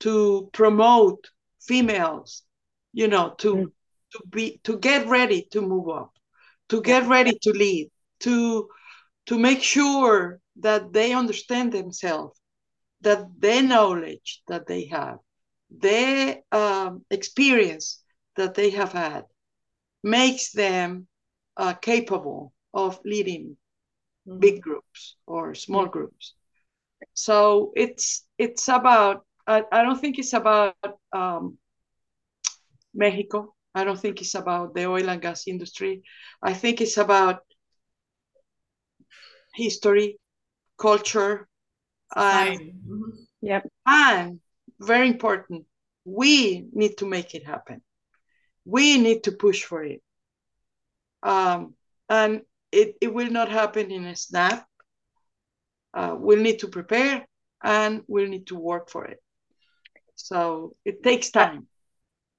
to 0.00 0.48
promote 0.52 1.30
females, 1.60 2.42
you 2.92 3.08
know, 3.08 3.34
to 3.38 3.54
mm. 3.54 3.72
to 4.12 4.22
be 4.28 4.60
to 4.64 4.78
get 4.78 5.06
ready 5.08 5.46
to 5.50 5.60
move 5.60 5.88
up 5.88 6.12
to 6.68 6.82
get 6.82 7.06
ready 7.06 7.38
to 7.42 7.50
lead, 7.50 7.90
to 8.20 8.68
to 9.26 9.38
make 9.38 9.62
sure 9.62 10.40
that 10.56 10.92
they 10.92 11.12
understand 11.12 11.72
themselves, 11.72 12.38
that 13.00 13.26
their 13.38 13.62
knowledge 13.62 14.42
that 14.48 14.66
they 14.66 14.86
have, 14.86 15.18
their 15.70 16.38
um, 16.50 17.04
experience 17.10 18.02
that 18.36 18.54
they 18.54 18.70
have 18.70 18.92
had, 18.92 19.24
makes 20.02 20.52
them 20.52 21.06
uh, 21.56 21.74
capable 21.74 22.52
of 22.72 22.98
leading. 23.04 23.56
Big 24.38 24.60
groups 24.60 25.16
or 25.26 25.54
small 25.54 25.82
mm-hmm. 25.82 25.92
groups. 25.92 26.34
So 27.14 27.72
it's 27.76 28.26
it's 28.38 28.68
about. 28.68 29.24
I, 29.46 29.64
I 29.72 29.82
don't 29.82 29.98
think 29.98 30.18
it's 30.18 30.34
about 30.34 30.76
um, 31.12 31.56
Mexico. 32.92 33.54
I 33.74 33.84
don't 33.84 33.98
think 33.98 34.20
it's 34.20 34.34
about 34.34 34.74
the 34.74 34.86
oil 34.86 35.08
and 35.08 35.22
gas 35.22 35.46
industry. 35.46 36.02
I 36.42 36.52
think 36.52 36.80
it's 36.80 36.98
about 36.98 37.40
history, 39.54 40.18
culture, 40.76 41.48
and, 42.14 42.60
mm-hmm. 42.60 43.10
yep. 43.40 43.66
and 43.86 44.40
very 44.80 45.08
important, 45.08 45.64
we 46.04 46.66
need 46.72 46.96
to 46.98 47.06
make 47.06 47.34
it 47.34 47.46
happen. 47.46 47.82
We 48.64 48.98
need 48.98 49.24
to 49.24 49.32
push 49.32 49.64
for 49.64 49.82
it. 49.84 50.02
Um, 51.22 51.74
and 52.08 52.42
it, 52.72 52.96
it 53.00 53.12
will 53.12 53.30
not 53.30 53.48
happen 53.48 53.90
in 53.90 54.04
a 54.04 54.16
snap. 54.16 54.66
Uh, 55.94 56.14
we'll 56.18 56.40
need 56.40 56.60
to 56.60 56.68
prepare 56.68 57.26
and 57.62 58.02
we'll 58.06 58.28
need 58.28 58.46
to 58.48 58.56
work 58.56 58.90
for 58.90 59.04
it. 59.04 59.22
So 60.14 60.74
it 60.84 61.02
takes 61.02 61.30
time. 61.30 61.66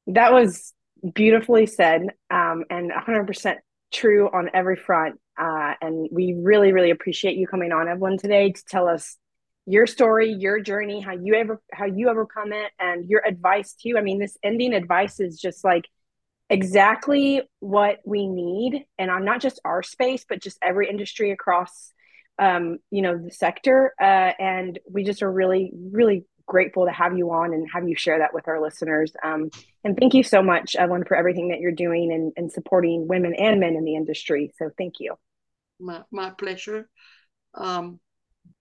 That 0.07 0.31
was 0.31 0.73
beautifully 1.13 1.65
said 1.65 2.07
um, 2.29 2.65
and 2.69 2.91
100% 2.91 3.55
true 3.91 4.29
on 4.31 4.49
every 4.53 4.75
front. 4.75 5.19
Uh, 5.37 5.73
and 5.81 6.09
we 6.11 6.35
really, 6.37 6.73
really 6.73 6.91
appreciate 6.91 7.37
you 7.37 7.47
coming 7.47 7.71
on, 7.71 7.87
Evelyn, 7.87 8.17
today 8.17 8.51
to 8.51 8.63
tell 8.65 8.87
us 8.87 9.17
your 9.65 9.87
story, 9.87 10.31
your 10.33 10.59
journey, 10.59 10.99
how 10.99 11.13
you 11.13 11.35
ever 11.35 11.61
how 11.71 11.85
you 11.85 12.09
overcome 12.09 12.51
it, 12.51 12.71
and 12.79 13.07
your 13.07 13.21
advice 13.25 13.73
too. 13.73 13.95
I 13.97 14.01
mean, 14.01 14.19
this 14.19 14.35
ending 14.43 14.73
advice 14.73 15.19
is 15.19 15.39
just 15.39 15.63
like 15.63 15.85
exactly 16.49 17.41
what 17.59 17.99
we 18.05 18.27
need, 18.27 18.85
and 18.97 19.11
on 19.11 19.25
not 19.25 19.41
just 19.41 19.59
our 19.63 19.83
space, 19.83 20.25
but 20.27 20.41
just 20.41 20.57
every 20.61 20.89
industry 20.89 21.31
across, 21.31 21.93
um, 22.39 22.79
you 22.89 23.01
know, 23.01 23.17
the 23.17 23.31
sector. 23.31 23.93
Uh, 24.01 24.31
and 24.39 24.79
we 24.89 25.03
just 25.03 25.21
are 25.21 25.31
really, 25.31 25.71
really 25.91 26.25
grateful 26.47 26.85
to 26.85 26.91
have 26.91 27.15
you 27.15 27.31
on 27.31 27.53
and 27.53 27.67
have 27.71 27.87
you 27.87 27.95
share 27.95 28.19
that 28.19 28.33
with 28.33 28.47
our 28.47 28.59
listeners. 28.59 29.13
Um, 29.23 29.51
and 29.83 29.95
thank 29.95 30.13
you 30.15 30.23
so 30.23 30.41
much, 30.41 30.75
Evelyn, 30.75 31.05
for 31.05 31.15
everything 31.15 31.49
that 31.49 31.59
you're 31.59 31.71
doing 31.71 32.11
and, 32.11 32.33
and 32.35 32.51
supporting 32.51 33.07
women 33.07 33.35
and 33.35 33.59
men 33.59 33.75
in 33.75 33.85
the 33.85 33.95
industry. 33.95 34.51
So 34.57 34.71
thank 34.77 34.95
you. 34.99 35.15
My, 35.79 36.01
my 36.11 36.31
pleasure. 36.31 36.89
Um, 37.53 37.99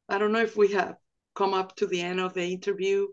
I 0.08 0.18
don't 0.18 0.32
know 0.32 0.42
if 0.42 0.56
we 0.56 0.72
have 0.72 0.96
come 1.34 1.54
up 1.54 1.74
to 1.76 1.86
the 1.86 2.02
end 2.02 2.20
of 2.20 2.34
the 2.34 2.44
interview. 2.44 3.06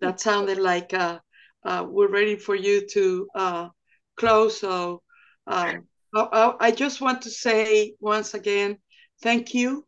That 0.00 0.20
sounded 0.20 0.58
like 0.58 0.94
uh, 0.94 1.18
uh, 1.64 1.84
we're 1.86 2.08
ready 2.08 2.36
for 2.36 2.54
you 2.54 2.86
to 2.92 3.28
uh, 3.34 3.68
close. 4.20 4.60
So 4.60 5.02
um, 5.46 5.88
I, 6.14 6.54
I, 6.60 6.70
just 6.70 7.00
want 7.00 7.22
to 7.22 7.30
say 7.30 7.94
once 8.00 8.34
again, 8.34 8.78
thank 9.22 9.54
you 9.54 9.86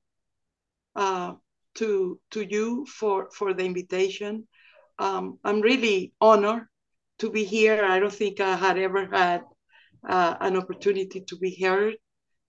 uh, 0.96 1.34
to 1.74 2.18
to 2.30 2.40
you 2.54 2.86
for 2.86 3.28
for 3.36 3.54
the 3.54 3.64
invitation. 3.64 4.48
Um, 4.98 5.38
I'm 5.44 5.60
really 5.60 6.12
honored 6.20 6.66
to 7.18 7.30
be 7.30 7.44
here. 7.44 7.84
I 7.84 8.00
don't 8.00 8.18
think 8.22 8.40
I 8.40 8.56
had 8.56 8.78
ever 8.78 9.06
had 9.06 9.42
uh, 10.08 10.34
an 10.40 10.56
opportunity 10.56 11.20
to 11.28 11.36
be 11.36 11.52
heard 11.62 11.94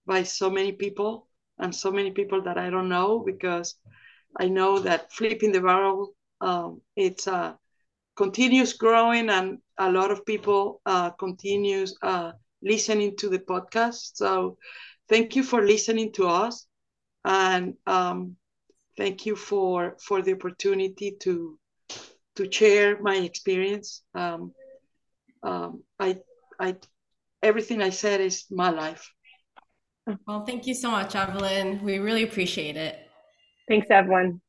by 0.06 0.22
so 0.24 0.50
many 0.50 0.72
people 0.72 1.28
and 1.58 1.74
so 1.74 1.90
many 1.90 2.10
people 2.10 2.42
that 2.42 2.58
I 2.58 2.70
don't 2.70 2.88
know 2.88 3.22
because 3.24 3.76
I 4.36 4.48
know 4.48 4.80
that 4.80 5.12
flipping 5.12 5.52
the 5.52 5.60
barrel 5.60 6.14
um, 6.40 6.80
it's 6.96 7.26
uh, 7.26 7.54
continues 8.16 8.72
growing 8.74 9.30
and 9.30 9.58
a 9.78 9.90
lot 9.90 10.10
of 10.10 10.24
people 10.24 10.80
uh, 10.86 11.10
continues 11.10 11.96
uh, 12.02 12.32
listening 12.62 13.16
to 13.16 13.28
the 13.28 13.38
podcast. 13.38 14.16
So 14.16 14.58
thank 15.08 15.36
you 15.36 15.42
for 15.42 15.62
listening 15.62 16.12
to 16.12 16.28
us 16.28 16.66
and 17.24 17.74
um, 17.86 18.36
thank 18.96 19.26
you 19.26 19.36
for 19.36 19.96
for 20.00 20.22
the 20.22 20.32
opportunity 20.34 21.16
to 21.20 21.58
to 22.36 22.50
share 22.50 23.00
my 23.00 23.16
experience. 23.16 24.02
Um, 24.14 24.52
um, 25.42 25.82
I 25.98 26.18
I 26.58 26.76
everything 27.42 27.82
I 27.82 27.90
said 27.90 28.20
is 28.20 28.44
my 28.50 28.70
life. 28.70 29.10
Well, 30.26 30.44
thank 30.44 30.66
you 30.66 30.74
so 30.74 30.90
much, 30.90 31.14
Evelyn. 31.14 31.82
We 31.82 31.98
really 31.98 32.24
appreciate 32.24 32.76
it. 32.76 32.98
Thanks, 33.68 33.86
Evelyn. 33.90 34.40